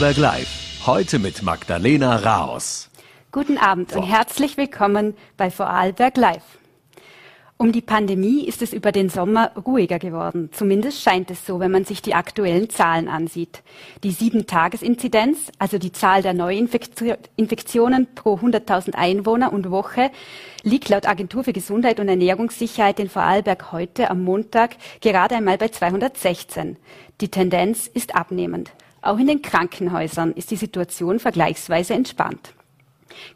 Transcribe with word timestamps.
Live. 0.00 0.86
Heute 0.86 1.18
mit 1.18 1.42
Magdalena 1.42 2.18
Raos. 2.18 2.88
Guten 3.32 3.58
Abend 3.58 3.96
und 3.96 4.04
herzlich 4.04 4.56
willkommen 4.56 5.16
bei 5.36 5.50
Vorarlberg 5.50 6.16
Live. 6.16 6.44
Um 7.56 7.72
die 7.72 7.80
Pandemie 7.80 8.44
ist 8.46 8.62
es 8.62 8.72
über 8.72 8.92
den 8.92 9.08
Sommer 9.08 9.50
ruhiger 9.56 9.98
geworden. 9.98 10.50
Zumindest 10.52 11.02
scheint 11.02 11.32
es 11.32 11.44
so, 11.44 11.58
wenn 11.58 11.72
man 11.72 11.84
sich 11.84 12.00
die 12.00 12.14
aktuellen 12.14 12.70
Zahlen 12.70 13.08
ansieht. 13.08 13.64
Die 14.04 14.12
Sieben-Tages-Inzidenz, 14.12 15.50
also 15.58 15.78
die 15.78 15.90
Zahl 15.90 16.22
der 16.22 16.32
Neuinfektionen 16.32 18.06
pro 18.14 18.36
100.000 18.36 18.94
Einwohner 18.94 19.52
und 19.52 19.68
Woche, 19.72 20.12
liegt 20.62 20.90
laut 20.90 21.08
Agentur 21.08 21.42
für 21.42 21.52
Gesundheit 21.52 21.98
und 21.98 22.08
Ernährungssicherheit 22.08 23.00
in 23.00 23.08
Vorarlberg 23.10 23.72
heute 23.72 24.10
am 24.10 24.22
Montag 24.22 24.76
gerade 25.00 25.34
einmal 25.34 25.58
bei 25.58 25.70
216. 25.70 26.76
Die 27.20 27.32
Tendenz 27.32 27.88
ist 27.88 28.14
abnehmend. 28.14 28.70
Auch 29.00 29.18
in 29.18 29.26
den 29.26 29.42
Krankenhäusern 29.42 30.32
ist 30.32 30.50
die 30.50 30.56
Situation 30.56 31.18
vergleichsweise 31.18 31.94
entspannt. 31.94 32.54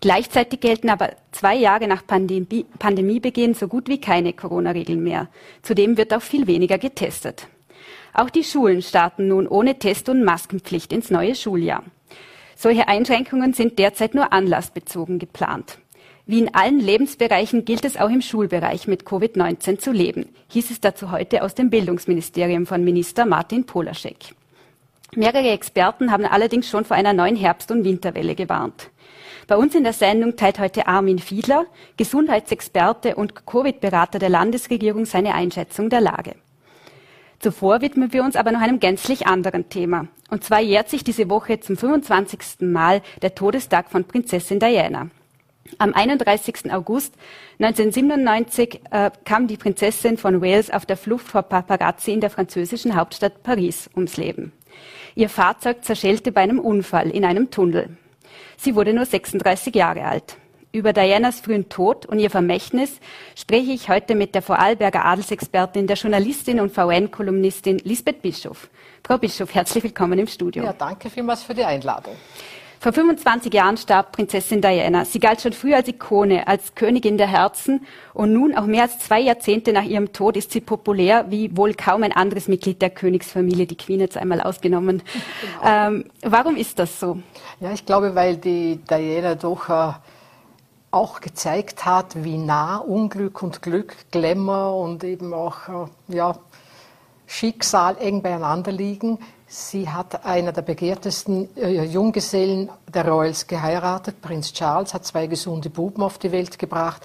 Gleichzeitig 0.00 0.60
gelten 0.60 0.90
aber 0.90 1.10
zwei 1.32 1.56
Jahre 1.56 1.88
nach 1.88 2.06
Pandemie, 2.06 2.66
Pandemiebeginn 2.78 3.54
so 3.54 3.68
gut 3.68 3.88
wie 3.88 4.00
keine 4.00 4.32
Corona-Regeln 4.32 5.02
mehr. 5.02 5.28
Zudem 5.62 5.96
wird 5.96 6.12
auch 6.14 6.22
viel 6.22 6.46
weniger 6.46 6.78
getestet. 6.78 7.48
Auch 8.14 8.30
die 8.30 8.44
Schulen 8.44 8.82
starten 8.82 9.28
nun 9.28 9.48
ohne 9.48 9.78
Test- 9.78 10.08
und 10.08 10.24
Maskenpflicht 10.24 10.92
ins 10.92 11.10
neue 11.10 11.34
Schuljahr. 11.34 11.82
Solche 12.56 12.86
Einschränkungen 12.86 13.54
sind 13.54 13.78
derzeit 13.78 14.14
nur 14.14 14.32
anlassbezogen 14.32 15.18
geplant. 15.18 15.78
Wie 16.26 16.38
in 16.38 16.54
allen 16.54 16.78
Lebensbereichen 16.78 17.64
gilt 17.64 17.84
es 17.84 17.96
auch 17.96 18.10
im 18.10 18.22
Schulbereich 18.22 18.86
mit 18.86 19.02
Covid-19 19.02 19.78
zu 19.78 19.90
leben, 19.90 20.28
hieß 20.50 20.70
es 20.70 20.80
dazu 20.80 21.10
heute 21.10 21.42
aus 21.42 21.54
dem 21.54 21.70
Bildungsministerium 21.70 22.66
von 22.66 22.84
Minister 22.84 23.26
Martin 23.26 23.64
Polaschek. 23.64 24.34
Mehrere 25.14 25.50
Experten 25.50 26.10
haben 26.10 26.24
allerdings 26.24 26.70
schon 26.70 26.86
vor 26.86 26.96
einer 26.96 27.12
neuen 27.12 27.36
Herbst- 27.36 27.70
und 27.70 27.84
Winterwelle 27.84 28.34
gewarnt. 28.34 28.90
Bei 29.46 29.58
uns 29.58 29.74
in 29.74 29.84
der 29.84 29.92
Sendung 29.92 30.36
teilt 30.36 30.58
heute 30.58 30.86
Armin 30.86 31.18
Fiedler, 31.18 31.66
Gesundheitsexperte 31.98 33.14
und 33.16 33.44
Covid-Berater 33.44 34.18
der 34.18 34.30
Landesregierung, 34.30 35.04
seine 35.04 35.34
Einschätzung 35.34 35.90
der 35.90 36.00
Lage. 36.00 36.36
Zuvor 37.40 37.82
widmen 37.82 38.14
wir 38.14 38.24
uns 38.24 38.36
aber 38.36 38.52
noch 38.52 38.62
einem 38.62 38.80
gänzlich 38.80 39.26
anderen 39.26 39.68
Thema. 39.68 40.06
Und 40.30 40.44
zwar 40.44 40.60
jährt 40.60 40.88
sich 40.88 41.04
diese 41.04 41.28
Woche 41.28 41.60
zum 41.60 41.76
25. 41.76 42.60
Mal 42.60 43.02
der 43.20 43.34
Todestag 43.34 43.90
von 43.90 44.04
Prinzessin 44.04 44.60
Diana. 44.60 45.10
Am 45.76 45.92
31. 45.92 46.72
August 46.72 47.16
1997 47.58 48.80
äh, 48.90 49.10
kam 49.26 49.46
die 49.46 49.58
Prinzessin 49.58 50.16
von 50.16 50.40
Wales 50.40 50.70
auf 50.70 50.86
der 50.86 50.96
Flucht 50.96 51.26
vor 51.28 51.42
Paparazzi 51.42 52.12
in 52.12 52.20
der 52.20 52.30
französischen 52.30 52.96
Hauptstadt 52.96 53.42
Paris 53.42 53.90
ums 53.94 54.16
Leben. 54.16 54.52
Ihr 55.14 55.28
Fahrzeug 55.28 55.84
zerschellte 55.84 56.32
bei 56.32 56.40
einem 56.40 56.58
Unfall 56.58 57.10
in 57.10 57.24
einem 57.24 57.50
Tunnel. 57.50 57.96
Sie 58.56 58.74
wurde 58.74 58.92
nur 58.92 59.04
36 59.04 59.74
Jahre 59.74 60.04
alt. 60.04 60.36
Über 60.74 60.94
Dianas 60.94 61.40
frühen 61.40 61.68
Tod 61.68 62.06
und 62.06 62.18
ihr 62.18 62.30
Vermächtnis 62.30 62.98
spreche 63.36 63.72
ich 63.72 63.90
heute 63.90 64.14
mit 64.14 64.34
der 64.34 64.40
Vorarlberger 64.40 65.04
Adelsexpertin, 65.04 65.86
der 65.86 65.96
Journalistin 65.96 66.60
und 66.60 66.72
VN-Kolumnistin 66.72 67.78
Lisbeth 67.84 68.22
Bischof. 68.22 68.70
Frau 69.06 69.18
Bischof, 69.18 69.54
herzlich 69.54 69.84
willkommen 69.84 70.18
im 70.18 70.26
Studio. 70.26 70.64
Ja, 70.64 70.72
danke 70.72 71.10
vielmals 71.10 71.42
für 71.42 71.52
die 71.52 71.64
Einladung. 71.64 72.16
Vor 72.82 72.92
25 72.92 73.54
Jahren 73.54 73.76
starb 73.76 74.10
Prinzessin 74.10 74.60
Diana. 74.60 75.04
Sie 75.04 75.20
galt 75.20 75.40
schon 75.40 75.52
früher 75.52 75.76
als 75.76 75.86
Ikone, 75.86 76.48
als 76.48 76.74
Königin 76.74 77.16
der 77.16 77.28
Herzen. 77.28 77.86
Und 78.12 78.32
nun, 78.32 78.56
auch 78.56 78.66
mehr 78.66 78.82
als 78.82 78.98
zwei 78.98 79.20
Jahrzehnte 79.20 79.72
nach 79.72 79.84
ihrem 79.84 80.12
Tod, 80.12 80.36
ist 80.36 80.50
sie 80.50 80.60
populär 80.60 81.26
wie 81.28 81.56
wohl 81.56 81.74
kaum 81.74 82.02
ein 82.02 82.10
anderes 82.10 82.48
Mitglied 82.48 82.82
der 82.82 82.90
Königsfamilie, 82.90 83.66
die 83.66 83.76
Queen 83.76 84.00
jetzt 84.00 84.16
einmal 84.16 84.40
ausgenommen. 84.40 85.00
Genau. 85.60 85.72
Ähm, 85.72 86.06
warum 86.22 86.56
ist 86.56 86.80
das 86.80 86.98
so? 86.98 87.18
Ja, 87.60 87.70
ich 87.70 87.86
glaube, 87.86 88.16
weil 88.16 88.36
die 88.36 88.80
Diana 88.90 89.36
doch 89.36 89.68
äh, 89.68 89.92
auch 90.90 91.20
gezeigt 91.20 91.86
hat, 91.86 92.24
wie 92.24 92.36
nah 92.36 92.78
Unglück 92.78 93.44
und 93.44 93.62
Glück, 93.62 93.94
Glamour 94.10 94.74
und 94.80 95.04
eben 95.04 95.32
auch 95.32 95.68
äh, 95.68 96.16
ja, 96.16 96.34
Schicksal 97.28 97.96
eng 98.00 98.22
beieinander 98.22 98.72
liegen. 98.72 99.20
Sie 99.54 99.86
hat 99.86 100.24
einer 100.24 100.50
der 100.50 100.62
begehrtesten 100.62 101.54
äh, 101.58 101.84
Junggesellen 101.84 102.70
der 102.88 103.06
Royals 103.06 103.46
geheiratet. 103.46 104.22
Prinz 104.22 104.50
Charles 104.54 104.94
hat 104.94 105.04
zwei 105.04 105.26
gesunde 105.26 105.68
Buben 105.68 106.02
auf 106.02 106.16
die 106.16 106.32
Welt 106.32 106.58
gebracht. 106.58 107.02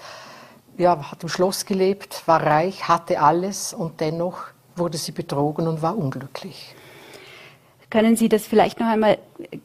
Ja, 0.78 1.10
hat 1.10 1.22
im 1.22 1.28
Schloss 1.28 1.66
gelebt, 1.66 2.22
war 2.24 2.42
reich, 2.42 2.88
hatte 2.88 3.20
alles 3.20 3.74
und 3.74 4.00
dennoch 4.00 4.44
wurde 4.76 4.96
sie 4.96 5.12
betrogen 5.12 5.68
und 5.68 5.82
war 5.82 5.94
unglücklich. 5.94 6.74
Können 7.90 8.16
Sie 8.16 8.30
das 8.30 8.46
vielleicht 8.46 8.80
noch 8.80 8.86
einmal 8.86 9.18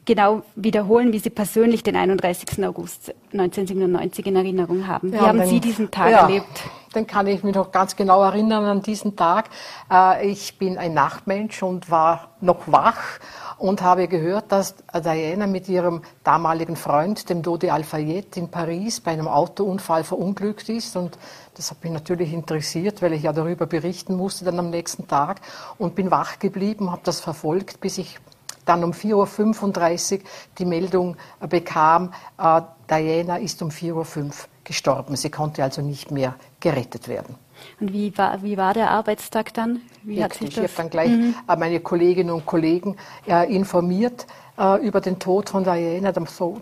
genau 0.03 0.43
wiederholen, 0.55 1.13
wie 1.13 1.19
Sie 1.19 1.29
persönlich 1.29 1.83
den 1.83 1.95
31. 1.95 2.65
August 2.65 3.13
1997 3.31 4.25
in 4.25 4.35
Erinnerung 4.35 4.87
haben? 4.87 5.13
Wie 5.13 5.15
ja, 5.15 5.27
haben 5.27 5.39
den, 5.39 5.47
Sie 5.47 5.61
diesen 5.61 5.89
Tag 5.89 6.11
ja, 6.11 6.21
erlebt? 6.23 6.63
Dann 6.93 7.07
kann 7.07 7.27
ich 7.27 7.43
mich 7.43 7.55
noch 7.55 7.71
ganz 7.71 7.95
genau 7.95 8.21
erinnern 8.23 8.65
an 8.65 8.81
diesen 8.81 9.15
Tag. 9.15 9.49
Äh, 9.91 10.27
ich 10.27 10.57
bin 10.57 10.77
ein 10.77 10.93
Nachtmensch 10.93 11.61
und 11.63 11.89
war 11.89 12.29
noch 12.39 12.61
wach 12.67 13.19
und 13.57 13.81
habe 13.81 14.07
gehört, 14.07 14.51
dass 14.51 14.75
Diana 14.93 15.47
mit 15.47 15.69
ihrem 15.69 16.01
damaligen 16.23 16.75
Freund, 16.75 17.29
dem 17.29 17.41
Dodi 17.41 17.69
Al-Fayed, 17.69 18.37
in 18.37 18.49
Paris 18.49 18.99
bei 18.99 19.11
einem 19.11 19.27
Autounfall 19.27 20.03
verunglückt 20.03 20.69
ist. 20.69 20.95
Und 20.95 21.17
das 21.55 21.71
hat 21.71 21.83
mich 21.83 21.93
natürlich 21.93 22.33
interessiert, 22.33 23.01
weil 23.01 23.13
ich 23.13 23.23
ja 23.23 23.33
darüber 23.33 23.65
berichten 23.65 24.15
musste 24.15 24.45
dann 24.45 24.59
am 24.59 24.69
nächsten 24.69 25.07
Tag 25.07 25.41
und 25.77 25.95
bin 25.95 26.11
wach 26.11 26.39
geblieben, 26.39 26.91
habe 26.91 27.01
das 27.03 27.19
verfolgt, 27.21 27.79
bis 27.79 27.97
ich 27.97 28.19
dann 28.65 28.83
um 28.83 28.91
4.35 28.91 30.13
Uhr 30.13 30.19
die 30.57 30.65
Meldung 30.65 31.17
bekam, 31.49 32.13
äh, 32.37 32.61
Diana 32.89 33.37
ist 33.37 33.61
um 33.61 33.69
4.05 33.69 33.93
Uhr 33.93 34.31
gestorben. 34.63 35.15
Sie 35.15 35.29
konnte 35.29 35.63
also 35.63 35.81
nicht 35.81 36.11
mehr 36.11 36.35
gerettet 36.59 37.07
werden. 37.07 37.35
Und 37.79 37.93
wie 37.93 38.17
war, 38.17 38.41
wie 38.43 38.57
war 38.57 38.73
der 38.73 38.91
Arbeitstag 38.91 39.53
dann? 39.53 39.81
Wie 40.03 40.23
hat 40.23 40.33
sich? 40.33 40.49
Ich 40.49 40.57
habe 40.57 40.69
dann 40.75 40.89
gleich 40.89 41.09
mhm. 41.09 41.35
Meine 41.47 41.79
Kolleginnen 41.79 42.31
und 42.31 42.45
Kollegen 42.45 42.97
äh, 43.27 43.53
informiert 43.53 44.27
äh, 44.57 44.85
über 44.85 45.01
den 45.01 45.19
Tod 45.19 45.49
von 45.49 45.63
Diana. 45.63 46.11
Dann 46.11 46.25
so 46.25 46.59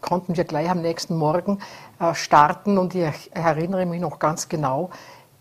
konnten 0.00 0.36
wir 0.36 0.44
gleich 0.44 0.70
am 0.70 0.80
nächsten 0.80 1.16
Morgen 1.16 1.58
äh, 1.98 2.14
starten 2.14 2.78
und 2.78 2.94
ich 2.94 3.30
erinnere 3.32 3.86
mich 3.86 4.00
noch 4.00 4.18
ganz 4.18 4.48
genau, 4.48 4.90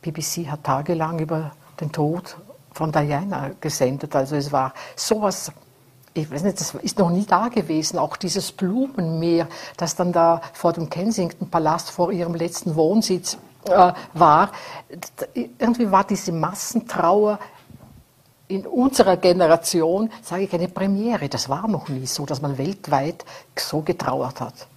BBC 0.02 0.48
hat 0.48 0.64
tagelang 0.64 1.20
über 1.20 1.52
den 1.80 1.92
Tod 1.92 2.38
von 2.72 2.92
Diana 2.92 3.52
gesendet. 3.60 4.16
Also 4.16 4.36
es 4.36 4.52
war 4.52 4.74
sowas 4.96 5.52
ich 6.18 6.32
weiß 6.32 6.44
nicht, 6.44 6.60
das 6.60 6.74
ist 6.76 7.00
noch 7.00 7.10
nie 7.10 7.26
da 7.26 7.48
gewesen, 7.48 7.98
auch 7.98 8.18
dieses 8.18 8.52
Blumenmeer, 8.52 9.48
das 9.78 9.96
dann 9.96 10.12
da 10.12 10.42
vor 10.54 10.74
dem 10.74 10.90
Kensington-Palast, 10.90 11.92
vor 11.92 12.12
ihrem 12.12 12.36
letzten 12.36 12.76
Wohnsitz 12.76 13.38
äh, 13.66 13.94
war. 14.14 14.52
Irgendwie 15.34 15.92
war 15.92 16.04
diese 16.04 16.32
Massentrauer 16.32 17.40
in 18.48 18.66
unserer 18.66 19.18
Generation, 19.18 20.10
sage 20.22 20.44
ich, 20.44 20.54
eine 20.54 20.70
Premiere. 20.70 21.28
Das 21.30 21.50
war 21.50 21.68
noch 21.68 21.90
nie 21.90 22.06
so, 22.06 22.26
dass 22.26 22.42
man 22.42 22.58
weltweit 22.58 23.26
so 23.58 23.82
getrauert 23.82 24.40
hat. 24.40 24.68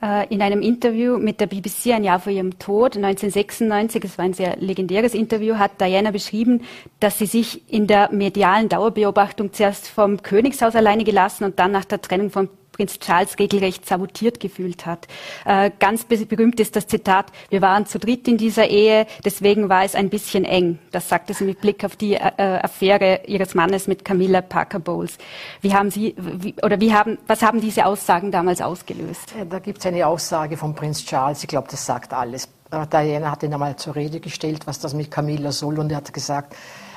Äh, 0.00 0.32
in 0.32 0.42
einem 0.42 0.62
Interview 0.62 1.18
mit 1.18 1.40
der 1.40 1.46
BBC 1.46 1.92
ein 1.92 2.04
Jahr 2.04 2.20
vor 2.20 2.32
ihrem 2.32 2.58
Tod, 2.58 2.96
1996, 2.96 4.04
es 4.04 4.18
war 4.18 4.24
ein 4.24 4.32
sehr 4.32 4.56
legendäres 4.56 5.12
Interview, 5.14 5.56
hat 5.56 5.80
Diana 5.80 6.12
beschrieben, 6.12 6.62
dass 7.00 7.18
sie 7.18 7.26
sich 7.26 7.72
in 7.72 7.88
der 7.88 8.12
medialen 8.12 8.68
Dauerbeobachtung 8.68 9.52
zuerst 9.52 9.88
vom 9.88 10.22
Königshaus 10.22 10.76
alleine 10.76 11.02
gelassen 11.02 11.44
und 11.44 11.58
dann 11.58 11.72
nach 11.72 11.84
der 11.84 12.00
Trennung 12.00 12.30
von 12.30 12.48
Prinz 12.78 13.00
Charles 13.00 13.36
regelrecht 13.40 13.88
sabotiert 13.88 14.38
gefühlt 14.38 14.86
hat. 14.86 15.08
Äh, 15.44 15.72
ganz 15.80 16.04
berühmt 16.04 16.60
ist 16.60 16.76
das 16.76 16.86
Zitat, 16.86 17.26
wir 17.50 17.60
waren 17.60 17.86
zu 17.86 17.98
dritt 17.98 18.28
in 18.28 18.38
dieser 18.38 18.68
Ehe, 18.68 19.08
deswegen 19.24 19.68
war 19.68 19.82
es 19.82 19.96
ein 19.96 20.10
bisschen 20.10 20.44
eng. 20.44 20.78
Das 20.92 21.08
sagte 21.08 21.34
sie 21.34 21.42
mit 21.42 21.60
Blick 21.60 21.84
auf 21.84 21.96
die 21.96 22.14
äh, 22.14 22.20
Affäre 22.38 23.22
ihres 23.26 23.56
Mannes 23.56 23.88
mit 23.88 24.04
Camilla 24.04 24.42
Parker 24.42 24.78
Bowles. 24.78 25.18
Wie 25.60 25.74
haben 25.74 25.90
Sie, 25.90 26.14
wie, 26.16 26.54
oder 26.62 26.78
wie 26.78 26.94
haben, 26.94 27.18
was 27.26 27.42
haben 27.42 27.60
diese 27.60 27.84
Aussagen 27.84 28.30
damals 28.30 28.60
ausgelöst? 28.60 29.34
Da 29.50 29.58
gibt 29.58 29.78
es 29.78 29.86
eine 29.86 30.06
Aussage 30.06 30.56
von 30.56 30.72
Prinz 30.76 31.04
Charles, 31.04 31.42
ich 31.42 31.48
glaube, 31.48 31.66
das 31.68 31.84
sagt 31.84 32.12
alles. 32.12 32.48
Äh, 32.70 32.86
Diana 32.86 33.32
hat 33.32 33.42
ihn 33.42 33.52
einmal 33.52 33.74
zur 33.74 33.96
Rede 33.96 34.20
gestellt, 34.20 34.68
was 34.68 34.78
das 34.78 34.94
mit 34.94 35.10
Camilla 35.10 35.50
soll, 35.50 35.80
und 35.80 35.90
er 35.90 35.96
hat 35.96 36.12
gesagt, 36.12 36.54
äh, 36.54 36.87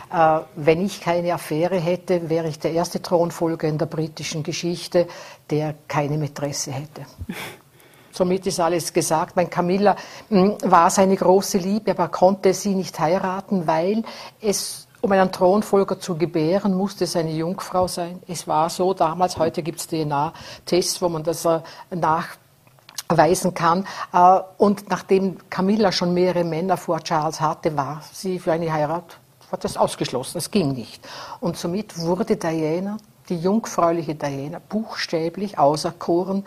wenn 0.55 0.85
ich 0.85 0.99
keine 1.01 1.33
Affäre 1.33 1.77
hätte, 1.77 2.29
wäre 2.29 2.47
ich 2.47 2.59
der 2.59 2.73
erste 2.73 3.01
Thronfolger 3.01 3.67
in 3.67 3.77
der 3.77 3.85
britischen 3.85 4.43
Geschichte, 4.43 5.07
der 5.49 5.75
keine 5.87 6.17
Mätresse 6.17 6.71
hätte. 6.71 7.05
Somit 8.11 8.45
ist 8.45 8.59
alles 8.59 8.91
gesagt. 8.91 9.35
Mein 9.35 9.49
Camilla 9.49 9.95
hm, 10.27 10.57
war 10.63 10.89
seine 10.89 11.15
große 11.15 11.57
Liebe, 11.57 11.91
aber 11.91 12.09
konnte 12.09 12.53
sie 12.53 12.75
nicht 12.75 12.99
heiraten, 12.99 13.67
weil 13.67 14.03
es 14.41 14.87
um 15.01 15.11
einen 15.11 15.31
Thronfolger 15.31 15.99
zu 15.99 16.15
gebären, 16.15 16.75
musste 16.75 17.05
es 17.05 17.15
eine 17.15 17.31
Jungfrau 17.31 17.87
sein. 17.87 18.21
Es 18.27 18.47
war 18.47 18.69
so 18.69 18.93
damals, 18.93 19.37
heute 19.37 19.63
gibt 19.63 19.79
es 19.79 19.87
DNA-Tests, 19.87 21.01
wo 21.01 21.09
man 21.09 21.23
das 21.23 21.43
äh, 21.45 21.61
nachweisen 21.89 23.55
kann. 23.55 23.87
Äh, 24.13 24.39
und 24.57 24.89
nachdem 24.89 25.37
Camilla 25.49 25.91
schon 25.91 26.13
mehrere 26.13 26.43
Männer 26.43 26.77
vor 26.77 26.99
Charles 26.99 27.41
hatte, 27.41 27.75
war 27.75 28.03
sie 28.11 28.37
für 28.37 28.51
eine 28.51 28.71
Heirat 28.71 29.20
hat 29.51 29.63
das 29.63 29.77
ausgeschlossen. 29.77 30.37
Es 30.37 30.51
ging 30.51 30.73
nicht. 30.73 31.07
Und 31.39 31.57
somit 31.57 31.97
wurde 31.99 32.37
Diana 32.37 32.97
die 33.29 33.37
jungfräuliche 33.37 34.15
Diana 34.15 34.59
buchstäblich 34.67 35.57
auserkoren, 35.57 36.45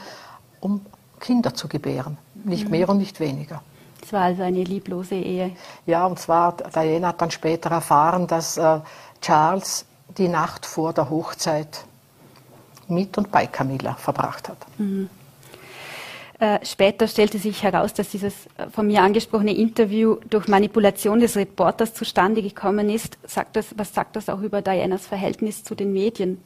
um 0.60 0.84
Kinder 1.20 1.54
zu 1.54 1.68
gebären. 1.68 2.18
Nicht 2.44 2.68
mehr 2.68 2.88
und 2.88 2.98
nicht 2.98 3.20
weniger. 3.20 3.62
Es 4.02 4.12
war 4.12 4.22
also 4.22 4.42
eine 4.42 4.62
lieblose 4.62 5.14
Ehe. 5.14 5.56
Ja, 5.86 6.04
und 6.06 6.18
zwar, 6.18 6.52
Diana 6.52 7.08
hat 7.08 7.22
dann 7.22 7.30
später 7.30 7.70
erfahren, 7.70 8.26
dass 8.26 8.58
äh, 8.58 8.80
Charles 9.22 9.86
die 10.18 10.28
Nacht 10.28 10.66
vor 10.66 10.92
der 10.92 11.08
Hochzeit 11.08 11.84
mit 12.88 13.16
und 13.16 13.30
bei 13.30 13.46
Camilla 13.46 13.94
verbracht 13.94 14.50
hat. 14.50 14.58
Mhm. 14.76 15.08
Äh, 16.40 16.58
später 16.64 17.06
stellte 17.06 17.38
sich 17.38 17.62
heraus, 17.62 17.94
dass 17.94 18.08
dieses 18.08 18.46
äh, 18.56 18.68
von 18.70 18.86
mir 18.86 19.02
angesprochene 19.02 19.54
Interview 19.54 20.16
durch 20.28 20.48
Manipulation 20.48 21.20
des 21.20 21.36
Reporters 21.36 21.94
zustande 21.94 22.42
gekommen 22.42 22.90
ist. 22.90 23.18
Sagt 23.24 23.56
das, 23.56 23.66
was 23.76 23.94
sagt 23.94 24.16
das 24.16 24.28
auch 24.28 24.40
über 24.40 24.60
Dianas 24.60 25.06
Verhältnis 25.06 25.62
zu 25.62 25.74
den 25.74 25.92
Medien? 25.92 26.42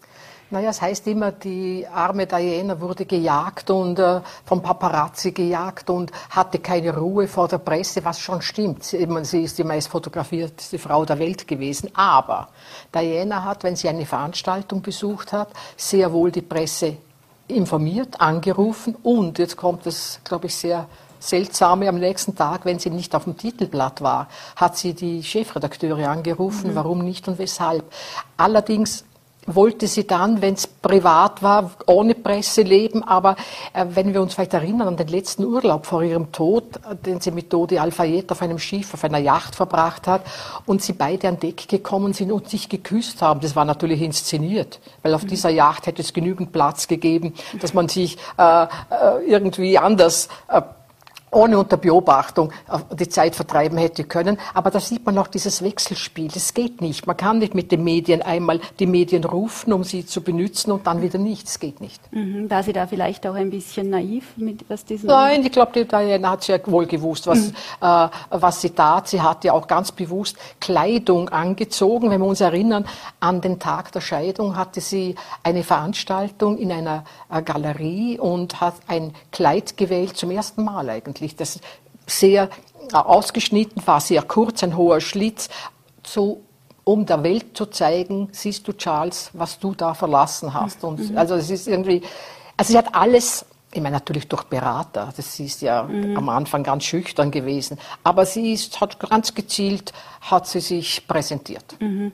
Naja, 0.50 0.70
es 0.70 0.80
heißt 0.80 1.06
immer, 1.08 1.30
die 1.32 1.86
arme 1.86 2.26
Diana 2.26 2.80
wurde 2.80 3.04
gejagt 3.04 3.68
und 3.70 3.98
äh, 3.98 4.22
vom 4.46 4.62
Paparazzi 4.62 5.32
gejagt 5.32 5.90
und 5.90 6.10
hatte 6.30 6.58
keine 6.58 6.96
Ruhe 6.96 7.28
vor 7.28 7.48
der 7.48 7.58
Presse, 7.58 8.02
was 8.04 8.18
schon 8.18 8.40
stimmt. 8.40 8.82
Sie, 8.84 9.42
ist 9.42 9.58
die 9.58 9.64
meist 9.64 9.88
fotografierteste 9.88 10.78
Frau 10.78 11.04
der 11.04 11.18
Welt 11.18 11.46
gewesen. 11.46 11.90
Aber 11.94 12.48
Diana 12.94 13.44
hat, 13.44 13.62
wenn 13.62 13.76
sie 13.76 13.90
eine 13.90 14.06
Veranstaltung 14.06 14.80
besucht 14.80 15.34
hat, 15.34 15.48
sehr 15.76 16.12
wohl 16.12 16.30
die 16.30 16.40
Presse 16.40 16.96
informiert, 17.48 18.20
angerufen 18.20 18.94
und, 19.02 19.38
jetzt 19.38 19.56
kommt 19.56 19.86
es, 19.86 20.20
glaube 20.24 20.46
ich, 20.46 20.54
sehr 20.54 20.86
seltsame, 21.20 21.88
am 21.88 21.98
nächsten 21.98 22.36
Tag, 22.36 22.64
wenn 22.64 22.78
sie 22.78 22.90
nicht 22.90 23.14
auf 23.14 23.24
dem 23.24 23.36
Titelblatt 23.36 24.00
war, 24.02 24.28
hat 24.56 24.76
sie 24.76 24.94
die 24.94 25.22
Chefredakteure 25.22 26.08
angerufen, 26.08 26.70
mhm. 26.70 26.74
warum 26.74 26.98
nicht 27.00 27.26
und 27.28 27.38
weshalb. 27.38 27.84
Allerdings 28.36 29.04
wollte 29.54 29.86
sie 29.86 30.06
dann, 30.06 30.42
wenn 30.42 30.54
es 30.54 30.66
privat 30.66 31.42
war, 31.42 31.72
ohne 31.86 32.14
Presse 32.14 32.62
leben. 32.62 33.02
Aber 33.02 33.36
äh, 33.72 33.84
wenn 33.88 34.14
wir 34.14 34.22
uns 34.22 34.34
vielleicht 34.34 34.54
erinnern 34.54 34.88
an 34.88 34.96
den 34.96 35.08
letzten 35.08 35.44
Urlaub 35.44 35.86
vor 35.86 36.02
ihrem 36.02 36.30
Tod, 36.32 36.76
äh, 36.76 36.94
den 36.94 37.20
sie 37.20 37.30
mit 37.30 37.52
Dodi 37.52 37.78
Al-Fayed 37.78 38.30
auf 38.30 38.42
einem 38.42 38.58
Schiff, 38.58 38.94
auf 38.94 39.04
einer 39.04 39.18
Yacht 39.18 39.56
verbracht 39.56 40.06
hat 40.06 40.22
und 40.66 40.82
sie 40.82 40.92
beide 40.92 41.28
an 41.28 41.40
Deck 41.40 41.68
gekommen 41.68 42.12
sind 42.12 42.30
und 42.30 42.48
sich 42.48 42.68
geküsst 42.68 43.22
haben, 43.22 43.40
das 43.40 43.56
war 43.56 43.64
natürlich 43.64 44.02
inszeniert, 44.02 44.80
weil 45.02 45.14
auf 45.14 45.24
mhm. 45.24 45.28
dieser 45.28 45.50
Yacht 45.50 45.86
hätte 45.86 46.02
es 46.02 46.12
genügend 46.12 46.52
Platz 46.52 46.88
gegeben, 46.88 47.34
dass 47.60 47.74
man 47.74 47.88
sich 47.88 48.16
äh, 48.36 48.64
äh 48.64 48.66
irgendwie 49.26 49.78
anders 49.78 50.28
äh, 50.48 50.62
ohne 51.30 51.58
unter 51.58 51.76
Beobachtung 51.76 52.52
die 52.98 53.08
Zeit 53.08 53.34
vertreiben 53.34 53.78
hätte 53.78 54.04
können. 54.04 54.38
Aber 54.54 54.70
da 54.70 54.80
sieht 54.80 55.04
man 55.04 55.14
noch 55.14 55.28
dieses 55.28 55.62
Wechselspiel. 55.62 56.28
Das 56.28 56.54
geht 56.54 56.80
nicht. 56.80 57.06
Man 57.06 57.16
kann 57.16 57.38
nicht 57.38 57.54
mit 57.54 57.72
den 57.72 57.84
Medien 57.84 58.22
einmal 58.22 58.60
die 58.78 58.86
Medien 58.86 59.24
rufen, 59.24 59.72
um 59.72 59.84
sie 59.84 60.06
zu 60.06 60.22
benutzen 60.22 60.72
und 60.72 60.86
dann 60.86 61.02
wieder 61.02 61.18
nicht. 61.18 61.46
Das 61.46 61.58
geht 61.58 61.80
nicht. 61.80 62.00
Mhm, 62.12 62.50
war 62.50 62.62
sie 62.62 62.72
da 62.72 62.86
vielleicht 62.86 63.26
auch 63.26 63.34
ein 63.34 63.50
bisschen 63.50 63.90
naiv 63.90 64.24
mit 64.36 64.64
was 64.68 64.84
diesem? 64.84 65.08
Nein, 65.08 65.44
ich 65.44 65.52
glaube, 65.52 65.72
die 65.74 65.84
Diana 65.86 66.30
hat 66.30 66.44
sehr 66.44 66.60
wohl 66.66 66.86
gewusst, 66.86 67.26
was, 67.26 67.48
mhm. 67.48 67.54
äh, 67.80 68.08
was 68.30 68.60
sie 68.60 68.70
tat. 68.70 69.08
Sie 69.08 69.20
hat 69.20 69.44
ja 69.44 69.52
auch 69.52 69.66
ganz 69.66 69.92
bewusst 69.92 70.36
Kleidung 70.60 71.28
angezogen. 71.28 72.10
Wenn 72.10 72.20
wir 72.20 72.26
uns 72.26 72.40
erinnern, 72.40 72.86
an 73.20 73.40
den 73.40 73.58
Tag 73.58 73.92
der 73.92 74.00
Scheidung 74.00 74.56
hatte 74.56 74.80
sie 74.80 75.14
eine 75.42 75.62
Veranstaltung 75.62 76.58
in 76.58 76.72
einer 76.72 77.04
äh, 77.30 77.42
Galerie 77.42 78.18
und 78.18 78.60
hat 78.60 78.74
ein 78.86 79.14
Kleid 79.32 79.76
gewählt, 79.76 80.16
zum 80.16 80.30
ersten 80.30 80.64
Mal 80.64 80.88
eigentlich 80.88 81.17
eigentlich, 81.18 81.36
das 81.36 81.60
sehr 82.06 82.48
äh, 82.92 82.96
ausgeschnitten 82.96 83.86
war, 83.86 84.00
sehr 84.00 84.22
kurz, 84.22 84.62
ein 84.62 84.76
hoher 84.76 85.00
Schlitz, 85.00 85.48
so 86.06 86.42
um 86.84 87.04
der 87.04 87.22
Welt 87.22 87.56
zu 87.56 87.66
zeigen, 87.66 88.28
siehst 88.32 88.66
du 88.66 88.72
Charles, 88.72 89.30
was 89.34 89.58
du 89.58 89.74
da 89.74 89.92
verlassen 89.92 90.54
hast. 90.54 90.84
Und 90.84 91.10
mhm. 91.10 91.18
also 91.18 91.34
es 91.34 91.50
ist 91.50 91.68
irgendwie, 91.68 92.02
also 92.56 92.72
sie 92.72 92.78
hat 92.78 92.94
alles, 92.94 93.44
ich 93.72 93.82
meine 93.82 93.96
natürlich 93.96 94.26
durch 94.26 94.44
Berater, 94.44 95.12
das 95.14 95.38
ist 95.38 95.60
ja 95.60 95.82
mhm. 95.82 96.16
am 96.16 96.30
Anfang 96.30 96.62
ganz 96.62 96.84
schüchtern 96.84 97.30
gewesen, 97.30 97.78
aber 98.04 98.24
sie 98.24 98.54
ist, 98.54 98.80
hat 98.80 98.98
ganz 99.00 99.34
gezielt, 99.34 99.92
hat 100.22 100.46
sie 100.46 100.60
sich 100.60 101.06
präsentiert. 101.06 101.76
Mhm. 101.78 102.12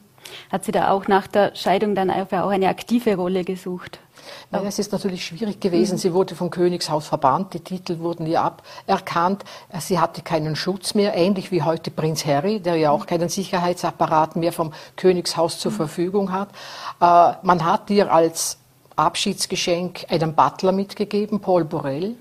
Hat 0.50 0.64
sie 0.64 0.72
da 0.72 0.90
auch 0.90 1.06
nach 1.06 1.28
der 1.28 1.54
Scheidung 1.54 1.94
dann 1.94 2.10
auch 2.10 2.48
eine 2.48 2.68
aktive 2.68 3.14
Rolle 3.14 3.44
gesucht? 3.44 4.00
Naja, 4.50 4.69
es 4.69 4.79
ist 4.79 4.93
natürlich 4.93 5.25
schwierig 5.25 5.61
gewesen. 5.61 5.99
Sie 5.99 6.12
wurde 6.12 6.35
vom 6.35 6.50
Königshaus 6.50 7.06
verbannt, 7.06 7.55
die 7.55 7.61
Titel 7.61 7.99
wurden 7.99 8.26
ihr 8.26 8.43
aberkannt. 8.43 9.44
Sie 9.81 9.99
hatte 9.99 10.23
keinen 10.23 10.56
Schutz 10.56 10.94
mehr, 10.94 11.15
ähnlich 11.17 11.50
wie 11.50 11.62
heute 11.62 11.91
Prinz 11.91 12.25
Harry, 12.25 12.61
der 12.61 12.76
ja 12.76 12.91
auch 12.91 13.06
keinen 13.06 13.29
Sicherheitsapparat 13.29 14.37
mehr 14.37 14.53
vom 14.53 14.73
Königshaus 14.97 15.59
zur 15.59 15.73
Verfügung 15.73 16.32
hat. 16.32 16.49
Äh, 17.00 17.37
man 17.43 17.65
hat 17.65 17.91
ihr 17.91 18.12
als 18.12 18.59
Abschiedsgeschenk 18.97 20.06
einen 20.09 20.35
Butler 20.35 20.73
mitgegeben, 20.73 21.41
Paul 21.41 21.65
Borel, 21.65 22.15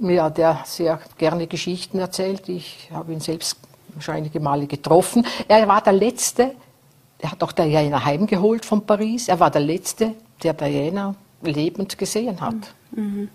ja, 0.00 0.28
der 0.28 0.60
sehr 0.64 1.00
gerne 1.16 1.46
Geschichten 1.46 1.98
erzählt. 1.98 2.48
Ich 2.48 2.90
habe 2.92 3.12
ihn 3.12 3.20
selbst 3.20 3.56
schon 3.98 4.14
einige 4.14 4.40
Male 4.40 4.66
getroffen. 4.66 5.26
Er 5.48 5.66
war 5.66 5.80
der 5.80 5.94
Letzte, 5.94 6.54
er 7.18 7.32
hat 7.32 7.42
auch 7.42 7.52
Diana 7.52 8.04
heimgeholt 8.04 8.64
von 8.64 8.84
Paris. 8.84 9.28
Er 9.28 9.40
war 9.40 9.50
der 9.50 9.62
Letzte, 9.62 10.14
der 10.42 10.54
Diana 10.54 11.14
lebend 11.42 11.98
gesehen 11.98 12.40
hat. 12.40 12.74
Mhm. 12.92 13.28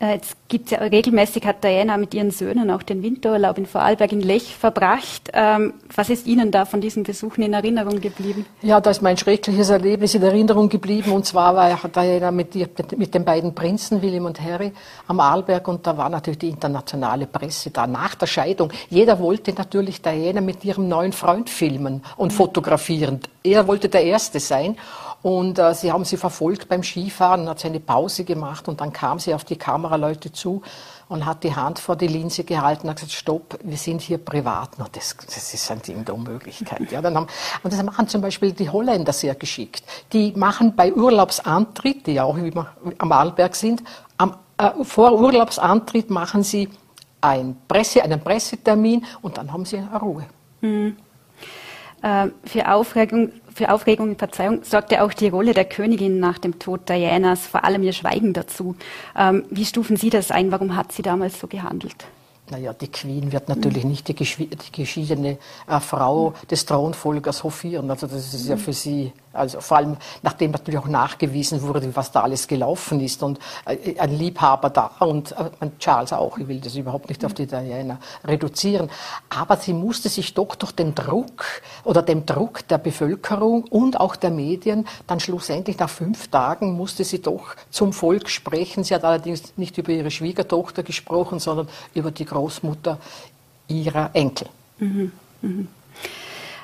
Äh, 0.00 0.14
jetzt 0.14 0.36
gibt's 0.46 0.70
ja 0.70 0.78
regelmäßig 0.78 1.44
hat 1.44 1.64
Diana 1.64 1.96
mit 1.96 2.14
ihren 2.14 2.30
Söhnen 2.30 2.70
auch 2.70 2.84
den 2.84 3.02
Winterurlaub 3.02 3.58
in 3.58 3.66
Vorarlberg 3.66 4.12
in 4.12 4.20
Lech 4.20 4.54
verbracht. 4.54 5.30
Ähm, 5.32 5.74
was 5.94 6.08
ist 6.08 6.26
Ihnen 6.26 6.52
da 6.52 6.66
von 6.66 6.80
diesen 6.80 7.02
Besuchen 7.02 7.42
in 7.42 7.52
Erinnerung 7.52 8.00
geblieben? 8.00 8.46
Ja, 8.62 8.80
da 8.80 8.90
ist 8.90 9.02
mein 9.02 9.16
schreckliches 9.16 9.70
Erlebnis 9.70 10.14
in 10.14 10.22
Erinnerung 10.22 10.68
geblieben. 10.68 11.10
Und 11.10 11.26
zwar 11.26 11.56
war 11.56 11.76
Diana 11.88 12.30
mit, 12.30 12.54
mit 12.96 13.12
den 13.12 13.24
beiden 13.24 13.54
Prinzen, 13.54 14.00
William 14.00 14.26
und 14.26 14.40
Harry, 14.40 14.72
am 15.08 15.18
Arlberg. 15.18 15.66
Und 15.66 15.84
da 15.84 15.96
war 15.96 16.08
natürlich 16.08 16.38
die 16.38 16.50
internationale 16.50 17.26
Presse 17.26 17.70
da 17.70 17.88
nach 17.88 18.14
der 18.14 18.26
Scheidung. 18.26 18.72
Jeder 18.90 19.18
wollte 19.18 19.52
natürlich 19.52 20.00
Diana 20.00 20.40
mit 20.40 20.64
ihrem 20.64 20.86
neuen 20.86 21.12
Freund 21.12 21.50
filmen 21.50 22.04
und 22.16 22.30
mhm. 22.32 22.36
fotografieren. 22.36 23.20
Er 23.42 23.66
wollte 23.66 23.88
der 23.88 24.04
Erste 24.04 24.38
sein. 24.38 24.76
Und 25.22 25.58
äh, 25.58 25.74
sie 25.74 25.90
haben 25.90 26.04
sie 26.04 26.16
verfolgt 26.16 26.68
beim 26.68 26.82
Skifahren, 26.82 27.48
hat 27.48 27.58
sie 27.58 27.68
eine 27.68 27.80
Pause 27.80 28.24
gemacht 28.24 28.68
und 28.68 28.80
dann 28.80 28.92
kam 28.92 29.18
sie 29.18 29.34
auf 29.34 29.44
die 29.44 29.56
Kameraleute 29.56 30.32
zu 30.32 30.62
und 31.08 31.26
hat 31.26 31.42
die 31.42 31.54
Hand 31.54 31.78
vor 31.78 31.96
die 31.96 32.06
Linse 32.06 32.44
gehalten 32.44 32.88
und 32.88 32.94
gesagt, 32.94 33.12
stopp, 33.12 33.58
wir 33.64 33.76
sind 33.76 34.00
hier 34.00 34.18
privat. 34.18 34.70
Na, 34.78 34.86
das, 34.92 35.16
das 35.16 35.54
ist 35.54 35.70
ein 35.70 35.82
Ding 35.82 36.04
der 36.04 36.14
Unmöglichkeit. 36.14 36.92
Ja, 36.92 37.02
dann 37.02 37.16
haben, 37.16 37.26
und 37.62 37.72
das 37.72 37.82
machen 37.82 38.06
zum 38.06 38.20
Beispiel 38.20 38.52
die 38.52 38.70
Holländer 38.70 39.12
sehr 39.12 39.34
geschickt. 39.34 39.82
Die 40.12 40.32
machen 40.36 40.76
bei 40.76 40.92
Urlaubsantritt, 40.92 42.06
die 42.06 42.14
ja 42.14 42.24
auch 42.24 42.36
wie 42.36 42.52
am 42.98 43.12
Arlberg 43.12 43.56
sind, 43.56 43.82
am, 44.18 44.36
äh, 44.58 44.70
vor 44.84 45.18
Urlaubsantritt 45.18 46.10
machen 46.10 46.42
sie 46.42 46.68
ein 47.20 47.56
Presse, 47.66 48.02
einen 48.02 48.20
Pressetermin 48.20 49.04
und 49.22 49.38
dann 49.38 49.52
haben 49.52 49.64
sie 49.64 49.78
Ruhe. 50.00 50.26
Mhm. 50.60 50.96
Äh, 52.02 52.28
für 52.44 52.70
Aufregung 52.70 53.32
für 53.58 53.70
Aufregung 53.70 54.10
und 54.10 54.18
Verzeihung 54.18 54.62
sorgte 54.62 55.02
auch 55.02 55.12
die 55.12 55.28
Rolle 55.28 55.52
der 55.52 55.64
Königin 55.64 56.20
nach 56.20 56.38
dem 56.38 56.58
Tod 56.58 56.88
Dianas, 56.88 57.46
vor 57.46 57.64
allem 57.64 57.82
ihr 57.82 57.92
Schweigen 57.92 58.32
dazu. 58.32 58.76
Ähm, 59.16 59.44
wie 59.50 59.64
stufen 59.64 59.96
Sie 59.96 60.10
das 60.10 60.30
ein? 60.30 60.52
Warum 60.52 60.76
hat 60.76 60.92
sie 60.92 61.02
damals 61.02 61.40
so 61.40 61.48
gehandelt? 61.48 62.06
Naja, 62.50 62.72
die 62.72 62.88
Queen 62.88 63.30
wird 63.32 63.48
natürlich 63.48 63.84
mhm. 63.84 63.90
nicht 63.90 64.08
die, 64.08 64.14
geschiedene 64.14 65.38
äh, 65.68 65.80
Frau 65.80 66.34
des 66.50 66.64
Thronfolgers 66.64 67.42
hofieren. 67.44 67.90
Also 67.90 68.06
das 68.06 68.32
ist 68.32 68.48
ja 68.48 68.56
für 68.56 68.72
sie 68.72 69.12
also 69.32 69.60
vor 69.60 69.76
allem, 69.76 69.96
nachdem 70.22 70.52
natürlich 70.52 70.80
auch 70.80 70.88
nachgewiesen 70.88 71.62
wurde, 71.62 71.94
was 71.94 72.12
da 72.12 72.22
alles 72.22 72.48
gelaufen 72.48 73.00
ist 73.00 73.22
und 73.22 73.38
äh, 73.66 73.98
ein 73.98 74.16
Liebhaber 74.16 74.70
da 74.70 74.90
und 75.00 75.32
äh, 75.32 75.70
Charles 75.78 76.12
auch. 76.12 76.38
Ich 76.38 76.48
will 76.48 76.60
das 76.60 76.74
überhaupt 76.74 77.08
nicht 77.08 77.24
auf 77.24 77.34
die 77.34 77.46
Diana 77.46 77.98
reduzieren. 78.24 78.90
Aber 79.28 79.56
sie 79.56 79.72
musste 79.72 80.08
sich 80.08 80.34
doch 80.34 80.54
durch 80.54 80.72
den 80.72 80.94
Druck 80.94 81.44
oder 81.84 82.02
dem 82.02 82.26
Druck 82.26 82.66
der 82.68 82.78
Bevölkerung 82.78 83.64
und 83.64 84.00
auch 84.00 84.16
der 84.16 84.30
Medien 84.30 84.86
dann 85.06 85.20
schlussendlich 85.20 85.78
nach 85.78 85.90
fünf 85.90 86.28
Tagen 86.28 86.72
musste 86.76 87.04
sie 87.04 87.20
doch 87.20 87.54
zum 87.70 87.92
Volk 87.92 88.28
sprechen. 88.28 88.84
Sie 88.84 88.94
hat 88.94 89.04
allerdings 89.04 89.52
nicht 89.56 89.76
über 89.78 89.92
ihre 89.92 90.10
Schwiegertochter 90.10 90.82
gesprochen, 90.82 91.38
sondern 91.38 91.68
über 91.94 92.10
die 92.10 92.24
Großmutter 92.24 92.98
ihrer 93.68 94.10
Enkel. 94.14 94.48
Mhm. 94.78 95.12
Mhm. 95.42 95.68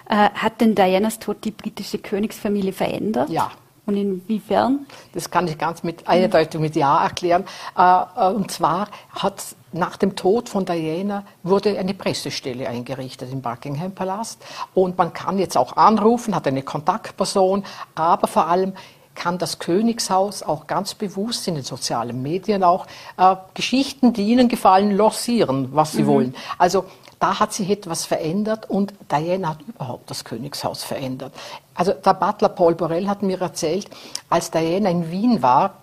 Äh, 0.08 0.30
hat 0.30 0.60
denn 0.60 0.74
Dianas 0.74 1.18
Tod 1.18 1.44
die 1.44 1.50
britische 1.50 1.98
Königsfamilie 1.98 2.72
verändert? 2.72 3.30
Ja. 3.30 3.50
Und 3.86 3.96
inwiefern? 3.96 4.86
Das 5.12 5.30
kann 5.30 5.46
ich 5.46 5.58
ganz 5.58 5.82
mit 5.82 6.08
eindeutig 6.08 6.58
mit 6.58 6.74
Ja 6.74 7.04
erklären. 7.04 7.44
Äh, 7.76 8.02
äh, 8.16 8.32
und 8.32 8.50
zwar 8.50 8.88
hat 9.10 9.42
nach 9.72 9.96
dem 9.96 10.16
Tod 10.16 10.48
von 10.48 10.64
Diana 10.64 11.24
wurde 11.42 11.78
eine 11.78 11.92
Pressestelle 11.92 12.68
eingerichtet 12.68 13.30
im 13.30 13.42
Buckingham 13.42 13.92
Palast. 13.92 14.42
Und 14.72 14.96
man 14.96 15.12
kann 15.12 15.38
jetzt 15.38 15.56
auch 15.58 15.76
anrufen, 15.76 16.34
hat 16.34 16.46
eine 16.46 16.62
Kontaktperson, 16.62 17.64
aber 17.94 18.26
vor 18.26 18.46
allem 18.46 18.72
kann 19.14 19.38
das 19.38 19.58
Königshaus 19.58 20.42
auch 20.42 20.66
ganz 20.66 20.94
bewusst 20.94 21.46
in 21.46 21.54
den 21.54 21.64
sozialen 21.64 22.22
Medien 22.22 22.64
auch 22.64 22.86
äh, 23.16 23.36
Geschichten, 23.54 24.12
die 24.12 24.24
ihnen 24.24 24.48
gefallen, 24.48 24.96
lancieren, 24.96 25.68
was 25.72 25.92
sie 25.92 26.02
mhm. 26.02 26.06
wollen. 26.06 26.34
Also 26.58 26.86
da 27.24 27.40
hat 27.40 27.54
sich 27.54 27.70
etwas 27.70 28.04
verändert 28.04 28.68
und 28.68 28.92
Diana 29.10 29.48
hat 29.48 29.62
überhaupt 29.66 30.10
das 30.10 30.26
Königshaus 30.26 30.84
verändert. 30.84 31.32
Also 31.74 31.94
der 31.94 32.12
Butler 32.12 32.50
Paul 32.50 32.74
Borrell 32.74 33.08
hat 33.08 33.22
mir 33.22 33.40
erzählt, 33.40 33.88
als 34.28 34.50
Diana 34.50 34.90
in 34.90 35.10
Wien 35.10 35.40
war, 35.40 35.76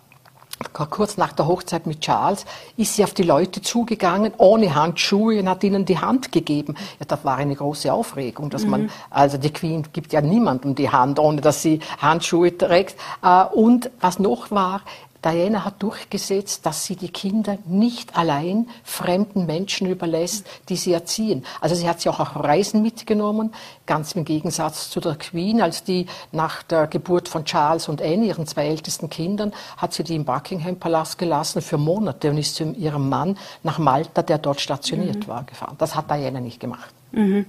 kurz 0.91 1.17
nach 1.17 1.31
der 1.31 1.47
Hochzeit 1.47 1.87
mit 1.87 2.01
Charles, 2.01 2.45
ist 2.77 2.95
sie 2.95 3.03
auf 3.03 3.15
die 3.15 3.23
Leute 3.23 3.63
zugegangen, 3.63 4.33
ohne 4.37 4.75
Handschuhe 4.75 5.39
und 5.39 5.49
hat 5.49 5.63
ihnen 5.63 5.83
die 5.85 5.97
Hand 5.97 6.31
gegeben. 6.31 6.75
Ja, 6.99 7.07
das 7.07 7.25
war 7.25 7.37
eine 7.37 7.55
große 7.55 7.91
Aufregung, 7.91 8.51
dass 8.51 8.63
man, 8.67 8.83
mhm. 8.83 8.89
also 9.09 9.39
die 9.39 9.51
Queen 9.51 9.87
gibt 9.93 10.13
ja 10.13 10.21
niemandem 10.21 10.75
die 10.75 10.91
Hand, 10.91 11.17
ohne 11.17 11.41
dass 11.41 11.63
sie 11.63 11.79
Handschuhe 11.97 12.55
trägt. 12.55 12.97
Äh, 13.23 13.45
und 13.45 13.89
was 13.99 14.19
noch 14.19 14.51
war, 14.51 14.81
Diana 15.23 15.65
hat 15.65 15.83
durchgesetzt, 15.83 16.65
dass 16.65 16.85
sie 16.85 16.95
die 16.95 17.09
Kinder 17.09 17.57
nicht 17.65 18.17
allein 18.17 18.67
fremden 18.83 19.45
Menschen 19.45 19.87
überlässt, 19.87 20.47
die 20.69 20.75
sie 20.75 20.93
erziehen. 20.93 21.45
Also 21.59 21.75
sie 21.75 21.87
hat 21.87 22.01
sie 22.01 22.09
auch 22.09 22.19
auf 22.19 22.35
Reisen 22.35 22.81
mitgenommen, 22.81 23.53
ganz 23.85 24.13
im 24.13 24.25
Gegensatz 24.25 24.89
zu 24.89 24.99
der 24.99 25.15
Queen, 25.15 25.61
als 25.61 25.83
die 25.83 26.07
nach 26.31 26.63
der 26.63 26.87
Geburt 26.87 27.27
von 27.27 27.45
Charles 27.45 27.87
und 27.87 28.01
Anne, 28.01 28.25
ihren 28.25 28.47
zwei 28.47 28.67
ältesten 28.67 29.09
Kindern, 29.09 29.53
hat 29.77 29.93
sie 29.93 30.03
die 30.03 30.15
im 30.15 30.25
Buckingham 30.25 30.77
Palast 30.77 31.19
gelassen 31.19 31.61
für 31.61 31.77
Monate 31.77 32.31
und 32.31 32.37
ist 32.37 32.55
zu 32.55 32.63
ihrem 32.71 33.07
Mann 33.09 33.37
nach 33.61 33.77
Malta, 33.77 34.23
der 34.23 34.39
dort 34.39 34.59
stationiert 34.59 35.27
mhm. 35.27 35.27
war, 35.27 35.43
gefahren. 35.43 35.75
Das 35.77 35.95
hat 35.95 36.09
Diana 36.09 36.39
nicht 36.39 36.59
gemacht. 36.59 36.93
Mhm. 37.11 37.45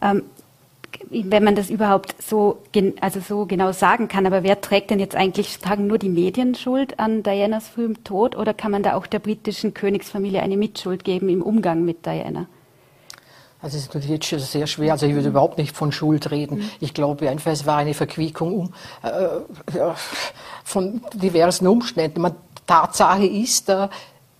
Ähm, 0.00 0.24
wenn 1.10 1.44
man 1.44 1.54
das 1.54 1.70
überhaupt 1.70 2.14
so, 2.20 2.58
also 3.00 3.20
so 3.20 3.46
genau 3.46 3.72
sagen 3.72 4.08
kann. 4.08 4.26
Aber 4.26 4.42
wer 4.42 4.60
trägt 4.60 4.90
denn 4.90 5.00
jetzt 5.00 5.16
eigentlich, 5.16 5.58
tragen 5.58 5.86
nur 5.86 5.98
die 5.98 6.08
Medien 6.08 6.54
Schuld 6.54 6.98
an 6.98 7.22
Dianas 7.22 7.68
frühem 7.68 8.04
Tod 8.04 8.36
oder 8.36 8.54
kann 8.54 8.70
man 8.70 8.82
da 8.82 8.94
auch 8.94 9.06
der 9.06 9.18
britischen 9.18 9.74
Königsfamilie 9.74 10.42
eine 10.42 10.56
Mitschuld 10.56 11.04
geben 11.04 11.28
im 11.28 11.42
Umgang 11.42 11.84
mit 11.84 12.06
Diana? 12.06 12.46
Also 13.60 13.76
es 13.76 13.84
ist 13.84 13.94
natürlich 13.94 14.30
jetzt 14.30 14.50
sehr 14.50 14.66
schwer. 14.66 14.92
Also 14.92 15.06
ich 15.06 15.14
würde 15.14 15.28
überhaupt 15.28 15.56
nicht 15.56 15.76
von 15.76 15.92
Schuld 15.92 16.32
reden. 16.32 16.58
Mhm. 16.58 16.70
Ich 16.80 16.94
glaube 16.94 17.30
einfach, 17.30 17.52
es 17.52 17.64
war 17.64 17.76
eine 17.76 17.94
Verquickung 17.94 18.52
um, 18.54 18.74
äh, 19.02 19.76
ja, 19.76 19.94
von 20.64 21.00
diversen 21.14 21.68
Umständen. 21.68 22.22
Man, 22.22 22.34
Tatsache 22.66 23.26
ist, 23.26 23.68
äh, 23.68 23.88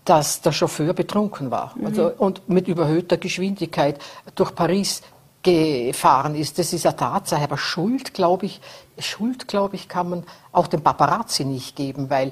dass 0.05 0.41
der 0.41 0.51
Chauffeur 0.51 0.93
betrunken 0.93 1.51
war 1.51 1.73
mhm. 1.75 1.85
also, 1.85 2.11
und 2.17 2.49
mit 2.49 2.67
überhöhter 2.67 3.17
Geschwindigkeit 3.17 3.99
durch 4.35 4.53
Paris 4.53 5.01
gefahren 5.43 6.35
ist. 6.35 6.57
Das 6.57 6.73
ist 6.73 6.85
eine 6.85 6.95
Tatsache. 6.95 7.43
Aber 7.43 7.57
Schuld, 7.57 8.13
glaube 8.13 8.45
ich, 8.45 8.61
Schuld, 8.97 9.47
glaube 9.47 9.75
ich, 9.75 9.89
kann 9.89 10.09
man 10.09 10.23
auch 10.51 10.67
dem 10.67 10.81
Paparazzi 10.81 11.45
nicht 11.45 11.75
geben, 11.75 12.09
weil 12.09 12.31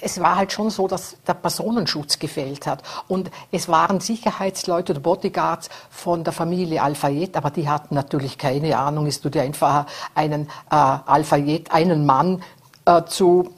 es 0.00 0.20
war 0.20 0.36
halt 0.36 0.52
schon 0.52 0.70
so, 0.70 0.86
dass 0.86 1.16
der 1.26 1.34
Personenschutz 1.34 2.18
gefehlt 2.18 2.66
hat. 2.66 2.82
Und 3.08 3.30
es 3.50 3.68
waren 3.68 4.00
Sicherheitsleute 4.00 4.92
oder 4.92 5.00
Bodyguards 5.00 5.68
von 5.90 6.24
der 6.24 6.32
Familie 6.32 6.82
Al-Fayed, 6.82 7.36
aber 7.36 7.50
die 7.50 7.68
hatten 7.68 7.94
natürlich 7.94 8.38
keine 8.38 8.78
Ahnung. 8.78 9.06
Es 9.06 9.20
tut 9.20 9.34
ja 9.34 9.42
einfacher, 9.42 9.86
einen 10.14 10.48
äh, 10.70 10.74
Al-Fayed, 10.74 11.72
einen 11.72 12.06
Mann 12.06 12.42
äh, 12.84 13.02
zu 13.04 13.54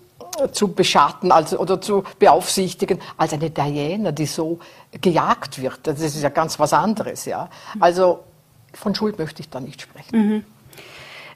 zu 0.52 0.68
beschatten 0.68 1.32
also, 1.32 1.58
oder 1.58 1.80
zu 1.80 2.04
beaufsichtigen, 2.18 3.00
als 3.18 3.32
eine 3.32 3.50
Diana, 3.50 4.12
die 4.12 4.26
so 4.26 4.58
gejagt 4.92 5.60
wird. 5.60 5.80
Das 5.82 6.00
ist 6.00 6.22
ja 6.22 6.30
ganz 6.30 6.58
was 6.58 6.72
anderes. 6.72 7.24
Ja. 7.26 7.50
Also 7.78 8.20
von 8.72 8.94
Schuld 8.94 9.18
möchte 9.18 9.40
ich 9.42 9.50
da 9.50 9.60
nicht 9.60 9.82
sprechen. 9.82 10.16
Mhm. 10.16 10.44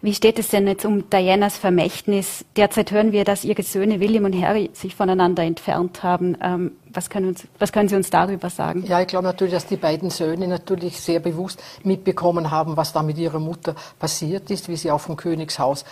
Wie 0.05 0.13
steht 0.13 0.39
es 0.39 0.49
denn 0.49 0.67
jetzt 0.67 0.85
um 0.85 1.09
Dianas 1.09 1.57
Vermächtnis? 1.57 2.45
Derzeit 2.57 2.93
hören 2.93 3.13
wir, 3.13 3.25
dass 3.25 3.43
ihre 3.43 3.63
Söhne 3.63 4.01
William 4.01 4.27
und 4.27 4.39
Harry 4.39 4.69
sich 4.75 4.95
voneinander 4.95 5.43
entfernt 5.43 6.03
haben. 6.03 6.37
Ähm, 6.43 6.73
was, 6.93 7.09
können 7.09 7.29
uns, 7.29 7.45
was, 7.59 7.73
können 7.73 7.89
Sie 7.89 7.97
uns 7.97 8.11
darüber 8.11 8.51
sagen? 8.51 8.85
Ja, 8.87 9.01
ich 9.01 9.07
glaube 9.07 9.25
natürlich, 9.25 9.55
dass 9.55 9.65
die 9.65 9.79
beiden 9.79 10.11
Söhne 10.11 10.47
natürlich 10.47 11.01
sehr 11.01 11.21
bewusst 11.21 11.63
mitbekommen 11.85 12.51
haben, 12.51 12.77
was 12.77 12.93
da 12.93 13.03
mit 13.03 13.17
ihrer 13.17 13.39
Mutter 13.39 13.75
passiert 13.99 14.51
ist, 14.51 14.69
wie 14.69 14.77
sie 14.77 14.91
auch 14.91 15.01
vom 15.01 15.17
Königshaus 15.17 15.87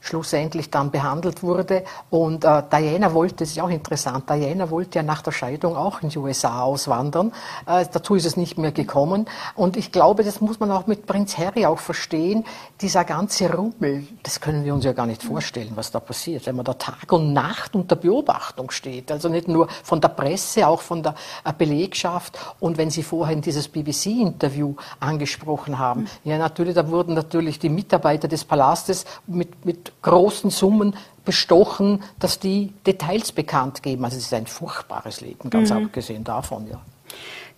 schlussendlich 0.00 0.70
dann 0.70 0.90
behandelt 0.90 1.42
wurde. 1.42 1.84
Und 2.08 2.44
äh, 2.44 2.62
Diana 2.70 3.12
wollte, 3.12 3.36
das 3.36 3.50
ist 3.50 3.60
auch 3.60 3.68
interessant, 3.68 4.28
Diana 4.28 4.70
wollte 4.70 4.98
ja 4.98 5.02
nach 5.02 5.22
der 5.22 5.32
Scheidung 5.32 5.76
auch 5.76 6.02
in 6.02 6.08
die 6.08 6.18
USA 6.18 6.62
auswandern. 6.62 7.32
Äh, 7.66 7.84
dazu 7.90 8.14
ist 8.14 8.24
es 8.24 8.36
nicht 8.36 8.58
mehr 8.58 8.72
gekommen. 8.72 9.26
Und 9.54 9.76
ich 9.76 9.92
glaube, 9.92 10.24
das 10.24 10.40
muss 10.40 10.58
man 10.58 10.70
auch 10.70 10.86
mit 10.86 11.06
Prinz 11.06 11.36
Harry 11.38 11.66
auch 11.66 11.78
verstehen. 11.78 12.44
Dieser 12.80 13.04
ganze 13.04 13.52
Rummel, 13.52 14.06
das 14.22 14.40
können 14.40 14.64
wir 14.64 14.74
uns 14.74 14.84
ja 14.84 14.92
gar 14.92 15.06
nicht 15.06 15.22
vorstellen, 15.22 15.72
was 15.74 15.90
da 15.90 16.00
passiert, 16.00 16.46
wenn 16.46 16.56
man 16.56 16.64
da 16.64 16.74
Tag 16.74 17.12
und 17.12 17.32
Nacht 17.32 17.74
unter 17.74 17.96
Beobachtung 17.96 18.70
steht. 18.70 19.12
Also 19.12 19.28
nicht 19.28 19.48
nur 19.48 19.68
von 19.82 20.00
der 20.00 20.08
Presse, 20.08 20.66
auch 20.66 20.80
von 20.80 21.02
der 21.02 21.14
äh, 21.44 21.52
Belegschaft. 21.52 22.38
Und 22.58 22.78
wenn 22.78 22.90
Sie 22.90 23.02
vorhin 23.02 23.42
dieses 23.42 23.68
BBC-Interview 23.68 24.74
angesprochen 24.98 25.78
haben, 25.78 26.02
mhm. 26.02 26.08
ja 26.24 26.38
natürlich, 26.38 26.74
da 26.74 26.88
wurden 26.88 27.14
natürlich 27.14 27.58
die 27.58 27.68
Mitarbeiter 27.68 28.28
des 28.28 28.44
Palastes 28.44 29.04
mit, 29.26 29.64
mit 29.64 29.89
großen 30.02 30.50
Summen 30.50 30.94
bestochen, 31.24 32.02
dass 32.18 32.38
die 32.38 32.72
Details 32.86 33.32
bekannt 33.32 33.82
geben. 33.82 34.04
Also 34.04 34.16
es 34.16 34.24
ist 34.24 34.34
ein 34.34 34.46
furchtbares 34.46 35.20
Leben, 35.20 35.50
ganz 35.50 35.70
mhm. 35.70 35.84
abgesehen 35.84 36.24
davon, 36.24 36.66
ja. 36.68 36.80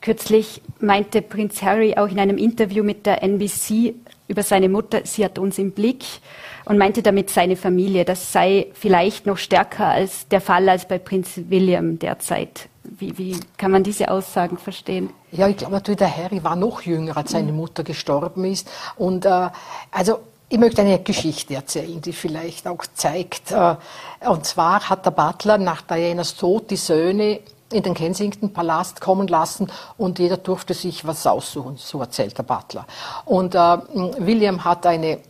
Kürzlich 0.00 0.60
meinte 0.80 1.22
Prinz 1.22 1.62
Harry 1.62 1.94
auch 1.96 2.08
in 2.08 2.18
einem 2.18 2.36
Interview 2.36 2.82
mit 2.82 3.06
der 3.06 3.22
NBC 3.22 3.94
über 4.26 4.42
seine 4.42 4.68
Mutter, 4.68 5.02
sie 5.04 5.24
hat 5.24 5.38
uns 5.38 5.58
im 5.58 5.72
Blick 5.72 6.04
und 6.64 6.78
meinte 6.78 7.02
damit 7.02 7.30
seine 7.30 7.54
Familie. 7.54 8.04
Das 8.04 8.32
sei 8.32 8.66
vielleicht 8.72 9.26
noch 9.26 9.38
stärker 9.38 9.86
als 9.86 10.26
der 10.28 10.40
Fall 10.40 10.68
als 10.68 10.88
bei 10.88 10.98
Prinz 10.98 11.40
William 11.48 11.98
derzeit. 11.98 12.68
Wie, 12.82 13.16
wie 13.16 13.38
kann 13.58 13.70
man 13.70 13.84
diese 13.84 14.10
Aussagen 14.10 14.58
verstehen? 14.58 15.10
Ja, 15.30 15.48
ich 15.48 15.56
glaube 15.56 15.74
natürlich, 15.74 15.98
der 15.98 16.16
Harry 16.16 16.42
war 16.42 16.56
noch 16.56 16.82
jünger, 16.82 17.16
als 17.16 17.30
seine 17.30 17.52
mhm. 17.52 17.58
Mutter 17.58 17.84
gestorben 17.84 18.44
ist. 18.44 18.68
Und 18.96 19.24
äh, 19.24 19.50
also 19.90 20.18
ich 20.52 20.58
möchte 20.58 20.82
eine 20.82 20.98
Geschichte 20.98 21.54
erzählen, 21.54 21.98
die 22.02 22.12
vielleicht 22.12 22.68
auch 22.68 22.84
zeigt. 22.92 23.52
Äh, 23.52 23.76
und 24.28 24.44
zwar 24.44 24.86
hat 24.86 25.06
der 25.06 25.10
Butler 25.10 25.56
nach 25.56 25.80
Dianas 25.80 26.36
Tod 26.36 26.70
die 26.70 26.76
Söhne 26.76 27.40
in 27.72 27.82
den 27.82 27.94
Kensington 27.94 28.52
Palast 28.52 29.00
kommen 29.00 29.28
lassen 29.28 29.72
und 29.96 30.18
jeder 30.18 30.36
durfte 30.36 30.74
sich 30.74 31.06
was 31.06 31.26
aussuchen, 31.26 31.78
so 31.78 32.00
erzählt 32.00 32.36
der 32.36 32.42
Butler. 32.42 32.86
Und 33.24 33.54
äh, 33.54 33.58
William 34.18 34.62
hat 34.62 34.84
eine 34.84 35.20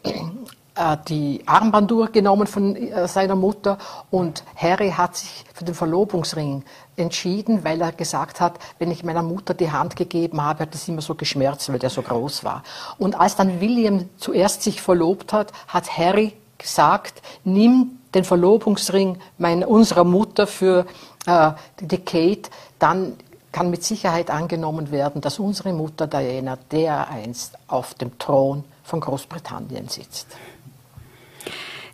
die 1.08 1.42
Armbanduhr 1.44 2.08
genommen 2.08 2.46
von 2.46 2.76
äh, 2.76 3.06
seiner 3.06 3.36
Mutter 3.36 3.76
und 4.10 4.42
Harry 4.56 4.90
hat 4.90 5.16
sich 5.16 5.44
für 5.52 5.64
den 5.64 5.74
Verlobungsring 5.74 6.64
entschieden, 6.96 7.62
weil 7.62 7.80
er 7.82 7.92
gesagt 7.92 8.40
hat, 8.40 8.54
wenn 8.78 8.90
ich 8.90 9.04
meiner 9.04 9.22
Mutter 9.22 9.52
die 9.52 9.70
Hand 9.70 9.96
gegeben 9.96 10.42
habe, 10.42 10.60
hat 10.60 10.74
es 10.74 10.88
immer 10.88 11.02
so 11.02 11.14
geschmerzt, 11.14 11.70
weil 11.70 11.78
der 11.78 11.90
so 11.90 12.00
groß 12.00 12.44
war. 12.44 12.62
Und 12.98 13.20
als 13.20 13.36
dann 13.36 13.60
William 13.60 14.08
zuerst 14.16 14.62
sich 14.62 14.80
verlobt 14.80 15.34
hat, 15.34 15.52
hat 15.68 15.98
Harry 15.98 16.32
gesagt, 16.56 17.20
nimm 17.44 17.98
den 18.14 18.24
Verlobungsring 18.24 19.18
meiner, 19.36 19.68
unserer 19.68 20.04
Mutter 20.04 20.46
für 20.46 20.86
äh, 21.26 21.52
die 21.80 21.98
Kate, 21.98 22.50
dann 22.78 23.16
kann 23.52 23.68
mit 23.68 23.84
Sicherheit 23.84 24.30
angenommen 24.30 24.90
werden, 24.90 25.20
dass 25.20 25.38
unsere 25.38 25.74
Mutter 25.74 26.06
Diana 26.06 26.56
dereinst 26.70 27.58
auf 27.68 27.92
dem 27.94 28.18
Thron 28.18 28.64
von 28.82 29.00
Großbritannien 29.00 29.88
sitzt. 29.88 30.26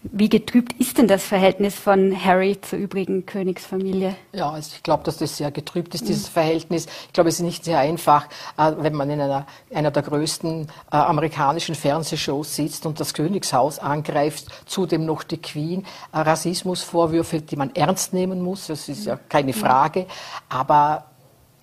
Wie 0.02 0.28
getrübt 0.28 0.74
ist 0.78 0.98
denn 0.98 1.08
das 1.08 1.24
Verhältnis 1.24 1.74
von 1.74 2.16
Harry 2.24 2.60
zur 2.60 2.78
übrigen 2.78 3.26
Königsfamilie? 3.26 4.14
Ja, 4.32 4.50
also 4.50 4.72
ich 4.76 4.82
glaube, 4.82 5.02
dass 5.02 5.18
das 5.18 5.36
sehr 5.36 5.50
getrübt 5.50 5.94
ist, 5.94 6.08
dieses 6.08 6.28
mhm. 6.28 6.32
Verhältnis. 6.32 6.86
Ich 7.06 7.12
glaube, 7.12 7.28
es 7.28 7.36
ist 7.36 7.42
nicht 7.44 7.64
sehr 7.64 7.80
einfach, 7.80 8.26
äh, 8.56 8.72
wenn 8.78 8.94
man 8.94 9.10
in 9.10 9.20
einer, 9.20 9.46
einer 9.74 9.90
der 9.90 10.02
größten 10.02 10.68
äh, 10.92 10.96
amerikanischen 10.96 11.74
Fernsehshows 11.74 12.54
sitzt 12.54 12.86
und 12.86 13.00
das 13.00 13.12
Königshaus 13.12 13.80
angreift, 13.80 14.46
zudem 14.66 15.04
noch 15.04 15.24
die 15.24 15.38
Queen. 15.38 15.84
Äh, 16.12 16.18
Rassismusvorwürfe, 16.18 17.40
die 17.40 17.56
man 17.56 17.74
ernst 17.74 18.12
nehmen 18.12 18.40
muss, 18.40 18.68
das 18.68 18.88
ist 18.88 19.06
ja 19.06 19.18
keine 19.28 19.52
mhm. 19.52 19.56
Frage. 19.56 20.06
Aber 20.48 21.07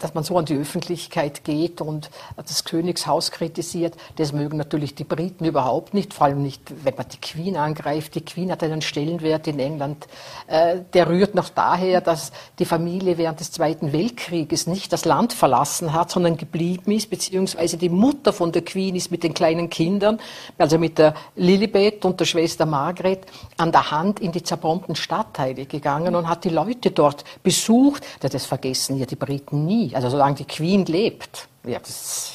dass 0.05 0.13
man 0.13 0.23
so 0.23 0.37
an 0.37 0.45
die 0.45 0.55
Öffentlichkeit 0.55 1.43
geht 1.43 1.81
und 1.81 2.11
das 2.37 2.63
Königshaus 2.63 3.31
kritisiert, 3.31 3.95
das 4.17 4.33
mögen 4.33 4.55
natürlich 4.55 4.93
die 4.93 5.03
Briten 5.03 5.45
überhaupt 5.45 5.95
nicht, 5.95 6.13
vor 6.13 6.27
allem 6.27 6.43
nicht, 6.43 6.61
wenn 6.83 6.93
man 6.93 7.07
die 7.11 7.17
Queen 7.17 7.57
angreift. 7.57 8.13
Die 8.13 8.23
Queen 8.23 8.51
hat 8.51 8.61
einen 8.61 8.83
Stellenwert 8.83 9.47
in 9.47 9.57
England, 9.57 10.05
äh, 10.45 10.81
der 10.93 11.09
rührt 11.09 11.33
noch 11.33 11.49
daher, 11.49 12.01
dass 12.01 12.31
die 12.59 12.65
Familie 12.65 13.17
während 13.17 13.39
des 13.39 13.51
Zweiten 13.51 13.93
Weltkrieges 13.93 14.67
nicht 14.67 14.93
das 14.93 15.05
Land 15.05 15.33
verlassen 15.33 15.91
hat, 15.91 16.11
sondern 16.11 16.37
geblieben 16.37 16.91
ist, 16.91 17.09
beziehungsweise 17.09 17.77
die 17.77 17.89
Mutter 17.89 18.31
von 18.31 18.51
der 18.51 18.63
Queen 18.63 18.95
ist 18.95 19.09
mit 19.09 19.23
den 19.23 19.33
kleinen 19.33 19.71
Kindern, 19.71 20.19
also 20.59 20.77
mit 20.77 20.99
der 20.99 21.15
Lilibet 21.35 22.05
und 22.05 22.19
der 22.19 22.25
Schwester 22.25 22.67
Margaret, 22.67 23.25
an 23.57 23.71
der 23.71 23.89
Hand 23.89 24.19
in 24.19 24.31
die 24.31 24.43
zerbombten 24.43 24.95
Stadtteile 24.95 25.65
gegangen 25.65 26.13
und 26.13 26.29
hat 26.29 26.43
die 26.43 26.49
Leute 26.49 26.91
dort 26.91 27.23
besucht. 27.41 28.03
Das 28.19 28.45
vergessen 28.45 28.99
ja 28.99 29.07
die 29.07 29.15
Briten 29.15 29.65
nie 29.65 29.94
also 29.95 30.09
solange 30.09 30.35
die 30.35 30.45
Queen 30.45 30.85
lebt, 30.85 31.47
ja, 31.63 31.79
das, 31.79 32.33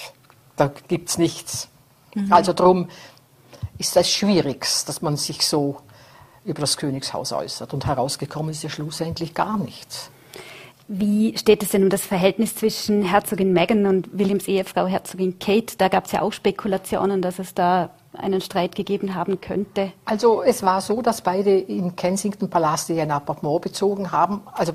da 0.57 0.73
gibt 0.89 1.11
es 1.11 1.19
nichts. 1.19 1.69
Mhm. 2.15 2.33
Also 2.33 2.53
darum 2.53 2.89
ist 3.79 3.97
das 3.97 4.11
schwierig, 4.11 4.67
dass 4.87 5.03
man 5.03 5.17
sich 5.17 5.47
so 5.47 5.77
über 6.45 6.61
das 6.61 6.77
Königshaus 6.77 7.33
äußert. 7.33 7.73
Und 7.75 7.87
herausgekommen 7.87 8.51
ist 8.51 8.63
ja 8.63 8.71
schlussendlich 8.71 9.35
gar 9.35 9.59
nichts. 9.59 10.11
Wie 10.93 11.39
steht 11.39 11.63
es 11.63 11.69
denn 11.69 11.85
um 11.85 11.89
das 11.89 12.05
Verhältnis 12.05 12.57
zwischen 12.57 13.03
Herzogin 13.03 13.53
Meghan 13.53 13.87
und 13.87 14.19
Williams 14.19 14.49
Ehefrau 14.49 14.87
Herzogin 14.87 15.39
Kate? 15.39 15.77
Da 15.79 15.87
gab 15.87 16.07
es 16.07 16.13
ja 16.13 16.23
auch 16.23 16.33
Spekulationen, 16.33 17.23
dass 17.23 17.39
es 17.39 17.55
da 17.55 17.91
einen 18.13 18.41
Streit 18.41 18.75
gegeben 18.75 19.15
haben 19.15 19.41
könnte. 19.41 19.93
Also 20.05 20.43
es 20.43 20.65
war 20.65 20.81
so, 20.81 21.01
dass 21.01 21.21
beide 21.21 21.57
in 21.57 21.95
Kensington 21.95 22.51
Palast 22.51 22.91
ein 22.91 23.11
Appartement 23.13 23.63
bezogen 23.63 24.11
haben. 24.11 24.41
Also 24.53 24.73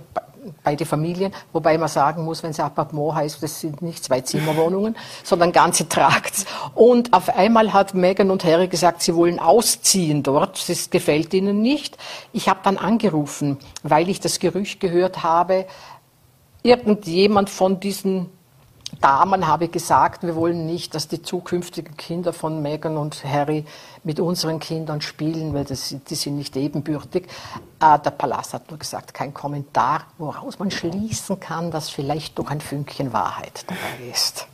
beide 0.64 0.86
Familien, 0.86 1.34
wobei 1.54 1.78
man 1.78 1.88
sagen 1.88 2.24
muss, 2.24 2.44
wenn 2.44 2.52
es 2.52 2.60
Appartement 2.60 3.16
heißt, 3.16 3.42
das 3.42 3.62
sind 3.62 3.82
nicht 3.82 4.04
zwei 4.04 4.22
Zimmerwohnungen, 4.22 4.96
sondern 5.24 5.52
ganze 5.52 5.88
Trakts. 5.88 6.46
Und 6.74 7.14
auf 7.14 7.36
einmal 7.36 7.74
hat 7.74 7.94
Meghan 7.94 8.32
und 8.32 8.44
Harry 8.44 8.68
gesagt, 8.68 9.02
sie 9.02 9.16
wollen 9.16 9.40
ausziehen 9.40 10.24
dort, 10.24 10.68
das 10.70 10.90
gefällt 10.90 11.34
ihnen 11.34 11.62
nicht. 11.62 11.98
Ich 12.34 12.50
habe 12.50 12.60
dann 12.64 12.78
angerufen, 12.78 13.58
weil 13.84 14.10
ich 14.10 14.20
das 14.20 14.40
Gerücht 14.40 14.80
gehört 14.80 15.24
habe, 15.24 15.66
irgendjemand 16.64 17.50
von 17.50 17.80
diesen 17.80 18.30
Damen 19.02 19.48
habe 19.48 19.68
gesagt, 19.68 20.24
wir 20.24 20.36
wollen 20.36 20.66
nicht, 20.66 20.96
dass 20.96 21.08
die 21.08 21.22
zukünftigen 21.22 21.98
Kinder 21.98 22.34
von 22.34 22.62
Meghan 22.62 22.98
und 22.98 23.24
Harry 23.24 23.66
mit 24.04 24.20
unseren 24.20 24.60
Kindern 24.60 25.02
spielen, 25.02 25.54
weil 25.54 25.66
das, 25.66 25.96
die 26.10 26.16
sind 26.16 26.38
nicht 26.38 26.56
ebenbürtig. 26.56 27.28
Äh, 27.80 28.00
der 28.00 28.12
Palast 28.12 28.54
hat 28.54 28.70
nur 28.70 28.80
gesagt, 28.80 29.14
kein 29.14 29.34
Kommentar, 29.34 30.06
woraus 30.18 30.60
man 30.60 30.72
schließen 30.72 31.40
kann, 31.40 31.72
dass 31.72 31.90
vielleicht 31.90 32.38
doch 32.40 32.50
ein 32.50 32.62
Fünkchen 32.62 33.14
Wahrheit 33.14 33.66
dabei 33.68 34.10
ist. 34.12 34.48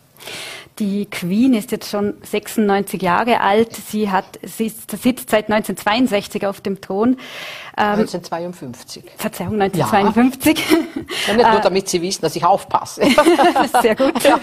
Die 0.79 1.05
Queen 1.05 1.53
ist 1.53 1.71
jetzt 1.71 1.89
schon 1.89 2.15
96 2.23 3.01
Jahre 3.01 3.41
alt. 3.41 3.75
Sie, 3.75 4.09
hat, 4.09 4.39
sie 4.41 4.69
sitzt 4.69 5.29
seit 5.29 5.51
1962 5.51 6.47
auf 6.47 6.61
dem 6.61 6.81
Thron. 6.81 7.17
1952. 7.75 9.03
Ähm, 9.03 9.09
Verzeihung, 9.17 9.61
1952. 9.61 10.59
Ja. 10.59 10.77
ja 11.27 11.33
nicht 11.35 11.51
nur, 11.51 11.59
damit 11.61 11.89
Sie 11.89 12.01
wissen, 12.01 12.21
dass 12.21 12.35
ich 12.35 12.45
aufpasse. 12.45 13.01
Sehr 13.81 13.95
gut. 13.95 14.23
Ja. 14.23 14.39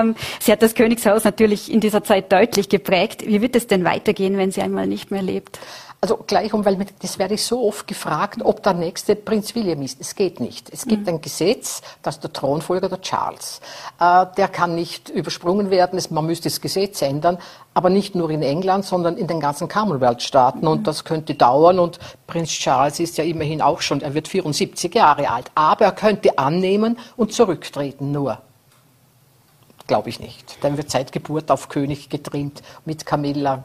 Ähm, 0.00 0.14
sie 0.40 0.52
hat 0.52 0.62
das 0.62 0.74
Königshaus 0.74 1.24
natürlich 1.24 1.70
in 1.70 1.80
dieser 1.80 2.02
Zeit 2.02 2.32
deutlich 2.32 2.68
geprägt. 2.68 3.26
Wie 3.26 3.40
wird 3.40 3.54
es 3.54 3.66
denn 3.66 3.84
weitergehen, 3.84 4.36
wenn 4.36 4.50
sie 4.50 4.62
einmal 4.62 4.86
nicht 4.86 5.10
mehr 5.10 5.22
lebt? 5.22 5.58
Also 6.00 6.16
gleich 6.16 6.54
um, 6.54 6.64
weil 6.64 6.78
das 7.02 7.18
werde 7.18 7.34
ich 7.34 7.44
so 7.44 7.66
oft 7.66 7.88
gefragt, 7.88 8.38
ob 8.44 8.62
der 8.62 8.72
nächste 8.72 9.16
Prinz 9.16 9.56
William 9.56 9.82
ist. 9.82 10.00
Es 10.00 10.14
geht 10.14 10.38
nicht. 10.38 10.70
Es 10.72 10.86
gibt 10.86 11.02
mhm. 11.02 11.14
ein 11.14 11.20
Gesetz, 11.20 11.82
das 12.02 12.20
der 12.20 12.32
Thronfolger 12.32 12.88
der 12.88 13.00
Charles. 13.00 13.60
Äh, 13.98 14.26
der 14.36 14.46
kann 14.46 14.76
nicht 14.76 15.08
übersprungen 15.08 15.70
werden. 15.70 16.00
man 16.10 16.24
müsste 16.24 16.50
das 16.50 16.60
Gesetz 16.60 17.02
ändern, 17.02 17.38
aber 17.74 17.90
nicht 17.90 18.14
nur 18.14 18.30
in 18.30 18.42
England, 18.42 18.84
sondern 18.84 19.16
in 19.16 19.26
den 19.26 19.40
ganzen 19.40 19.68
Commonwealth-Staaten. 19.68 20.60
Mhm. 20.60 20.68
Und 20.68 20.86
das 20.86 21.04
könnte 21.04 21.34
dauern. 21.34 21.80
Und 21.80 21.98
Prinz 22.28 22.50
Charles 22.50 23.00
ist 23.00 23.18
ja 23.18 23.24
immerhin 23.24 23.60
auch 23.60 23.80
schon, 23.80 24.00
er 24.00 24.14
wird 24.14 24.28
74 24.28 24.94
Jahre 24.94 25.28
alt. 25.28 25.50
Aber 25.56 25.86
er 25.86 25.92
könnte 25.92 26.38
annehmen 26.38 26.96
und 27.16 27.32
zurücktreten 27.32 28.12
nur 28.12 28.38
glaube 29.88 30.10
ich 30.10 30.20
nicht. 30.20 30.62
Dann 30.62 30.76
wird 30.76 30.90
seit 30.90 31.12
Geburt 31.12 31.50
auf 31.50 31.70
König 31.70 32.10
getrimmt 32.10 32.62
mit 32.84 33.06
Camilla 33.06 33.64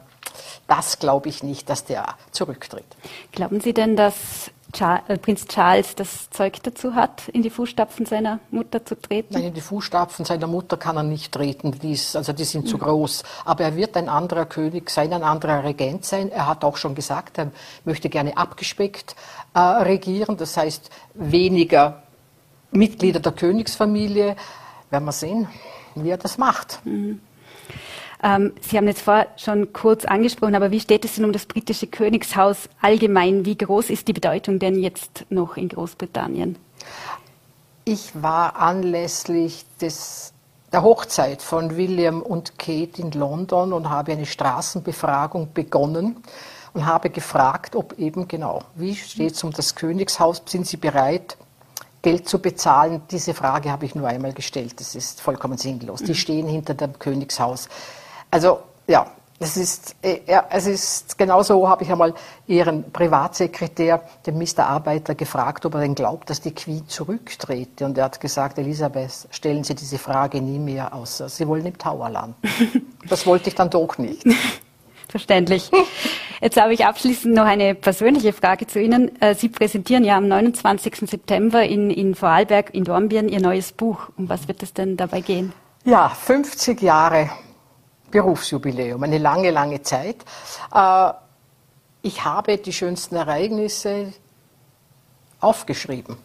das 0.66 0.98
glaube 0.98 1.28
ich 1.28 1.42
nicht, 1.42 1.68
dass 1.68 1.84
der 1.84 2.14
zurücktritt. 2.30 2.86
Glauben 3.32 3.60
Sie 3.60 3.74
denn, 3.74 3.96
dass 3.96 4.50
äh, 4.80 5.18
Prinz 5.18 5.46
Charles 5.46 5.94
das 5.94 6.30
Zeug 6.30 6.62
dazu 6.62 6.94
hat, 6.94 7.28
in 7.28 7.42
die 7.42 7.50
Fußstapfen 7.50 8.06
seiner 8.06 8.40
Mutter 8.50 8.84
zu 8.84 9.00
treten? 9.00 9.34
Nein, 9.34 9.44
in 9.44 9.54
die 9.54 9.60
Fußstapfen 9.60 10.24
seiner 10.24 10.46
Mutter 10.46 10.76
kann 10.76 10.96
er 10.96 11.02
nicht 11.02 11.32
treten. 11.32 11.72
Die, 11.72 11.92
ist, 11.92 12.16
also 12.16 12.32
die 12.32 12.44
sind 12.44 12.64
mhm. 12.64 12.68
zu 12.68 12.78
groß. 12.78 13.22
Aber 13.44 13.64
er 13.64 13.76
wird 13.76 13.96
ein 13.96 14.08
anderer 14.08 14.46
König 14.46 14.90
sein, 14.90 15.12
ein 15.12 15.22
anderer 15.22 15.62
Regent 15.64 16.04
sein. 16.04 16.30
Er 16.30 16.48
hat 16.48 16.64
auch 16.64 16.76
schon 16.76 16.94
gesagt, 16.94 17.38
er 17.38 17.52
möchte 17.84 18.08
gerne 18.08 18.36
abgespeckt 18.36 19.14
äh, 19.54 19.60
regieren. 19.60 20.36
Das 20.36 20.56
heißt, 20.56 20.90
weniger 21.14 22.02
Mitglieder 22.72 23.20
der 23.20 23.32
Königsfamilie. 23.32 24.36
Werden 24.90 25.04
wir 25.04 25.12
sehen, 25.12 25.48
wie 25.94 26.10
er 26.10 26.18
das 26.18 26.38
macht. 26.38 26.80
Mhm. 26.84 27.20
Ähm, 28.24 28.54
Sie 28.62 28.78
haben 28.78 28.88
jetzt 28.88 29.02
vorher 29.02 29.28
schon 29.36 29.74
kurz 29.74 30.06
angesprochen, 30.06 30.54
aber 30.54 30.70
wie 30.70 30.80
steht 30.80 31.04
es 31.04 31.16
denn 31.16 31.26
um 31.26 31.32
das 31.32 31.44
britische 31.44 31.86
Königshaus 31.86 32.70
allgemein? 32.80 33.44
Wie 33.44 33.56
groß 33.56 33.90
ist 33.90 34.08
die 34.08 34.14
Bedeutung 34.14 34.58
denn 34.58 34.82
jetzt 34.82 35.26
noch 35.28 35.58
in 35.58 35.68
Großbritannien? 35.68 36.56
Ich 37.84 38.22
war 38.22 38.56
anlässlich 38.56 39.66
des, 39.78 40.32
der 40.72 40.82
Hochzeit 40.82 41.42
von 41.42 41.76
William 41.76 42.22
und 42.22 42.58
Kate 42.58 43.02
in 43.02 43.10
London 43.10 43.74
und 43.74 43.90
habe 43.90 44.12
eine 44.12 44.24
Straßenbefragung 44.24 45.52
begonnen 45.52 46.16
und 46.72 46.86
habe 46.86 47.10
gefragt, 47.10 47.76
ob 47.76 47.98
eben 47.98 48.26
genau, 48.26 48.62
wie 48.74 48.96
steht 48.96 49.34
es 49.34 49.44
um 49.44 49.50
das 49.50 49.74
Königshaus? 49.74 50.40
Sind 50.46 50.66
Sie 50.66 50.78
bereit, 50.78 51.36
Geld 52.00 52.26
zu 52.26 52.38
bezahlen? 52.38 53.02
Diese 53.10 53.34
Frage 53.34 53.70
habe 53.70 53.84
ich 53.84 53.94
nur 53.94 54.08
einmal 54.08 54.32
gestellt. 54.32 54.80
Das 54.80 54.94
ist 54.94 55.20
vollkommen 55.20 55.58
sinnlos. 55.58 56.02
Die 56.02 56.14
stehen 56.14 56.48
hinter 56.48 56.72
dem 56.72 56.98
Königshaus. 56.98 57.68
Also 58.34 58.58
ja, 58.88 59.06
es 59.38 59.56
ist, 59.56 59.94
äh, 60.02 60.18
ja, 60.26 60.44
es 60.50 60.66
ist 60.66 61.16
genauso, 61.16 61.68
habe 61.68 61.84
ich 61.84 61.92
einmal 61.92 62.14
Ihren 62.48 62.90
Privatsekretär, 62.90 64.02
den 64.26 64.38
Mr. 64.38 64.66
Arbeiter, 64.66 65.14
gefragt, 65.14 65.64
ob 65.64 65.74
er 65.74 65.82
denn 65.82 65.94
glaubt, 65.94 66.30
dass 66.30 66.40
die 66.40 66.52
Queen 66.52 66.82
zurücktrete. 66.88 67.84
Und 67.84 67.96
er 67.96 68.06
hat 68.06 68.20
gesagt, 68.20 68.58
Elisabeth, 68.58 69.28
stellen 69.30 69.62
Sie 69.62 69.76
diese 69.76 69.98
Frage 69.98 70.40
nie 70.40 70.58
mehr, 70.58 70.92
außer 70.92 71.28
Sie 71.28 71.46
wollen 71.46 71.64
im 71.64 71.78
Tower 71.78 72.10
landen. 72.10 72.34
das 73.08 73.24
wollte 73.24 73.50
ich 73.50 73.54
dann 73.54 73.70
doch 73.70 73.98
nicht. 73.98 74.26
Verständlich. 75.08 75.70
Jetzt 76.40 76.60
habe 76.60 76.74
ich 76.74 76.84
abschließend 76.84 77.36
noch 77.36 77.44
eine 77.44 77.76
persönliche 77.76 78.32
Frage 78.32 78.66
zu 78.66 78.80
Ihnen. 78.80 79.12
Äh, 79.22 79.36
Sie 79.36 79.48
präsentieren 79.48 80.02
ja 80.02 80.16
am 80.16 80.26
29. 80.26 81.08
September 81.08 81.62
in, 81.62 81.88
in 81.88 82.16
Vorarlberg 82.16 82.74
in 82.74 82.82
Dornbirn 82.82 83.28
Ihr 83.28 83.40
neues 83.40 83.70
Buch. 83.70 84.08
Um 84.16 84.28
was 84.28 84.48
wird 84.48 84.64
es 84.64 84.74
denn 84.74 84.96
dabei 84.96 85.20
gehen? 85.20 85.52
Ja, 85.84 86.08
50 86.08 86.82
Jahre 86.82 87.30
Berufsjubiläum, 88.14 89.02
eine 89.02 89.18
lange, 89.18 89.50
lange 89.50 89.82
Zeit. 89.82 90.18
Äh, 90.72 91.10
ich 92.02 92.24
habe 92.24 92.58
die 92.58 92.72
schönsten 92.72 93.16
Ereignisse 93.16 94.12
aufgeschrieben 95.40 96.16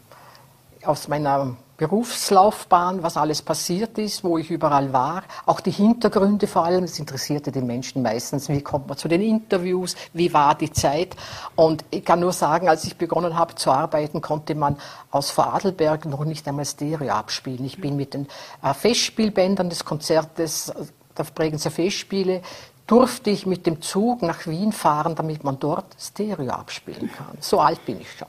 aus 0.84 1.08
meiner 1.08 1.58
Berufslaufbahn, 1.78 3.02
was 3.02 3.18
alles 3.18 3.42
passiert 3.42 3.98
ist, 3.98 4.24
wo 4.24 4.38
ich 4.38 4.52
überall 4.52 4.94
war, 4.94 5.24
auch 5.48 5.62
die 5.62 5.72
Hintergründe 5.72 6.46
vor 6.46 6.64
allem, 6.64 6.82
das 6.82 7.00
interessierte 7.00 7.52
die 7.52 7.62
Menschen 7.62 8.04
meistens, 8.04 8.50
wie 8.50 8.62
kommt 8.62 8.88
man 8.88 8.98
zu 8.98 9.08
den 9.08 9.22
Interviews, 9.22 9.96
wie 10.14 10.32
war 10.32 10.56
die 10.56 10.72
Zeit 10.72 11.16
und 11.56 11.84
ich 11.90 12.06
kann 12.06 12.20
nur 12.20 12.34
sagen, 12.34 12.70
als 12.70 12.84
ich 12.84 12.98
begonnen 12.98 13.36
habe 13.36 13.56
zu 13.56 13.72
arbeiten, 13.72 14.22
konnte 14.22 14.54
man 14.54 14.78
aus 15.10 15.32
Vorarlberg 15.32 16.06
noch 16.06 16.24
nicht 16.24 16.48
einmal 16.48 16.66
Stereo 16.66 17.14
abspielen. 17.14 17.66
Ich 17.66 17.82
bin 17.82 17.96
mit 17.96 18.14
den 18.14 18.28
äh, 18.62 18.74
Festspielbändern 18.74 19.70
des 19.70 19.86
Konzertes 19.86 20.72
der 21.20 21.26
Bregenzer 21.26 21.72
Festspiele 21.72 22.42
durfte 22.88 23.30
ich 23.30 23.46
mit 23.46 23.68
dem 23.68 23.82
Zug 23.82 24.24
nach 24.24 24.48
Wien 24.48 24.72
fahren, 24.72 25.14
damit 25.14 25.44
man 25.44 25.60
dort 25.60 25.86
Stereo 26.00 26.52
abspielen 26.52 27.12
kann. 27.16 27.38
So 27.40 27.60
alt 27.60 27.86
bin 27.86 28.02
ich 28.02 28.08
schon. 28.12 28.28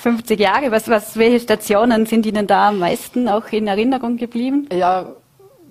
50 0.03 0.39
Jahre, 0.39 0.71
was, 0.71 0.89
was, 0.89 1.17
welche 1.17 1.41
Stationen 1.41 2.07
sind 2.07 2.27
Ihnen 2.27 2.47
da 2.47 2.69
am 2.69 2.79
meisten 2.79 3.29
auch 3.29 3.47
in 3.51 3.67
Erinnerung 3.67 4.17
geblieben? 4.17 4.69
Ja, 4.73 5.07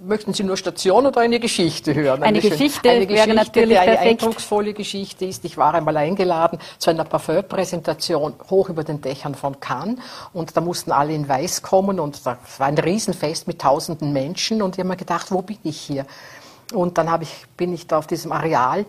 möchten 0.04 0.34
Sie 0.34 0.44
nur 0.44 0.58
Station 0.58 1.06
oder 1.06 1.22
eine 1.22 1.40
Geschichte 1.40 1.94
hören? 1.96 2.24
Eine, 2.24 2.40
eine 2.40 2.42
Geschichte, 2.42 2.90
eine 2.90 3.08
Geschichte 3.08 3.28
wäre 3.28 3.38
natürlich 3.38 3.70
die 3.70 3.78
eine 3.78 3.92
perfekt. 3.94 4.24
eindrucksvolle 4.24 4.74
Geschichte 4.74 5.26
ist. 5.26 5.46
Ich 5.46 5.58
war 5.58 5.74
einmal 5.74 5.98
eingeladen 5.98 6.60
zu 6.78 6.90
einer 6.90 7.06
Parfum-Präsentation 7.06 8.36
hoch 8.50 8.70
über 8.70 8.84
den 8.84 9.02
Dächern 9.02 9.36
von 9.36 9.60
Cannes 9.60 10.00
und 10.34 10.56
da 10.56 10.62
mussten 10.62 10.92
alle 10.92 11.14
in 11.14 11.28
Weiß 11.28 11.62
kommen 11.62 12.00
und 12.00 12.26
das 12.26 12.38
war 12.60 12.68
ein 12.68 12.78
Riesenfest 12.78 13.48
mit 13.48 13.60
tausenden 13.60 14.14
Menschen 14.14 14.62
und 14.62 14.76
ich 14.76 14.80
habe 14.80 14.90
mir 14.90 14.98
gedacht, 14.98 15.32
wo 15.32 15.42
bin 15.42 15.60
ich 15.64 15.80
hier? 15.80 16.06
Und 16.74 16.98
dann 16.98 17.22
ich, 17.22 17.46
bin 17.58 17.74
ich 17.74 17.88
da 17.88 17.98
auf 17.98 18.08
diesem 18.08 18.32
Areal 18.32 18.86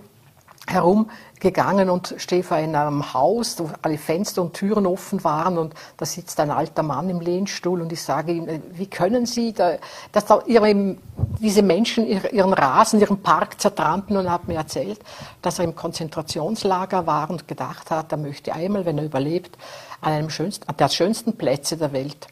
herumgegangen 1.45 1.91
und 1.91 2.15
stehe 2.17 2.43
vor 2.43 2.57
einem 2.57 3.13
Haus, 3.13 3.59
wo 3.59 3.71
alle 3.83 3.99
Fenster 3.99 4.43
und 4.43 4.55
Türen 4.55 4.87
offen 4.87 5.23
waren 5.25 5.59
und 5.59 5.75
da 5.97 6.07
sitzt 6.07 6.41
ein 6.41 6.51
alter 6.51 6.83
Mann 6.83 7.11
im 7.11 7.21
Lehnstuhl 7.21 7.81
und 7.81 7.93
ich 7.93 8.03
sage 8.03 8.33
ihm, 8.33 8.49
äh, 8.49 8.61
wie 8.73 8.87
können 8.87 9.27
Sie, 9.27 9.53
da, 9.53 9.75
dass 10.13 10.25
da 10.25 10.43
ihre, 10.47 10.97
diese 11.41 11.63
Menschen 11.63 12.07
ihren 12.07 12.53
Rasen, 12.53 13.01
ihren 13.01 13.23
Park 13.23 13.61
zertrampeln 13.61 14.19
und 14.19 14.27
er 14.27 14.33
hat 14.33 14.49
mir 14.49 14.57
erzählt, 14.57 15.01
dass 15.43 15.59
er 15.59 15.67
im 15.67 15.77
Konzentrationslager 15.77 17.07
war 17.07 17.31
und 17.31 17.47
gedacht 17.47 17.91
hat, 17.91 18.11
er 18.13 18.19
möchte 18.19 18.53
einmal, 18.55 18.87
wenn 18.87 18.99
er 18.99 19.05
überlebt, 19.05 19.57
an 20.01 20.13
einem 20.13 20.31
schönsten, 20.31 20.69
an 20.69 20.77
der 20.77 20.89
schönsten 20.89 21.37
Plätze 21.37 21.77
der 21.77 21.93
Welt 21.93 22.27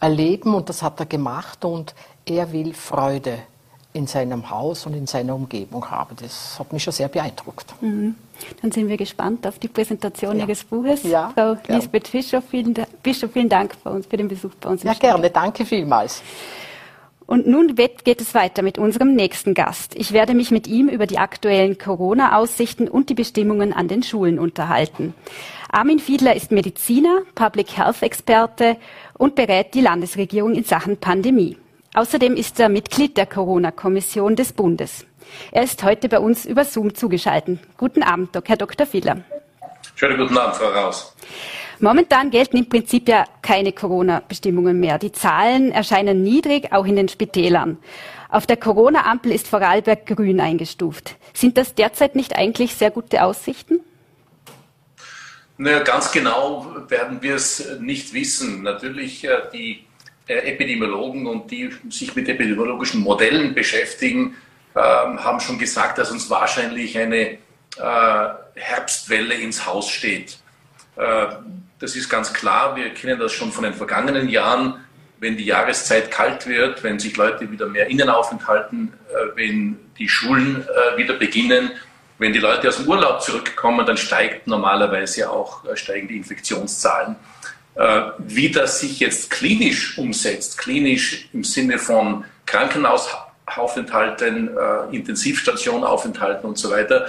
erleben. 0.00 0.54
Und 0.54 0.68
das 0.68 0.82
hat 0.82 1.00
er 1.00 1.06
gemacht 1.06 1.64
und 1.64 1.94
er 2.26 2.52
will 2.52 2.74
Freude 2.74 3.38
in 3.94 4.08
seinem 4.08 4.50
Haus 4.50 4.86
und 4.86 4.94
in 4.94 5.06
seiner 5.06 5.36
Umgebung 5.36 5.88
habe. 5.88 6.16
Das 6.20 6.58
hat 6.58 6.72
mich 6.72 6.82
schon 6.82 6.92
sehr 6.92 7.08
beeindruckt. 7.08 7.74
Mhm. 7.80 8.16
Dann 8.60 8.72
sind 8.72 8.88
wir 8.88 8.96
gespannt 8.96 9.46
auf 9.46 9.60
die 9.60 9.68
Präsentation 9.68 10.36
ja. 10.36 10.44
Ihres 10.44 10.64
Buches. 10.64 11.04
Ja, 11.04 11.30
Frau 11.32 11.54
gern. 11.54 11.78
Lisbeth 11.78 12.08
Fischer 12.08 12.42
vielen, 12.42 12.74
Bischof, 13.02 13.30
vielen 13.32 13.48
Dank 13.48 13.76
für, 13.80 13.90
uns, 13.90 14.06
für 14.06 14.16
den 14.16 14.26
Besuch 14.26 14.50
bei 14.60 14.68
uns. 14.68 14.82
Ja, 14.82 14.94
gerne. 14.94 15.30
Danke 15.30 15.64
vielmals. 15.64 16.22
Und 17.26 17.46
nun 17.46 17.76
geht 17.76 18.20
es 18.20 18.34
weiter 18.34 18.62
mit 18.62 18.78
unserem 18.78 19.14
nächsten 19.14 19.54
Gast. 19.54 19.94
Ich 19.94 20.12
werde 20.12 20.34
mich 20.34 20.50
mit 20.50 20.66
ihm 20.66 20.88
über 20.88 21.06
die 21.06 21.18
aktuellen 21.18 21.78
Corona-Aussichten 21.78 22.88
und 22.88 23.08
die 23.08 23.14
Bestimmungen 23.14 23.72
an 23.72 23.86
den 23.86 24.02
Schulen 24.02 24.40
unterhalten. 24.40 25.14
Armin 25.70 26.00
Fiedler 26.00 26.34
ist 26.34 26.50
Mediziner, 26.50 27.22
Public 27.34 27.76
Health 27.78 28.02
Experte 28.02 28.76
und 29.16 29.36
berät 29.36 29.72
die 29.74 29.80
Landesregierung 29.80 30.54
in 30.54 30.64
Sachen 30.64 30.98
Pandemie. 30.98 31.56
Außerdem 31.94 32.34
ist 32.34 32.58
er 32.58 32.68
Mitglied 32.68 33.16
der 33.16 33.26
Corona-Kommission 33.26 34.34
des 34.34 34.52
Bundes. 34.52 35.06
Er 35.52 35.62
ist 35.62 35.84
heute 35.84 36.08
bei 36.08 36.18
uns 36.18 36.44
über 36.44 36.64
Zoom 36.64 36.92
zugeschaltet. 36.92 37.60
Guten 37.76 38.02
Abend, 38.02 38.30
Herr 38.44 38.56
Dr. 38.56 38.84
Fiedler. 38.84 39.22
Schönen 39.94 40.18
guten 40.18 40.36
Abend, 40.36 40.56
Frau 40.56 40.70
Raus. 40.70 41.14
Momentan 41.78 42.30
gelten 42.30 42.56
im 42.56 42.68
Prinzip 42.68 43.08
ja 43.08 43.24
keine 43.42 43.72
Corona-Bestimmungen 43.72 44.80
mehr. 44.80 44.98
Die 44.98 45.12
Zahlen 45.12 45.70
erscheinen 45.70 46.24
niedrig, 46.24 46.72
auch 46.72 46.84
in 46.84 46.96
den 46.96 47.08
Spitälern. 47.08 47.78
Auf 48.28 48.48
der 48.48 48.56
Corona-Ampel 48.56 49.30
ist 49.30 49.46
Vorarlberg 49.46 50.04
grün 50.04 50.40
eingestuft. 50.40 51.14
Sind 51.32 51.56
das 51.56 51.76
derzeit 51.76 52.16
nicht 52.16 52.34
eigentlich 52.34 52.74
sehr 52.74 52.90
gute 52.90 53.22
Aussichten? 53.22 53.78
Naja, 55.58 55.84
ganz 55.84 56.10
genau 56.10 56.66
werden 56.88 57.22
wir 57.22 57.36
es 57.36 57.78
nicht 57.78 58.12
wissen. 58.12 58.64
Natürlich 58.64 59.24
äh, 59.24 59.42
die 59.52 59.84
Epidemiologen 60.26 61.26
und 61.26 61.50
die 61.50 61.70
sich 61.90 62.14
mit 62.14 62.28
epidemiologischen 62.28 63.02
Modellen 63.02 63.54
beschäftigen, 63.54 64.36
ähm, 64.74 65.22
haben 65.22 65.40
schon 65.40 65.58
gesagt, 65.58 65.98
dass 65.98 66.10
uns 66.10 66.28
wahrscheinlich 66.30 66.98
eine 66.98 67.16
äh, 67.16 67.38
Herbstwelle 68.54 69.34
ins 69.34 69.66
Haus 69.66 69.90
steht. 69.90 70.38
Das 71.84 71.96
ist 71.96 72.08
ganz 72.08 72.32
klar. 72.32 72.76
Wir 72.76 72.90
kennen 72.94 73.18
das 73.18 73.32
schon 73.32 73.52
von 73.52 73.64
den 73.64 73.74
vergangenen 73.74 74.28
Jahren. 74.28 74.80
Wenn 75.18 75.36
die 75.36 75.44
Jahreszeit 75.44 76.10
kalt 76.10 76.46
wird, 76.46 76.82
wenn 76.82 76.98
sich 76.98 77.16
Leute 77.16 77.50
wieder 77.50 77.66
mehr 77.66 77.88
innen 77.88 78.08
aufenthalten, 78.08 78.92
äh, 79.10 79.36
wenn 79.36 79.78
die 79.98 80.08
Schulen 80.08 80.62
äh, 80.66 80.96
wieder 80.96 81.14
beginnen, 81.14 81.70
wenn 82.18 82.32
die 82.32 82.38
Leute 82.38 82.68
aus 82.68 82.76
dem 82.76 82.88
Urlaub 82.88 83.22
zurückkommen, 83.22 83.84
dann 83.86 83.96
steigt 83.96 84.46
normalerweise 84.46 85.30
auch 85.30 85.64
äh, 85.66 85.76
steigen 85.76 86.08
die 86.08 86.16
Infektionszahlen. 86.16 87.16
Wie 88.18 88.50
das 88.50 88.80
sich 88.80 89.00
jetzt 89.00 89.30
klinisch 89.30 89.98
umsetzt, 89.98 90.58
klinisch 90.58 91.28
im 91.32 91.42
Sinne 91.42 91.78
von 91.78 92.24
Krankenhausaufenthalten, 92.46 94.50
Intensivstationaufenthalten 94.92 96.48
und 96.48 96.56
so 96.56 96.70
weiter, 96.70 97.08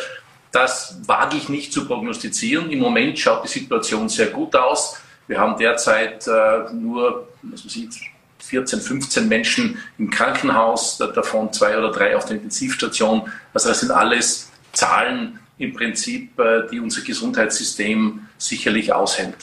das 0.55 0.95
wage 1.05 1.35
ich 1.35 1.49
nicht 1.49 1.73
zu 1.73 1.85
prognostizieren. 1.85 2.71
Im 2.71 2.79
Moment 2.79 3.19
schaut 3.19 3.43
die 3.43 3.49
Situation 3.49 4.07
sehr 4.07 4.27
gut 4.27 4.55
aus. 4.55 4.97
Wir 5.27 5.37
haben 5.37 5.57
derzeit 5.57 6.25
äh, 6.27 6.73
nur 6.73 7.27
ich, 7.43 8.11
14, 8.39 8.79
15 8.79 9.27
Menschen 9.27 9.77
im 9.97 10.09
Krankenhaus, 10.09 10.97
davon 10.97 11.51
zwei 11.51 11.77
oder 11.77 11.91
drei 11.91 12.15
auf 12.15 12.25
der 12.25 12.37
Intensivstation. 12.37 13.29
Also 13.53 13.69
das 13.69 13.81
sind 13.81 13.91
alles 13.91 14.51
Zahlen 14.71 15.39
im 15.57 15.73
Prinzip, 15.73 16.39
äh, 16.39 16.67
die 16.71 16.79
unser 16.79 17.01
Gesundheitssystem 17.01 18.21
sicherlich 18.37 18.93
aushält. 18.93 19.35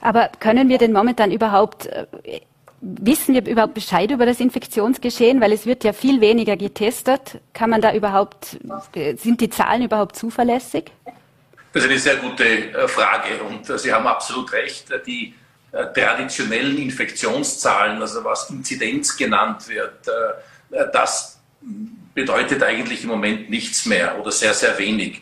Aber 0.00 0.30
können 0.40 0.68
wir 0.68 0.78
denn 0.78 0.92
momentan 0.92 1.30
überhaupt 1.30 1.86
äh, 1.86 2.06
Wissen 2.82 3.34
wir 3.34 3.46
überhaupt 3.46 3.74
Bescheid 3.74 4.10
über 4.10 4.24
das 4.24 4.40
Infektionsgeschehen? 4.40 5.40
Weil 5.42 5.52
es 5.52 5.66
wird 5.66 5.84
ja 5.84 5.92
viel 5.92 6.22
weniger 6.22 6.56
getestet. 6.56 7.38
Kann 7.52 7.68
man 7.68 7.82
da 7.82 7.94
überhaupt, 7.94 8.58
sind 9.16 9.40
die 9.42 9.50
Zahlen 9.50 9.82
überhaupt 9.82 10.16
zuverlässig? 10.16 10.90
Das 11.72 11.84
ist 11.84 11.90
eine 11.90 11.98
sehr 11.98 12.16
gute 12.16 12.44
äh, 12.44 12.88
Frage 12.88 13.42
und 13.48 13.68
äh, 13.68 13.78
Sie 13.78 13.92
haben 13.92 14.06
absolut 14.06 14.50
recht. 14.52 14.86
Die 15.06 15.34
äh, 15.72 15.84
traditionellen 15.92 16.78
Infektionszahlen, 16.78 18.00
also 18.00 18.24
was 18.24 18.48
Inzidenz 18.50 19.16
genannt 19.16 19.68
wird, 19.68 20.08
das 20.92 21.38
bedeutet 22.14 22.62
eigentlich 22.62 23.02
im 23.02 23.10
Moment 23.10 23.50
nichts 23.50 23.86
mehr 23.86 24.18
oder 24.20 24.30
sehr, 24.30 24.54
sehr 24.54 24.78
wenig. 24.78 25.20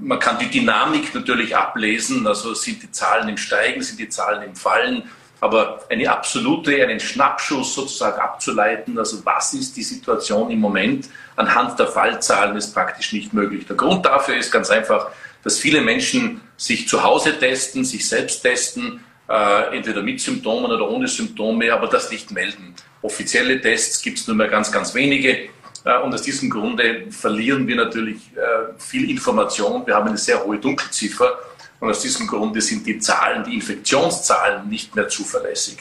Man 0.00 0.18
kann 0.18 0.38
die 0.38 0.48
Dynamik 0.48 1.14
natürlich 1.14 1.54
ablesen, 1.54 2.26
also 2.26 2.54
sind 2.54 2.82
die 2.82 2.90
Zahlen 2.90 3.28
im 3.28 3.36
Steigen, 3.36 3.82
sind 3.82 3.98
die 3.98 4.08
Zahlen 4.08 4.42
im 4.42 4.54
Fallen 4.56 5.02
aber 5.40 5.80
eine 5.88 6.10
absolute, 6.10 6.82
einen 6.82 7.00
Schnappschuss 7.00 7.74
sozusagen 7.74 8.20
abzuleiten, 8.20 8.98
also 8.98 9.24
was 9.24 9.54
ist 9.54 9.76
die 9.76 9.82
Situation 9.82 10.50
im 10.50 10.60
Moment 10.60 11.08
anhand 11.36 11.78
der 11.78 11.86
Fallzahlen, 11.86 12.56
ist 12.56 12.74
praktisch 12.74 13.12
nicht 13.12 13.32
möglich. 13.32 13.66
Der 13.66 13.76
Grund 13.76 14.04
dafür 14.04 14.36
ist 14.36 14.50
ganz 14.50 14.68
einfach, 14.68 15.08
dass 15.42 15.58
viele 15.58 15.80
Menschen 15.80 16.42
sich 16.58 16.86
zu 16.86 17.02
Hause 17.02 17.38
testen, 17.38 17.84
sich 17.84 18.06
selbst 18.06 18.42
testen, 18.42 19.02
äh, 19.28 19.76
entweder 19.76 20.02
mit 20.02 20.20
Symptomen 20.20 20.70
oder 20.70 20.90
ohne 20.90 21.08
Symptome, 21.08 21.72
aber 21.72 21.86
das 21.86 22.10
nicht 22.10 22.30
melden. 22.30 22.74
Offizielle 23.00 23.60
Tests 23.62 24.02
gibt 24.02 24.18
es 24.18 24.26
nur 24.26 24.36
mehr 24.36 24.48
ganz, 24.48 24.70
ganz 24.70 24.94
wenige. 24.94 25.48
Äh, 25.84 25.98
und 25.98 26.12
aus 26.14 26.22
diesem 26.22 26.50
Grunde 26.50 27.06
verlieren 27.10 27.66
wir 27.66 27.76
natürlich 27.76 28.30
äh, 28.36 28.72
viel 28.78 29.10
Information. 29.10 29.86
Wir 29.86 29.94
haben 29.94 30.08
eine 30.08 30.18
sehr 30.18 30.44
hohe 30.44 30.58
Dunkelziffer. 30.58 31.38
Und 31.78 31.90
aus 31.90 32.02
diesem 32.02 32.26
Grunde 32.26 32.60
sind 32.60 32.86
die 32.86 32.98
Zahlen, 32.98 33.44
die 33.44 33.54
Infektionszahlen 33.54 34.68
nicht 34.68 34.94
mehr 34.94 35.08
zuverlässig. 35.08 35.78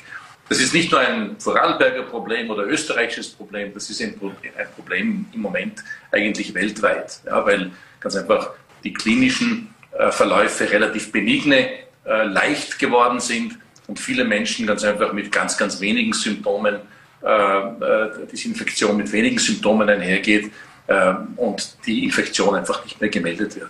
Das 0.48 0.60
ist 0.60 0.74
nicht 0.74 0.92
nur 0.92 1.02
ein 1.02 1.36
Vorarlberger 1.40 2.04
Problem 2.04 2.50
oder 2.50 2.64
österreichisches 2.64 3.30
Problem, 3.30 3.72
das 3.74 3.90
ist 3.90 4.02
ein 4.02 4.16
Problem 4.18 5.26
im 5.32 5.42
Moment 5.42 5.84
eigentlich 6.12 6.54
weltweit, 6.56 7.20
ja, 7.26 7.46
weil 7.46 7.72
ganz 8.00 8.16
einfach 8.16 8.52
die 8.84 8.94
klinischen 8.94 9.76
äh, 9.92 10.10
Verläufe 10.12 10.72
relativ 10.72 11.12
benigne, 11.12 11.70
leicht 12.06 12.80
geworden 12.80 13.20
sind 13.20 13.60
und 13.86 14.00
viele 14.00 14.24
Menschen 14.24 14.66
ganz 14.66 14.84
einfach 14.84 15.14
mit 15.14 15.32
ganz, 15.32 15.58
ganz 15.58 15.80
wenigen 15.80 16.12
Symptomen, 16.14 16.80
äh, 17.24 17.28
äh 17.28 18.28
diese 18.32 18.48
Infektion 18.48 18.98
mit 18.98 19.12
wenigen 19.12 19.38
Symptomen 19.38 19.90
einhergeht 19.90 20.52
äh, 20.88 21.14
und 21.36 21.78
die 21.86 22.04
Infektion 22.06 22.56
einfach 22.56 22.84
nicht 22.84 23.00
mehr 23.00 23.10
gemeldet 23.10 23.56
wird. 23.56 23.70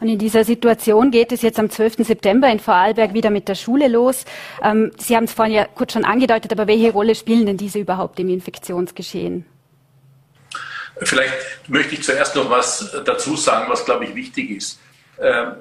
Und 0.00 0.08
in 0.08 0.18
dieser 0.18 0.44
Situation 0.44 1.10
geht 1.10 1.30
es 1.30 1.42
jetzt 1.42 1.58
am 1.58 1.68
12. 1.68 2.06
September 2.06 2.50
in 2.50 2.58
Vorarlberg 2.58 3.12
wieder 3.12 3.28
mit 3.28 3.48
der 3.48 3.54
Schule 3.54 3.86
los. 3.86 4.24
Ähm, 4.62 4.92
Sie 4.96 5.14
haben 5.14 5.24
es 5.24 5.34
vorhin 5.34 5.54
ja 5.54 5.66
kurz 5.66 5.92
schon 5.92 6.04
angedeutet, 6.04 6.52
aber 6.52 6.66
welche 6.66 6.90
Rolle 6.90 7.14
spielen 7.14 7.44
denn 7.44 7.58
diese 7.58 7.78
überhaupt 7.78 8.18
im 8.18 8.30
Infektionsgeschehen? 8.30 9.44
Vielleicht 11.02 11.34
möchte 11.68 11.94
ich 11.94 12.02
zuerst 12.02 12.34
noch 12.34 12.50
was 12.50 12.96
dazu 13.04 13.36
sagen, 13.36 13.70
was, 13.70 13.84
glaube 13.84 14.06
ich, 14.06 14.14
wichtig 14.14 14.50
ist. 14.50 14.80
Ähm, 15.20 15.52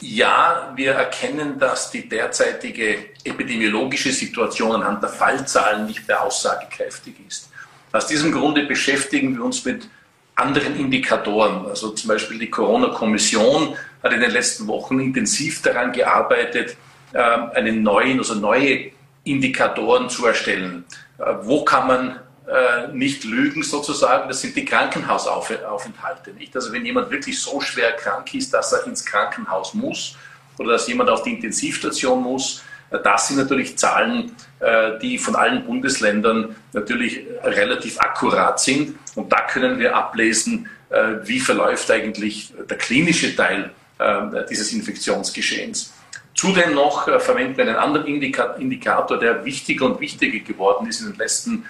ja, 0.00 0.72
wir 0.76 0.92
erkennen, 0.92 1.58
dass 1.58 1.90
die 1.90 2.08
derzeitige 2.08 2.98
epidemiologische 3.24 4.12
Situation 4.12 4.72
anhand 4.72 5.02
der 5.02 5.10
Fallzahlen 5.10 5.86
nicht 5.86 6.06
mehr 6.06 6.22
aussagekräftig 6.22 7.14
ist. 7.26 7.50
Aus 7.92 8.06
diesem 8.06 8.32
Grunde 8.32 8.64
beschäftigen 8.64 9.36
wir 9.36 9.44
uns 9.44 9.64
mit 9.64 9.88
anderen 10.36 10.78
Indikatoren. 10.78 11.66
Also 11.66 11.90
zum 11.90 12.08
Beispiel 12.08 12.38
die 12.38 12.50
Corona-Kommission 12.50 13.76
hat 14.02 14.12
in 14.12 14.20
den 14.20 14.30
letzten 14.30 14.66
Wochen 14.68 15.00
intensiv 15.00 15.62
daran 15.62 15.92
gearbeitet, 15.92 16.76
ähm, 17.14 17.50
einen 17.54 17.82
neuen, 17.82 18.18
also 18.18 18.34
neue 18.34 18.92
Indikatoren 19.24 20.08
zu 20.08 20.26
erstellen. 20.26 20.84
Äh, 21.18 21.34
wo 21.42 21.64
kann 21.64 21.86
man 21.88 22.20
äh, 22.48 22.88
nicht 22.92 23.24
lügen 23.24 23.62
sozusagen? 23.62 24.28
Das 24.28 24.40
sind 24.40 24.56
die 24.56 24.64
Krankenhausaufenthalte. 24.64 26.32
Nicht? 26.32 26.54
Also 26.56 26.72
wenn 26.72 26.84
jemand 26.84 27.10
wirklich 27.10 27.40
so 27.40 27.60
schwer 27.60 27.92
krank 27.92 28.34
ist, 28.34 28.52
dass 28.54 28.72
er 28.72 28.86
ins 28.86 29.04
Krankenhaus 29.04 29.74
muss 29.74 30.16
oder 30.58 30.72
dass 30.72 30.88
jemand 30.88 31.10
auf 31.10 31.22
die 31.22 31.34
Intensivstation 31.34 32.22
muss, 32.22 32.62
das 32.90 33.28
sind 33.28 33.36
natürlich 33.36 33.76
Zahlen, 33.76 34.32
äh, 34.60 34.98
die 35.00 35.18
von 35.18 35.36
allen 35.36 35.64
Bundesländern 35.64 36.56
natürlich 36.72 37.20
relativ 37.42 38.00
akkurat 38.00 38.58
sind. 38.60 38.98
Und 39.14 39.30
da 39.32 39.42
können 39.42 39.78
wir 39.78 39.94
ablesen, 39.94 40.68
äh, 40.88 41.16
wie 41.24 41.40
verläuft 41.40 41.90
eigentlich 41.90 42.52
der 42.68 42.78
klinische 42.78 43.36
Teil 43.36 43.70
äh, 43.98 44.46
dieses 44.48 44.72
Infektionsgeschehens. 44.72 45.92
Zudem 46.34 46.74
noch 46.74 47.04
verwenden 47.20 47.56
wir 47.56 47.64
einen 47.64 47.76
anderen 47.76 48.06
Indikator, 48.06 49.18
der 49.18 49.44
wichtiger 49.44 49.86
und 49.86 50.00
wichtiger 50.00 50.38
geworden 50.38 50.86
ist 50.86 51.00
in 51.00 51.10
den 51.10 51.18
letzten 51.18 51.64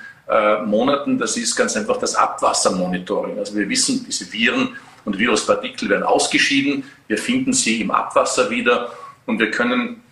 Monaten. 0.64 1.18
Das 1.18 1.36
ist 1.36 1.56
ganz 1.56 1.76
einfach 1.76 1.98
das 1.98 2.14
Abwassermonitoring. 2.14 3.38
Also 3.38 3.56
wir 3.56 3.68
wissen, 3.68 4.04
diese 4.06 4.30
Viren 4.32 4.76
und 5.04 5.18
Viruspartikel 5.18 5.88
werden 5.88 6.02
ausgeschieden. 6.02 6.84
Wir 7.06 7.18
finden 7.18 7.52
sie 7.52 7.80
im 7.80 7.90
Abwasser 7.90 8.50
wieder 8.50 8.92
und 9.26 9.38
wir 9.38 9.50
können 9.50 10.02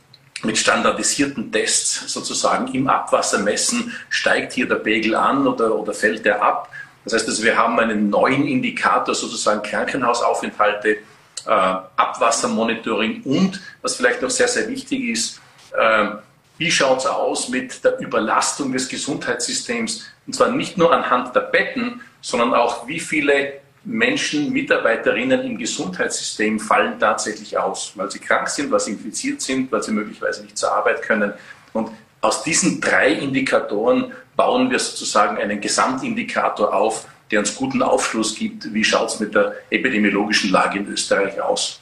mit 0.42 0.58
standardisierten 0.58 1.50
Tests 1.50 2.12
sozusagen 2.12 2.72
im 2.74 2.88
Abwasser 2.88 3.38
messen, 3.38 3.92
steigt 4.10 4.52
hier 4.52 4.68
der 4.68 4.76
Pegel 4.76 5.14
an 5.14 5.46
oder, 5.46 5.74
oder 5.74 5.92
fällt 5.92 6.24
der 6.24 6.42
ab. 6.42 6.70
Das 7.04 7.14
heißt, 7.14 7.28
also 7.28 7.42
wir 7.42 7.56
haben 7.56 7.78
einen 7.78 8.10
neuen 8.10 8.46
Indikator, 8.46 9.14
sozusagen 9.14 9.62
Krankenhausaufenthalte, 9.62 10.88
äh, 10.88 10.98
Abwassermonitoring 11.46 13.22
und, 13.22 13.60
was 13.80 13.96
vielleicht 13.96 14.22
noch 14.22 14.30
sehr, 14.30 14.48
sehr 14.48 14.68
wichtig 14.68 15.04
ist, 15.04 15.40
äh, 15.78 16.08
wie 16.58 16.70
schaut 16.70 16.98
es 16.98 17.06
aus 17.06 17.48
mit 17.48 17.84
der 17.84 17.98
Überlastung 17.98 18.72
des 18.72 18.88
Gesundheitssystems? 18.88 20.06
Und 20.26 20.32
zwar 20.32 20.50
nicht 20.50 20.78
nur 20.78 20.92
anhand 20.92 21.34
der 21.34 21.40
Betten, 21.40 22.00
sondern 22.20 22.54
auch, 22.54 22.88
wie 22.88 23.00
viele 23.00 23.60
Menschen, 23.84 24.52
Mitarbeiterinnen 24.52 25.42
im 25.42 25.58
Gesundheitssystem 25.58 26.58
fallen 26.58 26.98
tatsächlich 26.98 27.56
aus, 27.56 27.92
weil 27.94 28.10
sie 28.10 28.18
krank 28.18 28.48
sind, 28.48 28.70
weil 28.70 28.80
sie 28.80 28.92
infiziert 28.92 29.40
sind, 29.40 29.70
weil 29.70 29.82
sie 29.82 29.92
möglicherweise 29.92 30.42
nicht 30.42 30.58
zur 30.58 30.72
Arbeit 30.72 31.02
können. 31.02 31.32
Und 31.72 31.90
aus 32.20 32.42
diesen 32.42 32.80
drei 32.80 33.12
Indikatoren 33.12 34.12
bauen 34.34 34.70
wir 34.70 34.78
sozusagen 34.80 35.38
einen 35.38 35.60
Gesamtindikator 35.60 36.74
auf, 36.74 37.06
der 37.30 37.40
uns 37.40 37.54
guten 37.54 37.82
Aufschluss 37.82 38.34
gibt, 38.34 38.72
wie 38.72 38.84
schaut 38.84 39.10
es 39.10 39.20
mit 39.20 39.34
der 39.34 39.54
epidemiologischen 39.70 40.50
Lage 40.50 40.78
in 40.78 40.88
Österreich 40.88 41.40
aus. 41.40 41.80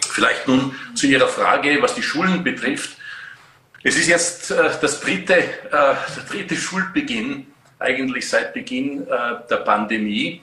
Vielleicht 0.00 0.48
nun 0.48 0.74
zu 0.94 1.06
Ihrer 1.06 1.28
Frage, 1.28 1.82
was 1.82 1.94
die 1.94 2.02
Schulen 2.02 2.42
betrifft. 2.42 2.96
Es 3.86 3.96
ist 3.96 4.08
jetzt 4.08 4.50
äh, 4.50 4.68
das 4.80 5.00
dritte, 5.00 5.34
äh, 5.34 5.44
der 5.70 6.24
dritte 6.28 6.56
Schulbeginn, 6.56 7.46
eigentlich 7.78 8.28
seit 8.28 8.52
Beginn 8.52 9.06
äh, 9.06 9.08
der 9.48 9.58
Pandemie. 9.58 10.42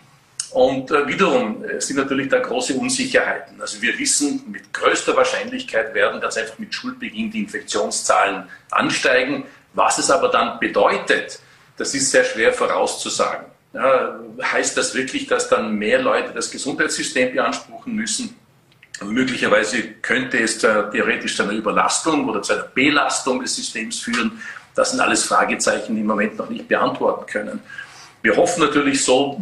Und 0.51 0.89
äh, 0.91 1.05
wiederum 1.09 1.61
sind 1.79 1.97
natürlich 1.97 2.29
da 2.29 2.39
große 2.39 2.73
Unsicherheiten. 2.75 3.59
Also 3.59 3.81
wir 3.81 3.99
wissen, 3.99 4.43
mit 4.49 4.71
größter 4.71 5.17
Wahrscheinlichkeit 5.17 5.93
werden 5.93 6.21
ganz 6.21 6.37
einfach 6.37 6.57
mit 6.57 6.73
Schulbeginn 6.73 7.31
die 7.31 7.39
Infektionszahlen 7.39 8.47
ansteigen. 8.71 9.43
Was 9.73 9.97
es 9.97 10.09
aber 10.09 10.29
dann 10.29 10.57
bedeutet, 10.59 11.39
das 11.75 11.93
ist 11.93 12.11
sehr 12.11 12.23
schwer 12.23 12.53
vorauszusagen. 12.53 13.47
Ja, 13.73 14.21
heißt 14.41 14.77
das 14.77 14.95
wirklich, 14.95 15.27
dass 15.27 15.49
dann 15.49 15.75
mehr 15.75 16.01
Leute 16.01 16.31
das 16.33 16.49
Gesundheitssystem 16.49 17.33
beanspruchen 17.33 17.93
müssen? 17.93 18.37
Möglicherweise 19.05 19.83
könnte 20.01 20.39
es 20.39 20.59
theoretisch 20.59 21.35
zu 21.35 21.43
einer 21.43 21.53
Überlastung 21.53 22.27
oder 22.27 22.41
zu 22.41 22.53
einer 22.53 22.63
Belastung 22.63 23.41
des 23.41 23.55
Systems 23.55 23.99
führen. 23.99 24.41
Das 24.75 24.91
sind 24.91 24.99
alles 24.99 25.25
Fragezeichen, 25.25 25.95
die 25.95 26.01
im 26.01 26.07
Moment 26.07 26.37
noch 26.37 26.49
nicht 26.49 26.67
beantworten 26.67 27.25
können. 27.25 27.59
Wir 28.21 28.35
hoffen 28.37 28.63
natürlich 28.63 29.03
so 29.03 29.39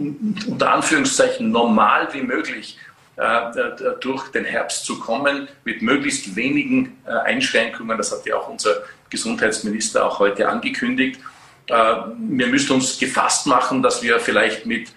unter 0.48 0.74
Anführungszeichen 0.74 1.52
normal 1.52 2.08
wie 2.14 2.22
möglich 2.22 2.78
äh, 3.18 3.52
durch 4.00 4.30
den 4.30 4.46
Herbst 4.46 4.86
zu 4.86 5.00
kommen 5.00 5.48
mit 5.64 5.82
möglichst 5.82 6.36
wenigen 6.36 6.98
äh, 7.06 7.12
Einschränkungen. 7.12 7.98
Das 7.98 8.12
hat 8.12 8.26
ja 8.26 8.38
auch 8.38 8.50
unser 8.50 8.72
Gesundheitsminister 9.10 10.06
auch 10.06 10.18
heute 10.18 10.50
angekündigt. 10.50 11.20
Äh, 11.68 11.74
wir 11.74 12.48
müssen 12.48 12.74
uns 12.74 12.98
gefasst 12.98 13.46
machen, 13.46 13.84
dass 13.84 14.02
wir 14.02 14.20
vielleicht 14.20 14.66
mit 14.66 14.92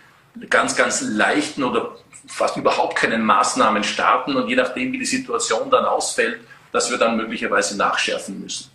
ganz, 0.48 0.74
ganz 0.74 1.02
leichten 1.02 1.62
oder 1.62 1.96
fast 2.26 2.56
überhaupt 2.56 2.96
keinen 2.96 3.22
Maßnahmen 3.22 3.84
starten 3.84 4.36
und 4.36 4.48
je 4.48 4.56
nachdem, 4.56 4.92
wie 4.92 4.98
die 4.98 5.04
Situation 5.04 5.70
dann 5.70 5.84
ausfällt, 5.84 6.40
dass 6.72 6.90
wir 6.90 6.98
dann 6.98 7.16
möglicherweise 7.16 7.76
nachschärfen 7.76 8.40
müssen. 8.40 8.70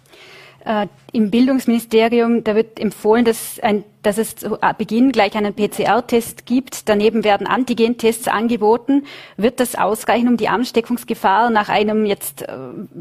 Äh, 0.66 0.88
Im 1.14 1.32
Bildungsministerium, 1.32 2.44
da 2.44 2.56
wird 2.56 2.80
empfohlen, 2.80 3.26
dass, 3.26 3.60
ein, 3.62 3.84
dass 4.04 4.18
es 4.18 4.36
zu 4.36 4.58
Beginn 4.78 5.12
gleich 5.12 5.36
einen 5.36 5.54
PCR-Test 5.54 6.46
gibt. 6.46 6.90
Daneben 6.90 7.24
werden 7.24 7.48
Antigen-Tests 7.48 8.28
angeboten. 8.28 9.06
Wird 9.38 9.60
das 9.60 9.76
ausreichen, 9.76 10.28
um 10.28 10.38
die 10.38 10.50
Ansteckungsgefahr 10.50 11.50
nach 11.50 11.70
einem 11.70 12.06
jetzt 12.06 12.44
äh, 12.44 12.58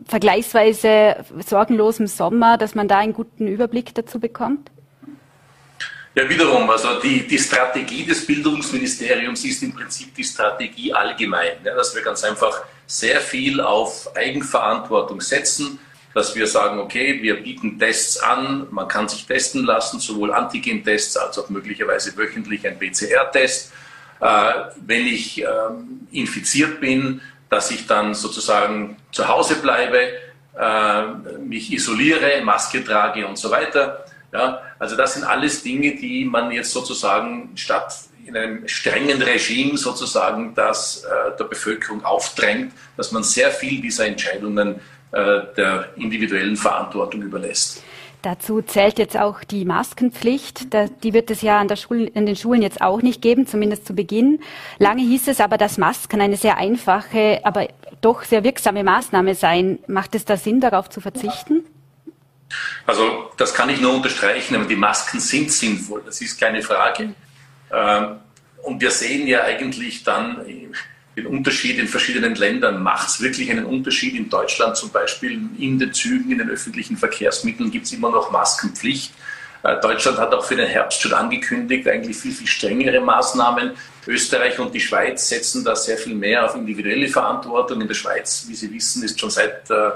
vergleichsweise 0.07 1.17
sorgenlosen 1.45 2.07
Sommer, 2.07 2.59
dass 2.59 2.75
man 2.75 2.89
da 2.89 2.99
einen 2.99 3.13
guten 3.13 3.47
Überblick 3.49 3.95
dazu 3.95 4.21
bekommt? 4.21 4.71
Ja, 6.19 6.29
wiederum, 6.29 6.69
also 6.69 6.99
die, 6.99 7.29
die 7.29 7.39
Strategie 7.39 8.05
des 8.05 8.27
Bildungsministeriums 8.27 9.45
ist 9.45 9.63
im 9.63 9.73
Prinzip 9.73 10.17
die 10.17 10.25
Strategie 10.25 10.93
allgemein, 10.93 11.59
ja, 11.63 11.77
dass 11.77 11.95
wir 11.95 12.03
ganz 12.03 12.25
einfach 12.25 12.65
sehr 12.89 13.21
viel 13.21 13.61
auf 13.61 14.17
Eigenverantwortung 14.17 15.21
setzen, 15.21 15.79
dass 16.15 16.35
wir 16.35 16.49
sagen, 16.49 16.81
okay, 16.81 17.23
wir 17.23 17.41
bieten 17.41 17.79
Tests 17.79 18.19
an, 18.19 18.67
man 18.73 18.89
kann 18.89 19.09
sich 19.09 19.27
testen 19.27 19.65
lassen, 19.65 20.01
sowohl 20.01 20.33
Antigen-Tests 20.33 21.17
als 21.17 21.39
auch 21.39 21.51
möglicherweise 21.51 22.17
wöchentlich 22.17 22.67
ein 22.67 22.81
PCR-Test. 22.81 23.73
Äh, 24.21 24.53
wenn 24.85 25.07
ich 25.07 25.41
äh, 25.41 25.47
infiziert 26.11 26.81
bin, 26.81 27.21
dass 27.49 27.71
ich 27.71 27.87
dann 27.87 28.15
sozusagen 28.15 28.97
zu 29.13 29.29
Hause 29.29 29.55
bleibe, 29.55 30.01
äh, 30.59 31.03
mich 31.39 31.73
isoliere, 31.73 32.43
Maske 32.43 32.85
trage 32.85 33.25
und 33.25 33.39
so 33.39 33.53
weiter. 33.53 34.05
Ja, 34.33 34.61
also 34.79 34.97
das 34.97 35.15
sind 35.15 35.25
alles 35.25 35.63
Dinge, 35.63 35.97
die 35.97 36.25
man 36.25 36.51
jetzt 36.51 36.73
sozusagen 36.73 37.51
statt 37.55 37.95
in 38.27 38.37
einem 38.37 38.69
strengen 38.69 39.23
Regime 39.23 39.79
sozusagen 39.79 40.55
das 40.55 41.05
äh, 41.05 41.37
der 41.39 41.45
Bevölkerung 41.45 42.05
aufdrängt, 42.05 42.73
dass 42.97 43.11
man 43.11 43.23
sehr 43.23 43.51
viel 43.51 43.81
dieser 43.81 44.07
Entscheidungen 44.07 44.81
äh, 45.13 45.41
der 45.57 45.89
individuellen 45.97 46.57
Verantwortung 46.57 47.23
überlässt. 47.23 47.83
Dazu 48.23 48.61
zählt 48.63 48.99
jetzt 48.99 49.17
auch 49.17 49.45
die 49.45 49.65
Maskenpflicht. 49.65 50.75
Die 51.05 51.13
wird 51.15 51.31
es 51.31 51.41
ja 51.41 51.61
an, 51.61 51.75
Schule, 51.77 52.11
an, 52.15 52.27
den 52.27 52.37
Schulen 52.37 52.63
jetzt 52.63 52.81
auch 52.81 53.01
nicht 53.01 53.23
geben, 53.23 53.47
zumindest 53.47 53.87
zu 53.87 53.95
Beginn. 53.95 54.41
Lange 54.79 55.03
hieß 55.03 55.29
es 55.29 55.41
aber, 55.41 55.57
dass 55.57 55.79
Masken 55.79 56.21
eine 56.21 56.37
sehr 56.37 56.59
einfache, 56.59 57.41
aber 57.45 57.69
doch 58.01 58.25
sehr 58.25 58.43
wirksame 58.43 58.83
Maßnahme 58.83 59.35
seien. 59.35 59.79
Macht 59.87 60.17
es 60.17 60.25
da 60.25 60.37
Sinn, 60.37 60.61
darauf 60.61 60.91
zu 60.91 61.01
verzichten? 61.01 61.65
Also 62.87 63.31
das 63.37 63.55
kann 63.55 63.69
ich 63.69 63.81
nur 63.81 63.95
unterstreichen, 63.95 64.55
aber 64.57 64.65
die 64.65 64.77
Masken 64.77 65.21
sind 65.21 65.53
sinnvoll, 65.53 66.03
das 66.05 66.21
ist 66.21 66.41
keine 66.41 66.63
Frage. 66.63 67.15
Ähm, 67.73 68.17
und 68.63 68.81
wir 68.81 68.91
sehen 68.91 69.27
ja 69.27 69.45
eigentlich 69.45 70.03
dann 70.05 70.45
den 71.17 71.27
Unterschied 71.27 71.79
in 71.79 71.89
verschiedenen 71.89 72.35
Ländern. 72.35 72.83
Macht 72.83 73.09
es 73.09 73.21
wirklich 73.21 73.51
einen 73.51 73.65
Unterschied? 73.65 74.15
In 74.15 74.29
Deutschland 74.29 74.77
zum 74.77 74.91
Beispiel 74.91 75.41
in 75.59 75.79
den 75.79 75.93
Zügen, 75.93 76.31
in 76.31 76.39
den 76.39 76.51
öffentlichen 76.51 76.97
Verkehrsmitteln 76.97 77.71
gibt 77.71 77.87
es 77.87 77.93
immer 77.93 78.11
noch 78.11 78.31
Maskenpflicht. 78.31 79.13
Äh, 79.63 79.81
Deutschland 79.81 80.19
hat 80.19 80.33
auch 80.33 80.45
für 80.45 80.57
den 80.57 80.69
Herbst 80.69 81.01
schon 81.03 81.13
angekündigt, 81.13 81.89
eigentlich 81.89 82.17
viel, 82.17 82.33
viel 82.33 82.47
strengere 82.47 83.01
Maßnahmen. 83.01 83.73
Österreich 84.07 84.59
und 84.59 84.73
die 84.75 84.81
Schweiz 84.81 85.29
setzen 85.29 85.65
da 85.65 85.77
sehr 85.77 85.99
viel 85.99 86.15
mehr 86.15 86.45
auf 86.45 86.55
individuelle 86.55 87.09
Verantwortung. 87.09 87.81
In 87.81 87.89
der 87.89 87.95
Schweiz, 87.95 88.47
wie 88.49 88.55
Sie 88.55 88.73
wissen, 88.73 89.03
ist 89.03 89.19
schon 89.21 89.31
seit 89.31 89.69
äh, 89.71 89.89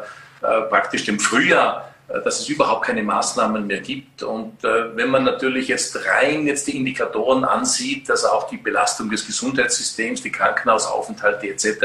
äh 0.42 0.62
praktisch 0.68 1.04
dem 1.04 1.18
Frühjahr 1.18 1.91
dass 2.20 2.40
es 2.40 2.48
überhaupt 2.48 2.84
keine 2.84 3.02
Maßnahmen 3.02 3.66
mehr 3.66 3.80
gibt. 3.80 4.22
Und 4.22 4.62
äh, 4.64 4.96
wenn 4.96 5.10
man 5.10 5.24
natürlich 5.24 5.68
jetzt 5.68 5.98
rein 6.06 6.46
jetzt 6.46 6.66
die 6.66 6.76
Indikatoren 6.76 7.44
ansieht, 7.44 8.08
dass 8.08 8.24
auch 8.24 8.48
die 8.48 8.58
Belastung 8.58 9.10
des 9.10 9.26
Gesundheitssystems, 9.26 10.22
die 10.22 10.30
Krankenhausaufenthalte 10.30 11.48
etc., 11.48 11.78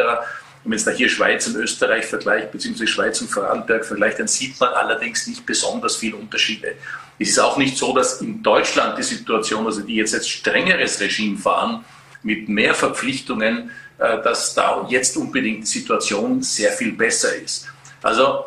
wenn 0.64 0.72
man 0.72 0.80
jetzt 0.80 0.88
da 0.88 0.92
hier 0.92 1.08
Schweiz 1.08 1.48
und 1.48 1.56
Österreich 1.56 2.06
vergleicht, 2.06 2.52
beziehungsweise 2.52 2.88
Schweiz 2.88 3.22
und 3.22 3.30
Vorarlberg 3.30 3.86
vergleicht, 3.86 4.20
dann 4.20 4.28
sieht 4.28 4.60
man 4.60 4.74
allerdings 4.74 5.26
nicht 5.28 5.46
besonders 5.46 5.96
viele 5.96 6.18
Unterschiede. 6.18 6.74
Es 7.20 7.30
ist 7.30 7.40
auch 7.40 7.58
nicht 7.58 7.78
so, 7.78 7.94
dass 7.94 8.22
in 8.22 8.44
Deutschland 8.44 8.98
die 8.98 9.04
Situation, 9.04 9.66
also 9.66 9.82
die 9.82 9.96
jetzt 9.96 10.14
jetzt 10.14 10.30
strengeres 10.30 11.00
Regime 11.00 11.38
fahren, 11.38 11.86
mit 12.24 12.50
mehr 12.50 12.74
Verpflichtungen, 12.74 13.72
äh, 13.98 14.22
dass 14.22 14.54
da 14.54 14.86
jetzt 14.90 15.16
unbedingt 15.16 15.64
die 15.64 15.68
Situation 15.68 16.42
sehr 16.42 16.72
viel 16.72 16.92
besser 16.92 17.36
ist. 17.36 17.68
Also 18.04 18.24
äh, 18.24 18.42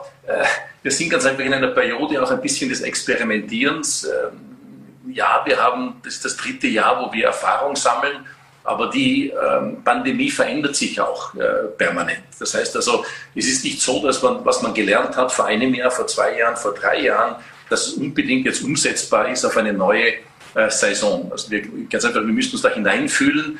wir 0.83 0.91
sind 0.91 1.11
ganz 1.11 1.27
einfach 1.27 1.45
in 1.45 1.53
einer 1.53 1.69
Periode 1.69 2.23
auch 2.23 2.31
ein 2.31 2.41
bisschen 2.41 2.69
des 2.69 2.81
Experimentierens. 2.81 4.05
Ähm, 4.05 5.13
ja, 5.13 5.43
wir 5.45 5.59
haben, 5.59 5.95
das 6.05 6.15
ist 6.15 6.25
das 6.25 6.37
dritte 6.37 6.69
Jahr, 6.69 7.05
wo 7.05 7.13
wir 7.13 7.27
Erfahrung 7.27 7.77
sammeln, 7.77 8.27
aber 8.65 8.89
die 8.89 9.31
ähm, 9.31 9.83
Pandemie 9.83 10.31
verändert 10.31 10.77
sich 10.77 11.01
auch 11.01 11.35
äh, 11.35 11.69
permanent. 11.77 12.23
Das 12.39 12.55
heißt 12.55 12.77
also, 12.77 13.05
es 13.35 13.47
ist 13.47 13.65
nicht 13.65 13.81
so, 13.81 14.05
dass 14.05 14.23
man, 14.23 14.45
was 14.45 14.63
man 14.63 14.73
gelernt 14.73 15.17
hat 15.17 15.33
vor 15.33 15.47
einem 15.47 15.75
Jahr, 15.75 15.91
vor 15.91 16.07
zwei 16.07 16.39
Jahren, 16.39 16.57
vor 16.57 16.75
drei 16.75 17.01
Jahren, 17.01 17.37
dass 17.69 17.89
es 17.89 17.93
unbedingt 17.95 18.47
jetzt 18.47 18.63
umsetzbar 18.63 19.29
ist 19.29 19.45
auf 19.45 19.57
eine 19.57 19.73
neue 19.73 20.13
äh, 20.55 20.71
Saison. 20.71 21.29
Also 21.33 21.51
wir, 21.51 21.63
ganz 21.89 22.05
einfach, 22.05 22.21
wir 22.21 22.33
müssen 22.33 22.53
uns 22.53 22.63
da 22.63 22.69
hineinfühlen, 22.69 23.59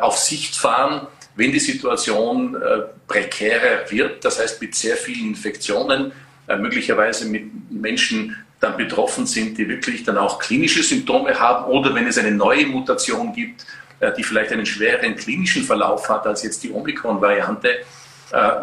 auf 0.00 0.18
Sicht 0.18 0.56
fahren 0.56 1.06
wenn 1.36 1.52
die 1.52 1.58
Situation 1.58 2.54
äh, 2.54 2.82
prekärer 3.06 3.90
wird, 3.90 4.24
das 4.24 4.40
heißt 4.40 4.60
mit 4.60 4.74
sehr 4.74 4.96
vielen 4.96 5.28
Infektionen, 5.28 6.12
äh, 6.46 6.56
möglicherweise 6.56 7.26
mit 7.26 7.44
Menschen 7.70 8.36
dann 8.60 8.76
betroffen 8.76 9.26
sind, 9.26 9.58
die 9.58 9.68
wirklich 9.68 10.04
dann 10.04 10.16
auch 10.16 10.38
klinische 10.38 10.82
Symptome 10.82 11.38
haben 11.38 11.66
oder 11.66 11.94
wenn 11.94 12.06
es 12.06 12.18
eine 12.18 12.30
neue 12.30 12.66
Mutation 12.66 13.32
gibt, 13.32 13.66
äh, 14.00 14.12
die 14.16 14.22
vielleicht 14.22 14.52
einen 14.52 14.66
schwereren 14.66 15.16
klinischen 15.16 15.64
Verlauf 15.64 16.08
hat 16.08 16.26
als 16.26 16.42
jetzt 16.42 16.62
die 16.62 16.70
Omikron-Variante, 16.70 17.68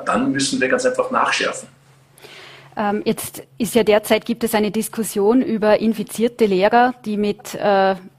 dann 0.06 0.34
müssen 0.34 0.60
wir 0.60 0.68
ganz 0.68 0.86
einfach 0.86 1.12
nachschärfen. 1.12 1.70
Ähm, 2.76 3.04
jetzt 3.06 3.44
ist 3.58 3.74
ja 3.74 3.84
derzeit 3.84 4.26
gibt 4.26 4.44
es 4.44 4.54
eine 4.54 4.70
Diskussion 4.70 5.42
über 5.42 5.80
infizierte 5.80 6.46
Lehrer, 6.46 6.94
die 7.06 7.16
mit, 7.16 7.58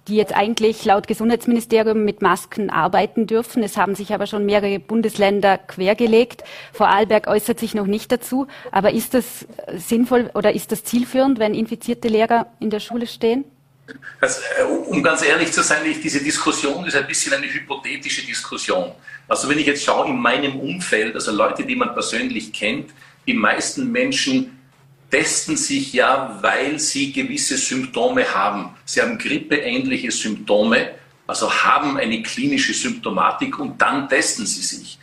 die 0.08 0.16
jetzt 0.16 0.34
eigentlich 0.34 0.84
laut 0.84 1.06
Gesundheitsministerium 1.06 2.04
mit 2.04 2.22
Masken 2.22 2.70
arbeiten 2.70 3.26
dürfen. 3.26 3.62
Es 3.62 3.76
haben 3.76 3.94
sich 3.94 4.12
aber 4.12 4.26
schon 4.26 4.44
mehrere 4.44 4.78
Bundesländer 4.80 5.58
quergelegt. 5.58 6.42
Vorarlberg 6.72 7.28
äußert 7.28 7.60
sich 7.60 7.74
noch 7.74 7.86
nicht 7.86 8.10
dazu. 8.10 8.48
Aber 8.72 8.92
ist 8.92 9.14
das 9.14 9.46
sinnvoll 9.76 10.30
oder 10.34 10.52
ist 10.54 10.72
das 10.72 10.82
zielführend, 10.84 11.38
wenn 11.38 11.54
infizierte 11.54 12.08
Lehrer 12.08 12.46
in 12.58 12.70
der 12.70 12.80
Schule 12.80 13.06
stehen? 13.06 13.44
Also, 14.20 14.40
um 14.86 15.02
ganz 15.02 15.24
ehrlich 15.24 15.52
zu 15.52 15.62
sein, 15.62 15.82
diese 16.02 16.22
Diskussion 16.22 16.84
ist 16.86 16.96
ein 16.96 17.06
bisschen 17.06 17.34
eine 17.34 17.46
hypothetische 17.46 18.24
Diskussion. 18.24 18.92
Also 19.28 19.48
wenn 19.48 19.58
ich 19.58 19.66
jetzt 19.66 19.84
schaue 19.84 20.08
in 20.08 20.18
meinem 20.18 20.58
Umfeld, 20.58 21.14
also 21.14 21.32
Leute, 21.32 21.64
die 21.64 21.76
man 21.76 21.92
persönlich 21.92 22.52
kennt, 22.52 22.90
die 23.26 23.34
meisten 23.34 23.90
Menschen 23.90 24.61
testen 25.12 25.56
sich 25.56 25.92
ja, 25.92 26.38
weil 26.40 26.80
sie 26.80 27.12
gewisse 27.12 27.56
Symptome 27.58 28.34
haben. 28.34 28.74
Sie 28.84 29.00
haben 29.00 29.18
grippeähnliche 29.18 30.10
Symptome, 30.10 30.90
also 31.26 31.52
haben 31.52 31.98
eine 31.98 32.22
klinische 32.22 32.72
Symptomatik 32.72 33.58
und 33.58 33.80
dann 33.80 34.08
testen 34.08 34.46
sie 34.46 34.62
sich. 34.62 34.98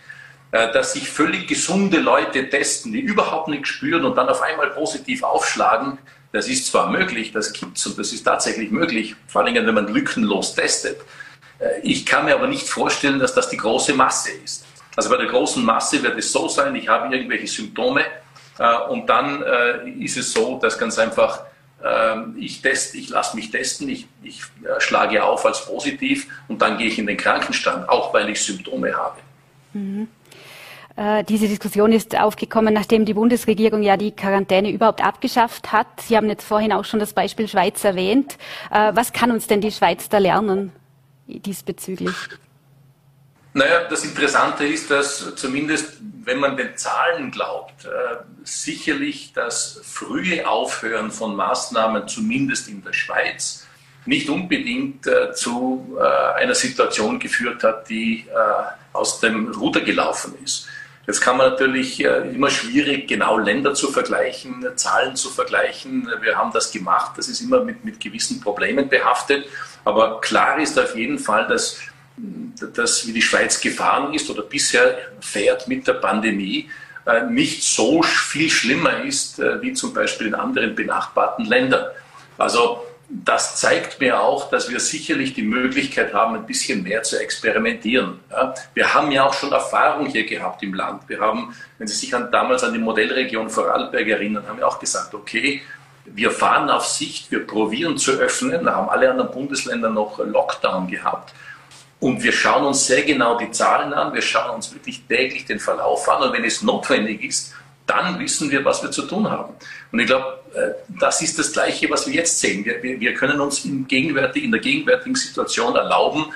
Äh, 0.52 0.74
dass 0.74 0.94
sich 0.94 1.08
völlig 1.08 1.48
gesunde 1.48 2.00
Leute 2.00 2.50
testen, 2.50 2.92
die 2.92 3.02
überhaupt 3.02 3.50
nichts 3.50 3.70
spüren 3.70 4.04
und 4.04 4.18
dann 4.18 4.28
auf 4.30 4.42
einmal 4.42 4.72
positiv 4.72 5.22
aufschlagen, 5.24 6.00
Das 6.32 6.48
ist 6.48 6.68
zwar 6.68 6.92
möglich, 6.92 7.32
das 7.32 7.54
gibt 7.54 7.78
es 7.78 7.88
und 7.88 7.98
das 7.98 8.14
ist 8.14 8.24
tatsächlich 8.24 8.70
möglich, 8.70 9.16
vor 9.28 9.42
allem 9.42 9.56
wenn 9.56 9.74
man 9.74 9.88
lückenlos 9.88 10.56
testet. 10.56 10.98
Äh, 11.60 11.82
ich 11.84 12.04
kann 12.06 12.26
mir 12.26 12.34
aber 12.34 12.48
nicht 12.48 12.68
vorstellen, 12.68 13.20
dass 13.20 13.36
das 13.36 13.50
die 13.50 13.58
große 13.58 13.94
Masse 13.94 14.32
ist. 14.44 14.66
Also 14.96 15.10
bei 15.10 15.18
der 15.18 15.28
großen 15.28 15.64
Masse 15.64 16.02
wird 16.02 16.18
es 16.18 16.32
so 16.32 16.48
sein, 16.48 16.76
ich 16.76 16.88
habe 16.88 17.16
irgendwelche 17.16 17.48
Symptome 17.48 18.04
und 18.90 19.08
dann 19.08 19.42
äh, 19.42 19.90
ist 19.90 20.18
es 20.18 20.34
so, 20.34 20.60
dass 20.60 20.78
ganz 20.78 21.00
einfach 21.00 21.44
ähm, 21.84 22.36
ich 22.38 22.62
teste, 22.62 22.98
ich 22.98 23.10
lasse 23.10 23.36
mich 23.36 23.52
testen, 23.52 23.90
ich, 23.90 24.08
ich 24.22 24.44
schlage 24.80 25.24
auf 25.24 25.46
als 25.46 25.66
positiv 25.66 26.28
und 26.48 26.62
dann 26.62 26.78
gehe 26.78 26.88
ich 26.88 27.00
in 27.00 27.08
den 27.08 27.18
Krankenstand, 27.18 27.88
auch 27.88 28.14
weil 28.14 28.30
ich 28.30 28.42
Symptome 28.42 28.94
habe. 28.94 29.18
Mhm. 29.74 30.08
Diese 31.30 31.48
Diskussion 31.48 31.94
ist 31.94 32.20
aufgekommen, 32.20 32.74
nachdem 32.74 33.06
die 33.06 33.14
Bundesregierung 33.14 33.84
ja 33.84 33.96
die 33.96 34.12
Quarantäne 34.12 34.70
überhaupt 34.70 35.02
abgeschafft 35.02 35.72
hat. 35.72 35.88
Sie 36.02 36.18
haben 36.18 36.28
jetzt 36.28 36.44
vorhin 36.44 36.74
auch 36.74 36.84
schon 36.84 37.00
das 37.00 37.14
Beispiel 37.14 37.48
Schweiz 37.48 37.82
erwähnt. 37.86 38.38
Was 38.70 39.14
kann 39.14 39.32
uns 39.32 39.48
denn 39.48 39.62
die 39.62 39.72
Schweiz 39.72 40.10
da 40.10 40.18
lernen? 40.18 40.74
diesbezüglich? 41.30 42.16
Naja, 43.54 43.88
das 43.90 44.04
Interessante 44.04 44.66
ist, 44.66 44.92
dass 44.92 45.36
zumindest, 45.36 45.98
wenn 46.30 46.38
man 46.38 46.56
den 46.56 46.78
Zahlen 46.78 47.32
glaubt, 47.32 47.86
äh, 47.86 48.18
sicherlich 48.44 49.34
das 49.34 49.82
frühe 49.84 50.48
Aufhören 50.48 51.10
von 51.10 51.36
Maßnahmen, 51.36 52.08
zumindest 52.08 52.68
in 52.68 52.84
der 52.84 52.94
Schweiz, 52.94 53.68
nicht 54.06 54.30
unbedingt 54.30 55.08
äh, 55.08 55.34
zu 55.34 55.98
äh, 56.00 56.40
einer 56.40 56.54
Situation 56.54 57.18
geführt 57.18 57.64
hat, 57.64 57.90
die 57.90 58.26
aus 58.94 59.20
dem 59.20 59.52
Ruder 59.52 59.82
gelaufen 59.82 60.36
ist. 60.44 60.68
Jetzt 61.08 61.22
kann 61.22 61.38
man 61.38 61.50
natürlich 61.50 62.02
immer 62.02 62.52
schwierig, 62.52 63.08
genau 63.08 63.40
Länder 63.40 63.74
zu 63.74 63.92
vergleichen, 63.92 64.66
Zahlen 64.76 65.16
zu 65.16 65.30
vergleichen. 65.30 66.08
Wir 66.22 66.38
haben 66.38 66.52
das 66.52 66.72
gemacht. 66.72 67.14
Das 67.18 67.28
ist 67.28 67.42
immer 67.42 67.64
mit, 67.64 67.84
mit 67.84 68.00
gewissen 68.00 68.42
Problemen 68.42 68.88
behaftet. 68.90 69.48
Aber 69.86 70.22
klar 70.22 70.60
ist 70.60 70.78
auf 70.78 70.96
jeden 70.96 71.18
Fall, 71.18 71.48
dass, 71.48 71.80
dass 72.76 73.08
wie 73.08 73.14
die 73.14 73.22
Schweiz 73.22 73.62
gefahren 73.62 74.14
ist 74.14 74.30
oder 74.30 74.44
bisher 74.44 74.98
fährt 75.22 75.68
mit 75.68 75.88
der 75.88 75.94
Pandemie, 75.94 76.70
äh, 77.06 77.24
nicht 77.24 77.64
so 77.64 78.04
viel 78.04 78.50
schlimmer 78.50 79.04
ist 79.04 79.40
äh, 79.40 79.62
wie 79.62 79.74
zum 79.74 79.94
Beispiel 79.94 80.28
in 80.28 80.36
anderen 80.36 80.76
benachbarten 80.76 81.46
Ländern. 81.46 81.86
Also 82.38 82.84
das 83.10 83.56
zeigt 83.56 84.00
mir 84.00 84.22
auch, 84.22 84.52
dass 84.52 84.70
wir 84.70 84.80
sicherlich 84.80 85.34
die 85.34 85.42
Möglichkeit 85.42 86.14
haben, 86.14 86.36
ein 86.36 86.46
bisschen 86.46 86.84
mehr 86.84 87.02
zu 87.02 87.20
experimentieren. 87.20 88.20
Wir 88.76 88.94
haben 88.94 89.12
ja 89.12 89.26
auch 89.26 89.34
schon 89.34 89.52
Erfahrung 89.52 90.06
hier 90.06 90.28
gehabt 90.28 90.62
im 90.62 90.76
Land. 90.76 91.10
Wir 91.10 91.20
haben, 91.20 91.56
wenn 91.80 91.88
Sie 91.88 91.96
sich 91.96 92.14
an, 92.14 92.32
damals 92.32 92.64
an 92.64 92.72
die 92.72 92.80
Modellregion 92.80 93.50
Vorarlberg 93.50 94.08
erinnern, 94.08 94.48
haben 94.48 94.60
wir 94.60 94.68
auch 94.68 94.78
gesagt, 94.78 95.16
okay, 95.16 95.64
wir 96.06 96.30
fahren 96.30 96.70
auf 96.70 96.86
Sicht, 96.86 97.32
wir 97.32 97.48
probieren 97.48 97.98
zu 97.98 98.12
öffnen. 98.12 98.64
Da 98.64 98.76
haben 98.76 98.90
alle 98.90 99.10
anderen 99.10 99.32
Bundesländer 99.32 99.90
noch 99.90 100.20
Lockdown 100.20 100.88
gehabt. 100.88 101.34
Und 102.00 102.24
wir 102.24 102.32
schauen 102.32 102.66
uns 102.66 102.86
sehr 102.86 103.04
genau 103.04 103.38
die 103.38 103.52
Zahlen 103.52 103.94
an, 103.94 104.14
wir 104.14 104.22
schauen 104.22 104.56
uns 104.56 104.74
wirklich 104.74 105.04
täglich 105.08 105.46
den 105.46 105.60
Verlauf 105.60 106.08
an. 106.08 106.24
Und 106.24 106.34
wenn 106.34 106.46
es 106.46 106.62
notwendig 106.62 107.24
ist, 107.24 107.54
dann 107.86 108.20
wissen 108.20 108.50
wir, 108.52 108.64
was 108.64 108.82
wir 108.84 108.92
zu 108.92 109.02
tun 109.04 109.30
haben. 109.30 109.54
Und 109.92 110.00
ich 110.00 110.06
glaube, 110.06 110.40
äh, 110.54 110.70
das 111.00 111.22
ist 111.22 111.38
das 111.40 111.52
Gleiche, 111.52 111.90
was 111.90 112.08
wir 112.08 112.14
jetzt 112.14 112.40
sehen. 112.40 112.64
Wir, 112.64 112.82
wir, 112.82 113.14
können 113.14 113.42
uns 113.42 113.66
in, 113.66 113.86
in 113.88 114.52
der 114.52 114.62
gegenwärtigen 114.62 115.16
Situation 115.16 115.76
erlauben, 115.76 116.28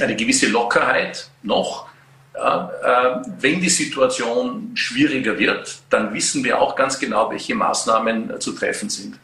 eine 0.00 0.16
gewisse 0.16 0.48
Lockerheit 0.48 1.30
noch. 1.42 1.86
Ja, 2.34 2.70
äh, 2.82 3.28
wenn 3.40 3.60
die 3.60 3.70
Situation 3.70 4.72
schwieriger 4.74 5.38
wird, 5.38 5.78
dann 5.88 6.12
wissen 6.12 6.44
wir 6.44 6.60
auch 6.60 6.76
ganz 6.76 6.98
genau, 6.98 7.30
welche 7.30 7.54
Maßnahmen 7.54 8.30
äh, 8.30 8.38
zu 8.38 8.52
treffen 8.52 8.90
sind. 8.90 9.18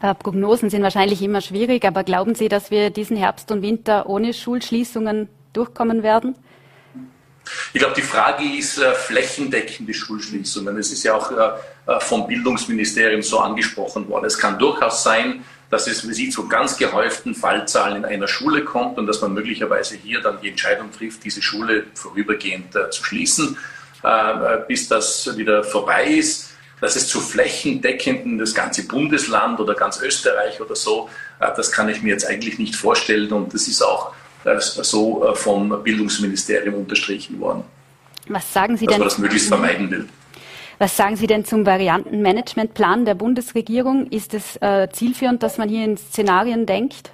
Äh, 0.00 0.14
Prognosen 0.14 0.70
sind 0.70 0.82
wahrscheinlich 0.82 1.22
immer 1.22 1.40
schwierig, 1.40 1.84
aber 1.84 2.04
glauben 2.04 2.34
Sie, 2.34 2.48
dass 2.48 2.70
wir 2.70 2.90
diesen 2.90 3.16
Herbst 3.16 3.50
und 3.50 3.62
Winter 3.62 4.08
ohne 4.08 4.32
Schulschließungen 4.32 5.28
durchkommen 5.52 6.02
werden? 6.02 6.36
Ich 7.72 7.80
glaube, 7.80 7.94
die 7.94 8.02
Frage 8.02 8.44
ist 8.44 8.78
äh, 8.78 8.92
flächendeckende 8.92 9.94
Schulschließungen. 9.94 10.76
Es 10.78 10.92
ist 10.92 11.02
ja 11.04 11.14
auch 11.14 11.30
äh, 11.30 11.92
äh, 11.92 12.00
vom 12.00 12.26
Bildungsministerium 12.26 13.22
so 13.22 13.40
angesprochen 13.40 14.08
worden. 14.08 14.26
Es 14.26 14.38
kann 14.38 14.58
durchaus 14.58 15.02
sein, 15.02 15.44
dass 15.70 15.86
es 15.86 16.08
wie 16.08 16.14
Sie 16.14 16.28
zu 16.30 16.48
ganz 16.48 16.76
gehäuften 16.76 17.34
Fallzahlen 17.34 17.98
in 17.98 18.04
einer 18.04 18.28
Schule 18.28 18.64
kommt 18.64 18.98
und 18.98 19.06
dass 19.06 19.20
man 19.20 19.34
möglicherweise 19.34 19.96
hier 19.96 20.20
dann 20.20 20.40
die 20.40 20.48
Entscheidung 20.48 20.90
trifft, 20.90 21.24
diese 21.24 21.42
Schule 21.42 21.84
vorübergehend 21.94 22.74
äh, 22.74 22.90
zu 22.90 23.04
schließen, 23.04 23.56
äh, 24.02 24.58
bis 24.66 24.88
das 24.88 25.36
wieder 25.36 25.64
vorbei 25.64 26.06
ist. 26.06 26.47
Dass 26.80 26.94
es 26.94 27.08
zu 27.08 27.20
flächendeckenden, 27.20 28.38
das 28.38 28.54
ganze 28.54 28.86
Bundesland 28.86 29.58
oder 29.58 29.74
ganz 29.74 30.00
Österreich 30.00 30.60
oder 30.60 30.76
so, 30.76 31.08
das 31.40 31.72
kann 31.72 31.88
ich 31.88 32.02
mir 32.02 32.10
jetzt 32.10 32.26
eigentlich 32.26 32.58
nicht 32.58 32.76
vorstellen 32.76 33.32
und 33.32 33.52
das 33.52 33.66
ist 33.66 33.82
auch 33.82 34.12
so 34.64 35.26
äh, 35.26 35.34
vom 35.34 35.82
Bildungsministerium 35.82 36.74
unterstrichen 36.74 37.40
worden. 37.40 37.64
Was 38.28 38.52
sagen 38.52 38.76
Sie 38.76 38.86
dass 38.86 38.94
denn? 38.94 39.00
man 39.00 39.08
das 39.08 39.18
möglichst 39.18 39.48
vermeiden 39.48 39.90
will. 39.90 40.08
Was 40.78 40.96
sagen 40.96 41.16
Sie 41.16 41.26
denn 41.26 41.44
zum 41.44 41.66
Variantenmanagementplan 41.66 43.04
der 43.04 43.14
Bundesregierung? 43.14 44.06
Ist 44.10 44.32
es 44.32 44.56
äh, 44.56 44.88
zielführend, 44.92 45.42
dass 45.42 45.58
man 45.58 45.68
hier 45.68 45.84
in 45.84 45.96
Szenarien 45.96 46.66
denkt? 46.66 47.10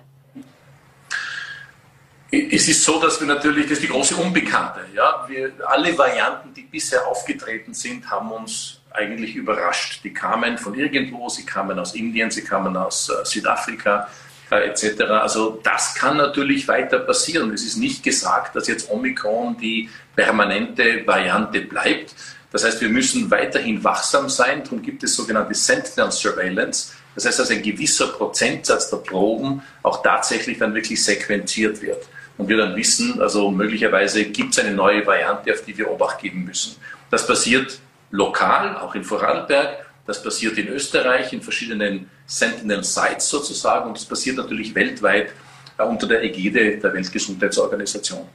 Es 2.30 2.68
ist 2.68 2.82
so, 2.82 3.00
dass 3.00 3.20
wir 3.20 3.28
natürlich, 3.28 3.64
das 3.64 3.78
ist 3.78 3.82
die 3.82 3.88
große 3.88 4.16
Unbekannte. 4.16 4.80
Ja? 4.94 5.24
Wir, 5.28 5.52
alle 5.66 5.96
Varianten, 5.96 6.52
die 6.52 6.62
bisher 6.62 7.06
aufgetreten 7.06 7.72
sind, 7.72 8.10
haben 8.10 8.30
uns 8.32 8.80
eigentlich 8.94 9.34
überrascht. 9.34 10.00
Die 10.04 10.14
kamen 10.14 10.56
von 10.56 10.74
irgendwo, 10.74 11.28
sie 11.28 11.44
kamen 11.44 11.78
aus 11.78 11.94
Indien, 11.94 12.30
sie 12.30 12.42
kamen 12.42 12.76
aus 12.76 13.10
äh, 13.10 13.24
Südafrika, 13.24 14.08
äh, 14.50 14.68
etc. 14.68 15.02
Also 15.02 15.60
das 15.62 15.94
kann 15.94 16.16
natürlich 16.16 16.66
weiter 16.68 17.00
passieren. 17.00 17.52
Es 17.52 17.64
ist 17.64 17.76
nicht 17.76 18.02
gesagt, 18.02 18.56
dass 18.56 18.68
jetzt 18.68 18.90
Omikron 18.90 19.58
die 19.58 19.90
permanente 20.14 21.06
Variante 21.06 21.60
bleibt. 21.60 22.14
Das 22.52 22.64
heißt, 22.64 22.80
wir 22.80 22.88
müssen 22.88 23.30
weiterhin 23.32 23.82
wachsam 23.82 24.28
sein. 24.28 24.62
Darum 24.62 24.80
gibt 24.80 25.02
es 25.02 25.16
sogenannte 25.16 25.54
Sentinel 25.54 26.12
Surveillance. 26.12 26.92
Das 27.16 27.26
heißt, 27.26 27.40
dass 27.40 27.50
ein 27.50 27.62
gewisser 27.62 28.08
Prozentsatz 28.08 28.90
der 28.90 28.98
Proben 28.98 29.62
auch 29.82 30.02
tatsächlich 30.02 30.58
dann 30.58 30.72
wirklich 30.72 31.02
sequenziert 31.02 31.82
wird. 31.82 32.06
Und 32.38 32.48
wir 32.48 32.56
dann 32.56 32.76
wissen, 32.76 33.20
also 33.20 33.50
möglicherweise 33.50 34.24
gibt 34.24 34.56
es 34.56 34.64
eine 34.64 34.74
neue 34.74 35.04
Variante, 35.04 35.52
auf 35.52 35.62
die 35.62 35.76
wir 35.76 35.90
Obacht 35.90 36.20
geben 36.20 36.44
müssen. 36.44 36.76
Das 37.10 37.26
passiert 37.26 37.78
lokal, 38.10 38.76
auch 38.76 38.94
in 38.94 39.04
Vorarlberg. 39.04 39.86
Das 40.06 40.22
passiert 40.22 40.58
in 40.58 40.68
Österreich, 40.68 41.32
in 41.32 41.40
verschiedenen 41.40 42.10
Sentinel 42.26 42.84
Sites 42.84 43.28
sozusagen 43.28 43.88
und 43.88 43.96
das 43.96 44.04
passiert 44.04 44.36
natürlich 44.36 44.74
weltweit 44.74 45.32
äh, 45.78 45.82
unter 45.82 46.06
der 46.06 46.22
Ägide 46.22 46.78
der 46.78 46.92
Weltgesundheitsorganisation. 46.92 48.26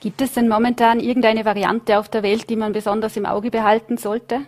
Gibt 0.00 0.20
es 0.20 0.32
denn 0.32 0.48
momentan 0.48 1.00
irgendeine 1.00 1.44
Variante 1.44 1.98
auf 1.98 2.08
der 2.08 2.22
Welt, 2.22 2.48
die 2.48 2.56
man 2.56 2.72
besonders 2.72 3.16
im 3.16 3.26
Auge 3.26 3.50
behalten 3.50 3.96
sollte? 3.96 4.42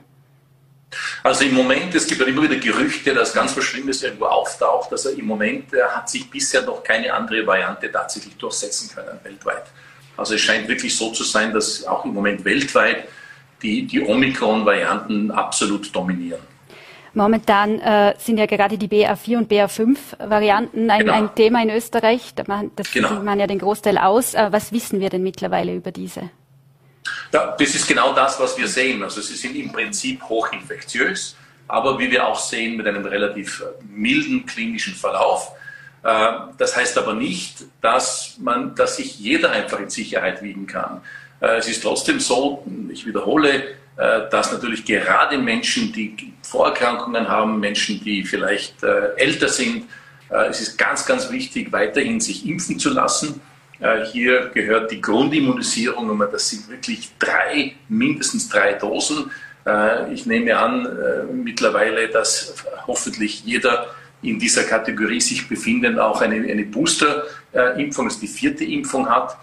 Also 1.22 1.44
im 1.44 1.54
Moment, 1.54 1.94
es 1.94 2.06
gibt 2.06 2.20
ja 2.20 2.26
immer 2.26 2.42
wieder 2.42 2.56
Gerüchte, 2.56 3.12
dass 3.12 3.34
ganz 3.34 3.56
was 3.56 3.64
Schlimmes 3.64 4.02
irgendwo 4.02 4.26
auftaucht. 4.26 4.90
Also 4.90 5.10
im 5.10 5.26
Moment 5.26 5.72
äh, 5.74 5.82
hat 5.82 6.08
sich 6.08 6.30
bisher 6.30 6.62
noch 6.62 6.82
keine 6.82 7.12
andere 7.12 7.46
Variante 7.46 7.90
tatsächlich 7.90 8.36
durchsetzen 8.36 8.90
können 8.94 9.18
weltweit. 9.22 9.64
Also 10.16 10.34
es 10.34 10.40
scheint 10.40 10.66
wirklich 10.68 10.96
so 10.96 11.12
zu 11.12 11.24
sein, 11.24 11.52
dass 11.52 11.84
auch 11.86 12.04
im 12.04 12.14
Moment 12.14 12.44
weltweit 12.44 13.08
die, 13.62 13.86
die 13.86 14.00
Omikron-Varianten 14.00 15.30
absolut 15.30 15.94
dominieren. 15.94 16.40
Momentan 17.14 17.80
äh, 17.80 18.14
sind 18.18 18.38
ja 18.38 18.46
gerade 18.46 18.78
die 18.78 18.86
BA4 18.86 19.38
und 19.38 19.50
BA5-Varianten 19.50 20.90
ein, 20.90 21.00
genau. 21.00 21.12
ein, 21.14 21.34
Thema 21.34 21.62
in 21.62 21.70
Österreich. 21.70 22.32
Da 22.34 22.44
man, 22.46 22.70
das 22.76 22.92
genau. 22.92 23.08
sieht 23.08 23.22
man 23.22 23.40
ja 23.40 23.46
den 23.46 23.58
Großteil 23.58 23.98
aus. 23.98 24.34
Äh, 24.34 24.48
was 24.50 24.72
wissen 24.72 25.00
wir 25.00 25.10
denn 25.10 25.22
mittlerweile 25.22 25.74
über 25.74 25.90
diese? 25.90 26.30
Ja, 27.32 27.56
das 27.58 27.74
ist 27.74 27.86
genau 27.86 28.12
das, 28.12 28.38
was 28.38 28.56
wir 28.56 28.68
sehen. 28.68 29.02
Also 29.02 29.20
sie 29.20 29.34
sind 29.34 29.56
im 29.56 29.72
Prinzip 29.72 30.22
hochinfektiös, 30.22 31.36
aber 31.66 31.98
wie 31.98 32.10
wir 32.10 32.26
auch 32.26 32.38
sehen, 32.38 32.76
mit 32.76 32.86
einem 32.86 33.04
relativ 33.04 33.62
äh, 33.62 33.84
milden 33.90 34.46
klinischen 34.46 34.94
Verlauf. 34.94 35.52
Äh, 36.02 36.32
das 36.56 36.76
heißt 36.76 36.98
aber 36.98 37.14
nicht, 37.14 37.64
dass, 37.80 38.36
man, 38.38 38.74
dass 38.74 38.96
sich 38.96 39.18
jeder 39.18 39.50
einfach 39.50 39.80
in 39.80 39.90
Sicherheit 39.90 40.42
wiegen 40.42 40.66
kann. 40.66 41.00
Äh, 41.40 41.58
es 41.58 41.68
ist 41.68 41.82
trotzdem 41.82 42.20
so, 42.20 42.64
ich 42.90 43.06
wiederhole, 43.06 43.62
äh, 43.96 44.28
dass 44.30 44.52
natürlich 44.52 44.84
gerade 44.84 45.38
Menschen, 45.38 45.92
die 45.92 46.32
Vorerkrankungen 46.42 47.28
haben, 47.28 47.60
Menschen, 47.60 48.02
die 48.02 48.24
vielleicht 48.24 48.82
äh, 48.82 49.14
älter 49.16 49.48
sind, 49.48 49.84
es 50.50 50.60
ist 50.60 50.76
ganz, 50.76 51.06
ganz 51.06 51.30
wichtig, 51.30 51.72
weiterhin 51.72 52.20
sich 52.20 52.46
impfen 52.46 52.78
zu 52.78 52.90
lassen. 52.90 53.40
Hier 54.12 54.50
gehört 54.52 54.90
die 54.90 55.00
Grundimmunisierung, 55.00 56.22
das 56.30 56.50
sind 56.50 56.68
wirklich 56.68 57.12
drei, 57.18 57.76
mindestens 57.88 58.50
drei 58.50 58.74
Dosen. 58.74 59.30
Ich 60.12 60.26
nehme 60.26 60.54
an, 60.54 60.86
mittlerweile, 61.32 62.08
dass 62.08 62.56
hoffentlich 62.86 63.42
jeder 63.46 63.86
in 64.20 64.38
dieser 64.38 64.64
Kategorie 64.64 65.22
sich 65.22 65.48
befindet, 65.48 65.98
auch 65.98 66.20
eine, 66.20 66.34
eine 66.34 66.66
Booster-Impfung, 66.66 68.04
also 68.04 68.20
die 68.20 68.28
vierte 68.28 68.64
Impfung 68.64 69.08
hat. 69.08 69.34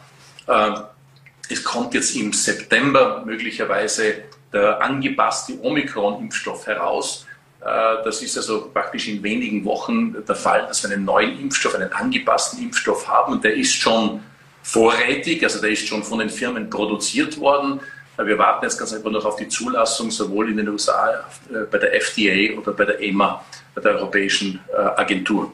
Es 1.49 1.63
kommt 1.63 1.93
jetzt 1.93 2.15
im 2.15 2.33
September 2.33 3.23
möglicherweise 3.25 4.23
der 4.51 4.81
angepasste 4.81 5.53
Omikron-Impfstoff 5.61 6.65
heraus. 6.65 7.25
Das 7.59 8.21
ist 8.21 8.37
also 8.37 8.69
praktisch 8.73 9.07
in 9.07 9.23
wenigen 9.23 9.65
Wochen 9.65 10.15
der 10.25 10.35
Fall, 10.35 10.65
dass 10.67 10.83
wir 10.83 10.91
einen 10.95 11.05
neuen 11.05 11.39
Impfstoff, 11.39 11.75
einen 11.75 11.91
angepassten 11.91 12.61
Impfstoff 12.61 13.07
haben. 13.07 13.33
Und 13.33 13.43
der 13.43 13.55
ist 13.55 13.73
schon 13.73 14.21
vorrätig, 14.61 15.43
also 15.43 15.59
der 15.61 15.71
ist 15.71 15.87
schon 15.87 16.03
von 16.03 16.19
den 16.19 16.29
Firmen 16.29 16.69
produziert 16.69 17.39
worden. 17.39 17.79
Wir 18.17 18.37
warten 18.37 18.65
jetzt 18.65 18.77
ganz 18.77 18.93
einfach 18.93 19.11
noch 19.11 19.25
auf 19.25 19.35
die 19.35 19.47
Zulassung, 19.47 20.09
sowohl 20.09 20.51
in 20.51 20.57
den 20.57 20.69
USA 20.69 21.25
bei 21.69 21.77
der 21.77 21.93
FDA 21.95 22.57
oder 22.57 22.71
bei 22.71 22.85
der 22.85 23.01
EMA, 23.01 23.43
bei 23.73 23.81
der 23.81 23.95
Europäischen 23.95 24.61
Agentur. 24.95 25.51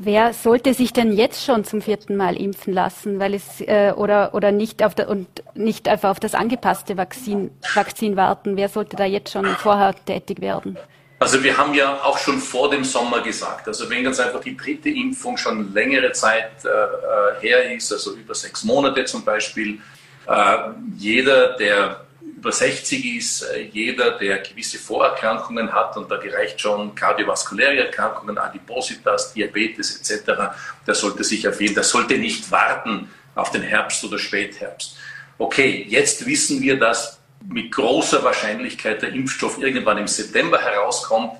Wer 0.00 0.32
sollte 0.32 0.74
sich 0.74 0.92
denn 0.92 1.12
jetzt 1.12 1.44
schon 1.44 1.64
zum 1.64 1.82
vierten 1.82 2.16
Mal 2.16 2.36
impfen 2.36 2.72
lassen, 2.72 3.18
weil 3.18 3.34
es 3.34 3.60
äh, 3.60 3.92
oder 3.96 4.32
oder 4.32 4.52
nicht 4.52 4.84
auf 4.84 4.94
der, 4.94 5.08
und 5.08 5.26
nicht 5.54 5.88
einfach 5.88 6.10
auf 6.10 6.20
das 6.20 6.34
angepasste 6.34 6.96
Vakzin, 6.96 7.50
Vakzin 7.74 8.16
warten? 8.16 8.56
Wer 8.56 8.68
sollte 8.68 8.96
da 8.96 9.04
jetzt 9.04 9.32
schon 9.32 9.44
vorher 9.44 9.96
tätig 10.04 10.40
werden? 10.40 10.78
Also 11.18 11.42
wir 11.42 11.58
haben 11.58 11.74
ja 11.74 12.00
auch 12.04 12.16
schon 12.16 12.38
vor 12.38 12.70
dem 12.70 12.84
Sommer 12.84 13.22
gesagt, 13.22 13.66
also 13.66 13.90
wenn 13.90 14.04
ganz 14.04 14.20
einfach 14.20 14.40
die 14.40 14.56
dritte 14.56 14.88
Impfung 14.88 15.36
schon 15.36 15.74
längere 15.74 16.12
Zeit 16.12 16.64
äh, 16.64 16.68
äh 16.68 17.40
her 17.40 17.74
ist, 17.74 17.92
also 17.92 18.14
über 18.14 18.36
sechs 18.36 18.62
Monate 18.62 19.04
zum 19.04 19.24
Beispiel, 19.24 19.80
äh, 20.28 20.56
jeder, 20.96 21.56
der 21.56 22.07
über 22.38 22.52
60 22.52 23.16
ist, 23.16 23.42
äh, 23.42 23.62
jeder, 23.72 24.12
der 24.12 24.38
gewisse 24.38 24.78
Vorerkrankungen 24.78 25.72
hat, 25.72 25.96
und 25.96 26.08
da 26.08 26.18
gereicht 26.18 26.60
schon 26.60 26.94
kardiovaskuläre 26.94 27.86
Erkrankungen, 27.86 28.38
Adipositas, 28.38 29.32
Diabetes 29.32 29.96
etc., 29.96 30.54
der 30.86 30.94
sollte 30.94 31.24
sich 31.24 31.42
jeden 31.42 31.74
der 31.74 31.82
sollte 31.82 32.16
nicht 32.16 32.48
warten 32.52 33.10
auf 33.34 33.50
den 33.50 33.62
Herbst 33.62 34.04
oder 34.04 34.18
Spätherbst. 34.18 34.96
Okay, 35.36 35.84
jetzt 35.88 36.24
wissen 36.26 36.62
wir, 36.62 36.78
dass 36.78 37.18
mit 37.44 37.72
großer 37.72 38.22
Wahrscheinlichkeit 38.22 39.02
der 39.02 39.12
Impfstoff 39.12 39.58
irgendwann 39.58 39.98
im 39.98 40.06
September 40.08 40.60
herauskommt. 40.60 41.32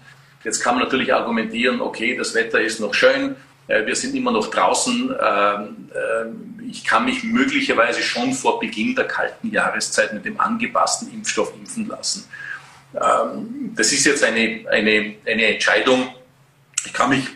Jetzt 0.42 0.60
kann 0.60 0.74
man 0.74 0.84
natürlich 0.84 1.14
argumentieren, 1.14 1.80
okay, 1.80 2.16
das 2.16 2.34
Wetter 2.34 2.60
ist 2.60 2.80
noch 2.80 2.94
schön, 2.94 3.36
wir 3.68 3.94
sind 3.94 4.14
immer 4.14 4.32
noch 4.32 4.48
draußen. 4.48 5.10
Ähm, 5.10 5.90
äh, 5.94 6.68
ich 6.70 6.84
kann 6.84 7.04
mich 7.04 7.22
möglicherweise 7.22 8.02
schon 8.02 8.32
vor 8.32 8.58
Beginn 8.58 8.94
der 8.94 9.06
kalten 9.06 9.50
Jahreszeit 9.50 10.12
mit 10.12 10.24
dem 10.24 10.40
angepassten 10.40 11.12
Impfstoff 11.12 11.52
impfen 11.54 11.86
lassen. 11.86 12.24
Ähm, 12.94 13.72
das 13.76 13.92
ist 13.92 14.04
jetzt 14.04 14.24
eine, 14.24 14.64
eine, 14.70 15.14
eine 15.26 15.44
Entscheidung. 15.54 16.14
Ich 16.84 16.92
kann 16.92 17.10
mich 17.10 17.26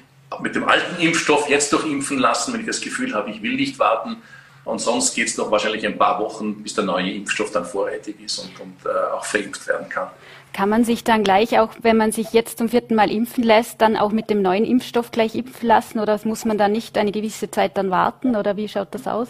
mit 0.41 0.55
dem 0.55 0.65
alten 0.65 1.01
Impfstoff 1.01 1.49
jetzt 1.49 1.73
doch 1.73 1.85
impfen 1.85 2.19
lassen, 2.19 2.53
wenn 2.53 2.61
ich 2.61 2.67
das 2.67 2.81
Gefühl 2.81 3.15
habe, 3.15 3.31
ich 3.31 3.43
will 3.43 3.55
nicht 3.55 3.79
warten. 3.79 4.17
Und 4.65 4.81
sonst 4.81 5.15
geht 5.15 5.29
es 5.29 5.37
noch 5.37 5.51
wahrscheinlich 5.51 5.85
ein 5.85 5.99
paar 5.99 6.21
Wochen, 6.21 6.63
bis 6.63 6.75
der 6.75 6.85
neue 6.85 7.11
Impfstoff 7.11 7.51
dann 7.51 7.65
vorrätig 7.65 8.17
ist 8.25 8.39
und, 8.39 8.61
und 8.61 8.77
äh, 8.87 9.13
auch 9.13 9.25
verimpft 9.25 9.67
werden 9.67 9.89
kann. 9.89 10.09
Kann 10.53 10.69
man 10.69 10.85
sich 10.85 11.03
dann 11.03 11.25
gleich 11.25 11.59
auch, 11.59 11.71
wenn 11.81 11.97
man 11.97 12.13
sich 12.13 12.33
jetzt 12.33 12.59
zum 12.59 12.69
vierten 12.69 12.95
Mal 12.95 13.11
impfen 13.11 13.43
lässt, 13.43 13.81
dann 13.81 13.97
auch 13.97 14.13
mit 14.13 14.29
dem 14.29 14.43
neuen 14.43 14.65
Impfstoff 14.65 15.11
gleich 15.11 15.35
impfen 15.35 15.67
lassen 15.67 15.99
oder 15.99 16.21
muss 16.25 16.45
man 16.45 16.59
da 16.59 16.69
nicht 16.69 16.99
eine 16.99 17.11
gewisse 17.11 17.51
Zeit 17.51 17.77
dann 17.79 17.91
warten 17.91 18.37
oder 18.37 18.57
wie 18.57 18.69
schaut 18.69 18.89
das 18.95 19.07
aus? 19.07 19.29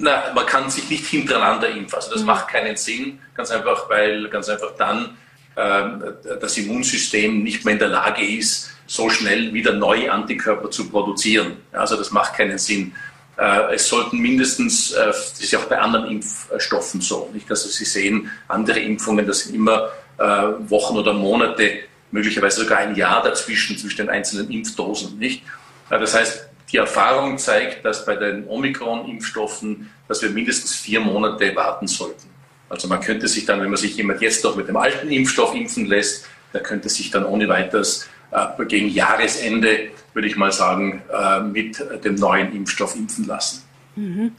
Na, 0.00 0.32
man 0.34 0.46
kann 0.46 0.68
sich 0.68 0.90
nicht 0.90 1.06
hintereinander 1.06 1.68
impfen. 1.68 1.94
Also 1.94 2.10
das 2.10 2.22
mhm. 2.22 2.26
macht 2.26 2.48
keinen 2.48 2.76
Sinn, 2.76 3.20
ganz 3.34 3.50
einfach, 3.52 3.88
weil 3.88 4.28
ganz 4.28 4.48
einfach 4.48 4.72
dann 4.76 5.16
ähm, 5.56 6.02
das 6.40 6.58
Immunsystem 6.58 7.42
nicht 7.42 7.64
mehr 7.64 7.74
in 7.74 7.78
der 7.78 7.88
Lage 7.88 8.26
ist, 8.26 8.70
so 8.86 9.10
schnell 9.10 9.52
wieder 9.52 9.72
neue 9.72 10.10
Antikörper 10.10 10.70
zu 10.70 10.88
produzieren. 10.88 11.58
Also 11.72 11.96
das 11.96 12.10
macht 12.10 12.34
keinen 12.34 12.58
Sinn. 12.58 12.94
Äh, 13.36 13.74
es 13.74 13.88
sollten 13.88 14.18
mindestens, 14.18 14.90
äh, 14.90 15.06
das 15.06 15.38
ist 15.38 15.52
ja 15.52 15.60
auch 15.60 15.66
bei 15.66 15.78
anderen 15.78 16.10
Impfstoffen 16.10 17.00
so, 17.00 17.30
nicht? 17.32 17.48
Also 17.48 17.68
Sie 17.68 17.84
sehen, 17.84 18.30
andere 18.48 18.80
Impfungen, 18.80 19.26
das 19.26 19.40
sind 19.40 19.54
immer 19.54 19.82
äh, 19.84 19.88
Wochen 20.18 20.96
oder 20.96 21.12
Monate, 21.12 21.80
möglicherweise 22.10 22.62
sogar 22.62 22.78
ein 22.78 22.94
Jahr 22.94 23.22
dazwischen, 23.22 23.76
zwischen 23.76 23.98
den 23.98 24.10
einzelnen 24.10 24.50
Impfdosen. 24.50 25.18
Nicht? 25.18 25.42
Äh, 25.90 25.98
das 25.98 26.14
heißt, 26.14 26.48
die 26.72 26.76
Erfahrung 26.76 27.38
zeigt, 27.38 27.84
dass 27.84 28.04
bei 28.04 28.16
den 28.16 28.46
Omikron-Impfstoffen, 28.46 29.90
dass 30.06 30.22
wir 30.22 30.30
mindestens 30.30 30.74
vier 30.74 31.00
Monate 31.00 31.54
warten 31.56 31.86
sollten. 31.86 32.28
Also 32.68 32.88
man 32.88 33.00
könnte 33.00 33.26
sich 33.28 33.46
dann, 33.46 33.60
wenn 33.60 33.70
man 33.70 33.78
sich 33.78 33.96
jemand 33.96 34.20
jetzt 34.20 34.44
noch 34.44 34.54
mit 34.54 34.68
dem 34.68 34.76
alten 34.76 35.10
Impfstoff 35.10 35.54
impfen 35.54 35.86
lässt, 35.86 36.26
der 36.52 36.62
könnte 36.62 36.88
sich 36.90 37.10
dann 37.10 37.24
ohne 37.24 37.48
weiteres 37.48 38.08
äh, 38.30 38.64
gegen 38.66 38.88
Jahresende, 38.88 39.90
würde 40.12 40.28
ich 40.28 40.36
mal 40.36 40.52
sagen, 40.52 41.02
äh, 41.10 41.40
mit 41.40 41.82
dem 42.04 42.16
neuen 42.16 42.54
Impfstoff 42.54 42.94
impfen 42.94 43.26
lassen. 43.26 43.62
Mhm. 43.96 44.32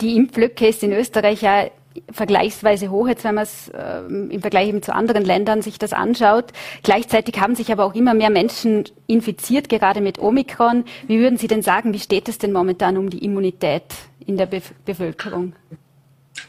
Die 0.00 0.16
Impflücke 0.16 0.68
ist 0.68 0.82
in 0.82 0.92
Österreich 0.92 1.42
ja 1.42 1.70
vergleichsweise 2.12 2.90
hoch, 2.90 3.08
jetzt 3.08 3.24
wenn 3.24 3.34
man 3.34 3.44
es 3.44 3.68
äh, 3.68 4.00
im 4.06 4.40
Vergleich 4.40 4.68
eben 4.68 4.82
zu 4.82 4.94
anderen 4.94 5.24
Ländern 5.24 5.62
sich 5.62 5.78
das 5.78 5.92
anschaut. 5.92 6.46
Gleichzeitig 6.82 7.38
haben 7.40 7.54
sich 7.54 7.72
aber 7.72 7.84
auch 7.84 7.94
immer 7.94 8.14
mehr 8.14 8.30
Menschen 8.30 8.84
infiziert, 9.06 9.68
gerade 9.68 10.00
mit 10.00 10.18
Omikron. 10.18 10.84
Wie 11.06 11.18
würden 11.18 11.38
Sie 11.38 11.48
denn 11.48 11.62
sagen, 11.62 11.92
wie 11.92 12.00
steht 12.00 12.28
es 12.28 12.38
denn 12.38 12.52
momentan 12.52 12.96
um 12.96 13.10
die 13.10 13.24
Immunität 13.24 13.84
in 14.26 14.36
der 14.36 14.46
Be 14.46 14.62
Bevölkerung? 14.84 15.54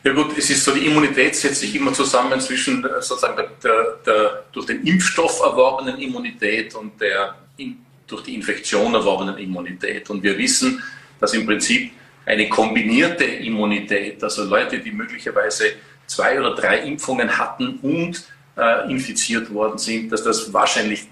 Ja 0.03 0.13
gut, 0.13 0.37
es 0.37 0.49
ist 0.49 0.63
so, 0.63 0.73
die 0.73 0.85
Immunität 0.85 1.35
setzt 1.35 1.61
sich 1.61 1.75
immer 1.75 1.93
zusammen 1.93 2.39
zwischen 2.39 2.83
äh, 2.83 3.01
sozusagen 3.01 3.43
der, 3.63 3.99
der, 4.05 4.43
durch 4.51 4.65
den 4.65 4.83
Impfstoff 4.83 5.41
erworbenen 5.41 5.97
Immunität 5.99 6.75
und 6.75 6.99
der 7.01 7.35
in, 7.57 7.77
durch 8.05 8.23
die 8.23 8.35
Infektion 8.35 8.93
erworbenen 8.93 9.37
Immunität. 9.37 10.09
Und 10.09 10.23
wir 10.23 10.37
wissen, 10.37 10.81
dass 11.19 11.33
im 11.33 11.45
Prinzip 11.45 11.91
eine 12.27 12.49
kombinierte 12.49 13.23
Immunität, 13.23 14.21
also 14.21 14.43
Leute, 14.43 14.79
die 14.79 14.91
möglicherweise 14.91 15.71
zwei 16.05 16.39
oder 16.39 16.53
drei 16.55 16.79
Impfungen 16.79 17.37
hatten 17.37 17.79
und 17.81 18.23
äh, 18.57 18.91
infiziert 18.91 19.51
worden 19.53 19.77
sind, 19.77 20.11
dass 20.11 20.23
das 20.23 20.51
wahrscheinlich 20.51 21.07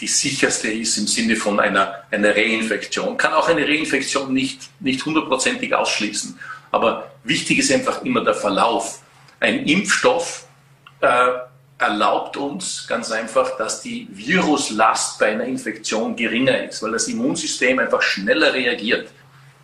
die 0.00 0.08
sicherste 0.08 0.68
ist 0.68 0.98
im 0.98 1.06
Sinne 1.06 1.36
von 1.36 1.60
einer, 1.60 2.02
einer 2.10 2.34
Reinfektion. 2.34 3.16
Kann 3.16 3.32
auch 3.32 3.48
eine 3.48 3.66
Reinfektion 3.66 4.32
nicht, 4.32 4.62
nicht 4.80 5.06
hundertprozentig 5.06 5.72
ausschließen. 5.72 6.36
Aber 6.72 7.12
wichtig 7.22 7.58
ist 7.60 7.70
einfach 7.70 8.02
immer 8.02 8.24
der 8.24 8.34
Verlauf. 8.34 9.02
Ein 9.38 9.64
Impfstoff 9.64 10.46
äh, 11.00 11.30
erlaubt 11.78 12.36
uns 12.36 12.86
ganz 12.88 13.12
einfach, 13.12 13.56
dass 13.56 13.80
die 13.82 14.08
Viruslast 14.10 15.20
bei 15.20 15.26
einer 15.26 15.44
Infektion 15.44 16.16
geringer 16.16 16.64
ist, 16.64 16.82
weil 16.82 16.90
das 16.90 17.06
Immunsystem 17.06 17.78
einfach 17.78 18.02
schneller 18.02 18.52
reagiert. 18.52 19.08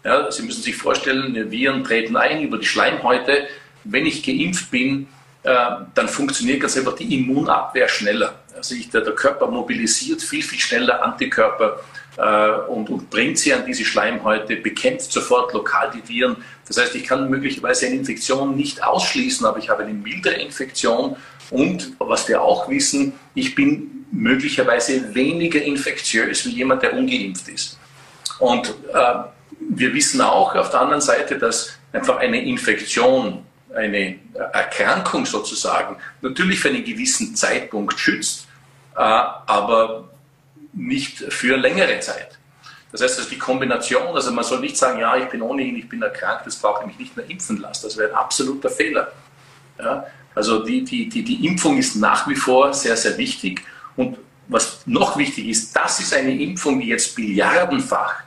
Ja, 0.04 0.30
Sie 0.30 0.42
müssen 0.42 0.62
sich 0.62 0.76
vorstellen, 0.76 1.50
Viren 1.50 1.82
treten 1.82 2.16
ein 2.16 2.42
über 2.42 2.58
die 2.58 2.66
Schleimhäute. 2.66 3.48
Wenn 3.84 4.04
ich 4.04 4.22
geimpft 4.22 4.70
bin, 4.70 5.08
äh, 5.44 5.54
dann 5.94 6.08
funktioniert 6.08 6.60
ganz 6.60 6.76
einfach 6.76 6.94
die 6.94 7.14
Immunabwehr 7.14 7.88
schneller. 7.88 8.34
Also 8.56 8.74
ich, 8.74 8.90
der, 8.90 9.00
der, 9.00 9.14
Körper 9.14 9.46
mobilisiert 9.48 10.22
viel, 10.22 10.42
viel 10.42 10.60
schneller 10.60 11.02
Antikörper 11.02 11.80
äh, 12.16 12.70
und, 12.70 12.88
und, 12.90 13.10
bringt 13.10 13.38
sie 13.38 13.52
an 13.52 13.64
diese 13.66 13.84
Schleimhäute, 13.84 14.56
bekämpft 14.56 15.10
sofort 15.10 15.52
lokal 15.52 15.90
die 15.90 16.06
Viren. 16.08 16.36
Das 16.66 16.78
heißt, 16.78 16.94
ich 16.94 17.04
kann 17.04 17.28
möglicherweise 17.28 17.86
eine 17.86 17.96
Infektion 17.96 18.56
nicht 18.56 18.82
ausschließen, 18.82 19.44
aber 19.46 19.58
ich 19.58 19.68
habe 19.68 19.84
eine 19.84 19.92
mildere 19.92 20.34
Infektion 20.34 21.16
und 21.50 21.92
was 21.98 22.28
wir 22.28 22.40
auch 22.40 22.68
wissen, 22.68 23.12
ich 23.34 23.54
bin 23.54 24.06
möglicherweise 24.12 25.14
weniger 25.14 25.60
infektiös 25.60 26.46
wie 26.46 26.50
jemand, 26.50 26.82
der 26.82 26.94
ungeimpft 26.94 27.48
ist. 27.48 27.78
Und 28.38 28.74
äh, 28.92 29.14
wir 29.70 29.94
wissen 29.94 30.20
auch 30.20 30.54
auf 30.54 30.70
der 30.70 30.80
anderen 30.80 31.00
Seite, 31.00 31.38
dass 31.38 31.78
einfach 31.92 32.18
eine 32.18 32.44
Infektion, 32.44 33.44
eine 33.74 34.18
Erkrankung 34.52 35.26
sozusagen, 35.26 35.96
natürlich 36.20 36.60
für 36.60 36.68
einen 36.68 36.84
gewissen 36.84 37.34
Zeitpunkt 37.34 37.98
schützt, 37.98 38.46
äh, 38.94 39.00
aber 39.00 40.08
nicht 40.72 41.18
für 41.32 41.56
längere 41.56 42.00
Zeit. 42.00 42.38
Das 42.92 43.02
heißt, 43.02 43.18
dass 43.18 43.28
die 43.28 43.38
Kombination, 43.38 44.14
also 44.14 44.30
man 44.30 44.44
soll 44.44 44.60
nicht 44.60 44.76
sagen, 44.76 45.00
ja, 45.00 45.16
ich 45.16 45.24
bin 45.24 45.42
ohnehin, 45.42 45.76
ich 45.76 45.88
bin 45.88 46.00
erkrankt, 46.00 46.46
das 46.46 46.56
brauche 46.56 46.82
ich 46.82 46.86
mich 46.86 46.98
nicht 46.98 47.16
mehr 47.16 47.28
impfen 47.28 47.56
lassen. 47.56 47.86
Das 47.86 47.96
wäre 47.96 48.10
ein 48.10 48.14
absoluter 48.14 48.70
Fehler. 48.70 49.10
Ja? 49.78 50.06
Also 50.34 50.64
die, 50.64 50.84
die, 50.84 51.08
die, 51.08 51.24
die 51.24 51.44
Impfung 51.46 51.76
ist 51.76 51.96
nach 51.96 52.28
wie 52.28 52.36
vor 52.36 52.72
sehr, 52.72 52.96
sehr 52.96 53.18
wichtig. 53.18 53.62
Und 53.96 54.18
was 54.46 54.82
noch 54.86 55.16
wichtig 55.16 55.48
ist, 55.48 55.74
das 55.74 55.98
ist 56.00 56.14
eine 56.14 56.40
Impfung, 56.40 56.78
die 56.78 56.88
jetzt 56.88 57.16
billiardenfach 57.16 58.22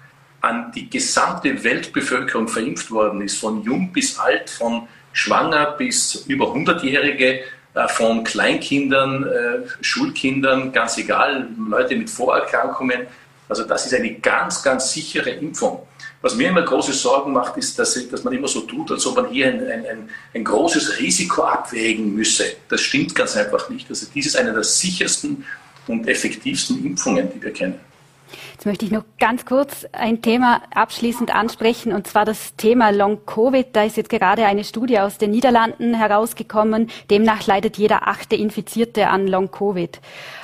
an 0.48 0.72
die 0.72 0.90
gesamte 0.90 1.64
Weltbevölkerung 1.64 2.48
verimpft 2.48 2.90
worden 2.90 3.22
ist, 3.22 3.38
von 3.38 3.64
jung 3.64 3.92
bis 3.92 4.18
alt, 4.18 4.50
von 4.50 4.88
schwanger 5.12 5.72
bis 5.78 6.26
über 6.28 6.48
100-Jährige, 6.48 7.42
äh, 7.74 7.88
von 7.90 8.24
Kleinkindern, 8.24 9.24
äh, 9.24 9.68
Schulkindern, 9.82 10.72
ganz 10.72 10.98
egal, 10.98 11.48
Leute 11.70 11.96
mit 11.96 12.10
Vorerkrankungen. 12.10 13.08
Also 13.50 13.64
das 13.64 13.86
ist 13.86 13.94
eine 13.94 14.14
ganz, 14.16 14.64
ganz 14.64 14.92
sichere 14.92 15.30
Impfung. 15.30 15.88
Was 16.22 16.36
mir 16.36 16.50
immer 16.50 16.64
große 16.64 16.94
Sorgen 16.94 17.32
macht, 17.34 17.58
ist, 17.58 17.78
dass, 17.78 18.08
dass 18.10 18.24
man 18.24 18.34
immer 18.34 18.48
so 18.48 18.62
tut, 18.62 18.92
als 18.92 19.06
ob 19.06 19.18
man 19.18 19.30
hier 19.30 19.48
ein, 19.48 19.62
ein, 19.68 20.10
ein, 20.34 20.44
großes 20.44 21.00
Risiko 21.00 21.44
abwägen 21.44 22.16
müsse. 22.16 22.46
Das 22.70 22.82
stimmt 22.82 23.14
ganz 23.14 23.38
einfach 23.38 23.70
nicht. 23.70 23.88
Also 23.90 24.08
dies 24.14 24.26
ist 24.26 24.36
eine 24.36 24.52
der 24.52 24.64
sichersten 24.64 25.46
und 25.88 26.08
effektivsten 26.08 26.84
Impfungen, 26.86 27.32
die 27.34 27.42
wir 27.42 27.54
kennen. 27.54 27.80
Jetzt 28.58 28.66
möchte 28.66 28.86
ich 28.86 28.92
noch 28.92 29.04
ganz 29.20 29.46
kurz 29.46 29.86
ein 29.92 30.24
Thema 30.24 30.64
abschließend 30.74 31.30
ansprechen, 31.30 31.94
und 31.94 32.08
zwar 32.08 32.26
das 32.26 32.56
Thema 32.56 32.90
Long-Covid. 32.90 33.68
Da 33.72 33.84
ist 33.84 33.98
jetzt 33.98 34.10
gerade 34.10 34.48
eine 34.48 34.64
Studie 34.64 34.98
aus 34.98 35.20
den 35.20 35.30
Niederlanden 35.30 35.94
herausgekommen. 35.94 36.90
Demnach 37.12 37.46
leidet 37.46 37.78
jeder 37.78 38.08
achte 38.08 38.36
Infizierte 38.36 39.10
an 39.10 39.28
Long-Covid. 39.28 40.02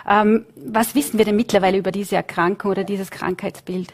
Ähm, 0.07 0.45
was 0.55 0.93
wissen 0.93 1.17
wir 1.17 1.25
denn 1.25 1.35
mittlerweile 1.35 1.79
über 1.79 1.91
diese 1.91 2.15
Erkrankung 2.15 2.69
oder 2.69 2.83
dieses 2.83 3.09
Krankheitsbild? 3.09 3.91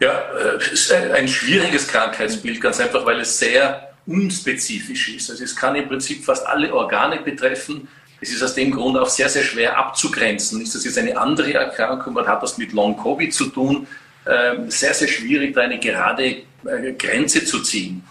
Ja, 0.00 0.10
äh, 0.10 0.56
es 0.56 0.72
ist 0.72 0.92
ein 0.92 1.28
schwieriges 1.28 1.86
Krankheitsbild, 1.86 2.60
ganz 2.60 2.80
einfach, 2.80 3.06
weil 3.06 3.20
es 3.20 3.38
sehr 3.38 3.92
unspezifisch 4.06 5.14
ist. 5.14 5.30
Also 5.30 5.44
es 5.44 5.54
kann 5.54 5.76
im 5.76 5.86
Prinzip 5.86 6.24
fast 6.24 6.44
alle 6.44 6.74
Organe 6.74 7.20
betreffen. 7.20 7.86
Es 8.26 8.32
ist 8.32 8.42
aus 8.42 8.54
dem 8.54 8.72
Grund 8.72 8.98
auch 8.98 9.08
sehr, 9.08 9.28
sehr 9.28 9.44
schwer 9.44 9.78
abzugrenzen. 9.78 10.60
Ist 10.60 10.74
das 10.74 10.84
jetzt 10.84 10.98
eine 10.98 11.16
andere 11.16 11.54
Erkrankung? 11.54 12.12
Man 12.12 12.26
hat 12.26 12.42
das 12.42 12.58
mit 12.58 12.72
Long-Covid 12.72 13.32
zu 13.32 13.46
tun? 13.46 13.86
Ähm, 14.26 14.68
sehr, 14.68 14.92
sehr 14.94 15.06
schwierig, 15.06 15.54
da 15.54 15.60
eine 15.60 15.78
gerade 15.78 16.24
äh, 16.64 16.92
Grenze 16.98 17.44
zu 17.44 17.62
ziehen. 17.62 18.02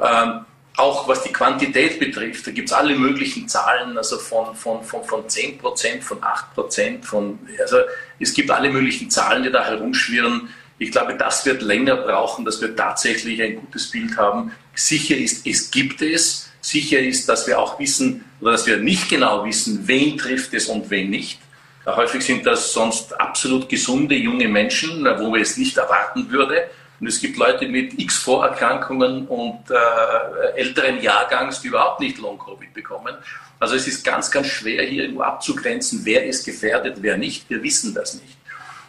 Ähm, 0.00 0.44
auch 0.76 1.08
was 1.08 1.24
die 1.24 1.32
Quantität 1.32 1.98
betrifft, 1.98 2.46
da 2.46 2.52
gibt 2.52 2.68
es 2.68 2.72
alle 2.72 2.94
möglichen 2.94 3.48
Zahlen, 3.48 3.98
also 3.98 4.16
von, 4.18 4.54
von, 4.54 4.84
von, 4.84 5.02
von 5.02 5.28
10 5.28 5.58
Prozent, 5.58 6.04
von 6.04 6.22
8 6.22 6.54
Prozent, 6.54 7.04
von, 7.04 7.40
also 7.60 7.78
es 8.20 8.32
gibt 8.32 8.52
alle 8.52 8.70
möglichen 8.70 9.10
Zahlen, 9.10 9.42
die 9.42 9.50
da 9.50 9.64
herumschwirren. 9.64 10.50
Ich 10.78 10.92
glaube, 10.92 11.16
das 11.16 11.44
wird 11.46 11.62
länger 11.62 11.96
brauchen, 11.96 12.44
dass 12.44 12.60
wir 12.60 12.76
tatsächlich 12.76 13.42
ein 13.42 13.56
gutes 13.56 13.90
Bild 13.90 14.16
haben. 14.16 14.52
Sicher 14.74 15.16
ist, 15.16 15.44
es 15.44 15.72
gibt 15.72 16.00
es. 16.00 16.48
Sicher 16.64 16.98
ist, 16.98 17.28
dass 17.28 17.46
wir 17.46 17.58
auch 17.58 17.78
wissen 17.78 18.24
oder 18.40 18.52
dass 18.52 18.66
wir 18.66 18.78
nicht 18.78 19.10
genau 19.10 19.44
wissen, 19.44 19.86
wen 19.86 20.16
trifft 20.16 20.54
es 20.54 20.66
und 20.66 20.88
wen 20.88 21.10
nicht. 21.10 21.38
Häufig 21.84 22.24
sind 22.24 22.46
das 22.46 22.72
sonst 22.72 23.20
absolut 23.20 23.68
gesunde 23.68 24.14
junge 24.14 24.48
Menschen, 24.48 25.04
wo 25.18 25.28
man 25.28 25.42
es 25.42 25.58
nicht 25.58 25.76
erwarten 25.76 26.30
würde. 26.30 26.70
Und 27.00 27.06
es 27.06 27.20
gibt 27.20 27.36
Leute 27.36 27.68
mit 27.68 28.00
X 28.00 28.16
Vorerkrankungen 28.16 29.26
und 29.26 29.58
äh, 29.70 30.58
älteren 30.58 31.02
Jahrgangs, 31.02 31.60
die 31.60 31.68
überhaupt 31.68 32.00
nicht 32.00 32.16
Long-Covid 32.16 32.72
bekommen. 32.72 33.14
Also 33.60 33.74
es 33.74 33.86
ist 33.86 34.02
ganz, 34.02 34.30
ganz 34.30 34.46
schwer 34.46 34.84
hier 34.84 35.02
irgendwo 35.02 35.20
abzugrenzen, 35.20 36.00
wer 36.04 36.24
ist 36.24 36.46
gefährdet, 36.46 36.96
wer 37.02 37.18
nicht. 37.18 37.50
Wir 37.50 37.62
wissen 37.62 37.92
das 37.92 38.14
nicht. 38.14 38.38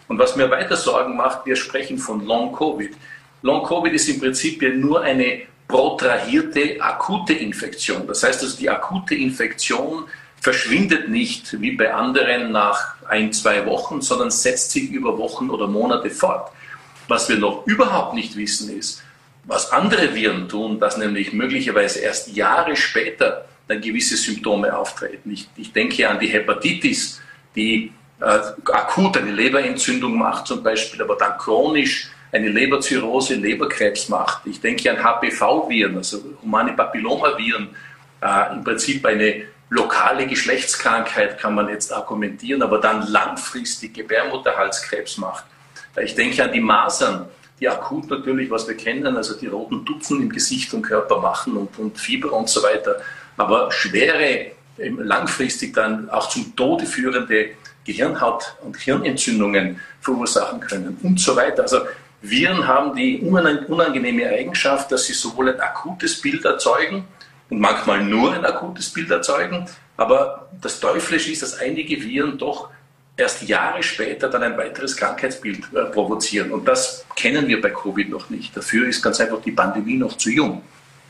Und 0.08 0.18
was 0.18 0.38
mir 0.38 0.50
weiter 0.50 0.78
Sorgen 0.78 1.18
macht, 1.18 1.46
wir 1.46 1.58
sprechen 1.58 1.98
von 1.98 2.26
Long-Covid. 2.26 2.96
Long-Covid 3.42 3.92
ist 3.92 4.08
im 4.08 4.22
Prinzip 4.22 4.62
ja 4.62 4.70
nur 4.70 5.02
eine 5.02 5.42
protrahierte 5.68 6.82
akute 6.82 7.34
Infektion. 7.34 8.08
Das 8.08 8.24
heißt 8.24 8.44
also, 8.44 8.58
die 8.58 8.70
akute 8.70 9.16
Infektion 9.16 10.06
verschwindet 10.40 11.10
nicht 11.10 11.60
wie 11.60 11.72
bei 11.72 11.94
anderen 11.94 12.52
nach 12.52 12.96
ein, 13.08 13.34
zwei 13.34 13.66
Wochen, 13.66 14.02
sondern 14.02 14.30
setzt 14.30 14.72
sich 14.72 14.92
über 14.92 15.18
Wochen 15.18 15.50
oder 15.50 15.68
Monate 15.68 16.10
fort. 16.10 16.52
Was 17.08 17.30
wir 17.30 17.38
noch 17.38 17.66
überhaupt 17.66 18.14
nicht 18.14 18.36
wissen 18.36 18.78
ist, 18.78 19.02
was 19.46 19.72
andere 19.72 20.14
Viren 20.16 20.50
tun, 20.50 20.80
dass 20.80 20.98
nämlich 20.98 21.34
möglicherweise 21.34 22.00
erst 22.00 22.36
Jahre 22.36 22.76
später 22.76 23.46
dann 23.68 23.82
gewisse 23.82 24.18
Symptome 24.18 24.76
auftreten. 24.78 25.32
Ich, 25.32 25.48
ich 25.56 25.72
denke 25.74 26.08
an 26.08 26.20
die 26.20 26.28
Hepatitis, 26.28 27.22
die 27.56 27.92
äh, 28.22 28.40
akut 28.72 29.18
eine 29.18 29.32
Leberentzündung 29.32 30.18
macht 30.18 30.48
zum 30.48 30.64
Beispiel, 30.64 31.02
aber 31.02 31.16
dann 31.16 31.38
chronisch 31.38 32.10
eine 32.36 32.50
Leberzirrhose, 32.50 33.36
Leberkrebs 33.36 34.10
macht. 34.10 34.46
Ich 34.46 34.60
denke 34.60 34.92
an 34.92 34.98
HPV-Viren, 35.02 35.98
also 35.98 36.22
humane 36.42 36.74
Papillomaviren, 36.74 37.70
äh, 38.22 38.54
im 38.54 38.64
Prinzip 38.64 39.06
eine 39.06 39.44
lokale 39.70 40.28
Geschlechtskrankheit 40.28 41.40
kann 41.40 41.56
man 41.56 41.70
jetzt 41.70 41.94
argumentieren, 41.94 42.62
aber 42.62 42.80
dann 42.80 43.08
langfristig 43.08 43.94
Gebärmutterhalskrebs 43.94 45.18
macht. 45.18 45.46
Ich 46.04 46.14
denke 46.14 46.44
an 46.44 46.52
die 46.52 46.60
Masern, 46.60 47.28
die 47.60 47.70
akut 47.70 48.10
natürlich, 48.10 48.52
was 48.52 48.68
wir 48.68 48.76
kennen, 48.76 49.16
also 49.16 49.40
die 49.40 49.48
roten 49.48 49.86
Tupfen 49.86 50.22
im 50.22 50.30
Gesicht 50.30 50.74
und 50.74 50.82
Körper 50.82 51.20
machen 51.20 51.56
und, 51.56 51.80
und 51.80 51.98
Fieber 51.98 52.34
und 52.34 52.50
so 52.50 52.62
weiter, 52.62 52.98
aber 53.38 53.72
schwere, 53.72 54.52
langfristig 54.78 55.74
dann 55.74 56.10
auch 56.10 56.28
zum 56.28 56.54
Tode 56.54 56.86
führende 56.86 57.52
Gehirnhaut- 57.86 58.56
und 58.62 58.76
Hirnentzündungen 58.76 59.80
verursachen 60.02 60.60
können 60.60 60.98
und 61.02 61.20
so 61.20 61.36
weiter. 61.36 61.64
Also 61.64 61.80
Viren 62.30 62.68
haben 62.68 62.96
die 62.96 63.20
unangenehme 63.20 64.28
Eigenschaft, 64.28 64.92
dass 64.92 65.06
sie 65.06 65.14
sowohl 65.14 65.54
ein 65.54 65.60
akutes 65.60 66.22
Bild 66.22 66.46
erzeugen 66.46 67.06
und 67.50 67.60
manchmal 67.60 68.04
nur 68.04 68.34
ein 68.34 68.46
akutes 68.46 68.90
Bild 68.90 69.12
erzeugen, 69.12 69.68
aber 69.98 70.50
das 70.62 70.80
Teuflische 70.80 71.32
ist, 71.32 71.42
dass 71.42 71.60
einige 71.60 72.02
Viren 72.02 72.38
doch 72.38 72.70
erst 73.18 73.44
Jahre 73.44 73.82
später 73.82 74.30
dann 74.30 74.44
ein 74.44 74.58
weiteres 74.58 74.96
Krankheitsbild 74.98 75.74
äh, 75.74 75.86
provozieren. 75.86 76.52
Und 76.52 76.68
das 76.68 77.06
kennen 77.16 77.48
wir 77.48 77.62
bei 77.62 77.70
Covid 77.70 78.10
noch 78.10 78.30
nicht. 78.30 78.56
Dafür 78.56 78.88
ist 78.88 79.02
ganz 79.02 79.20
einfach 79.22 79.42
die 79.42 79.52
Pandemie 79.52 79.96
noch 79.96 80.18
zu 80.18 80.30
jung. 80.30 80.62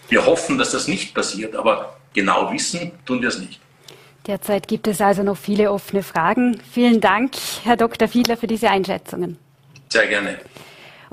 Wir 0.08 0.26
hoffen, 0.26 0.58
dass 0.58 0.72
das 0.72 0.88
nicht 0.88 1.16
passiert, 1.16 1.56
aber 1.56 1.98
genau 2.14 2.52
wissen 2.54 2.92
tun 3.06 3.22
wir 3.22 3.30
es 3.30 3.40
nicht. 3.40 3.60
Derzeit 4.28 4.68
gibt 4.68 4.88
es 4.88 5.02
also 5.02 5.24
noch 5.24 5.38
viele 5.38 5.72
offene 5.72 6.04
Fragen. 6.04 6.60
Vielen 6.72 7.02
Dank, 7.02 7.34
Herr 7.64 7.78
Dr. 7.78 8.08
Fiedler, 8.08 8.38
für 8.38 8.48
diese 8.48 8.70
Einschätzungen. 8.70 9.38
Sehr 9.90 10.08
gerne. 10.08 10.40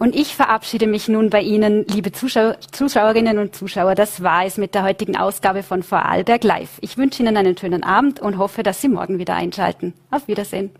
Und 0.02 0.16
ich 0.16 0.34
verabschiede 0.34 0.88
mich 0.88 1.06
nun 1.06 1.30
bei 1.30 1.42
Ihnen, 1.42 1.86
liebe 1.86 2.10
Zuschauer, 2.10 2.56
Zuschauerinnen 2.72 3.38
und 3.38 3.54
Zuschauer. 3.54 3.94
Das 3.94 4.20
war 4.20 4.44
es 4.44 4.56
mit 4.56 4.74
der 4.74 4.82
heutigen 4.82 5.16
Ausgabe 5.16 5.62
von 5.62 5.84
Vorarlberg 5.84 6.42
Live. 6.42 6.70
Ich 6.80 6.98
wünsche 6.98 7.22
Ihnen 7.22 7.36
einen 7.36 7.56
schönen 7.56 7.84
Abend 7.84 8.18
und 8.18 8.36
hoffe, 8.36 8.64
dass 8.64 8.80
Sie 8.80 8.88
morgen 8.88 9.20
wieder 9.20 9.36
einschalten. 9.36 9.94
Auf 10.10 10.26
Wiedersehen. 10.26 10.72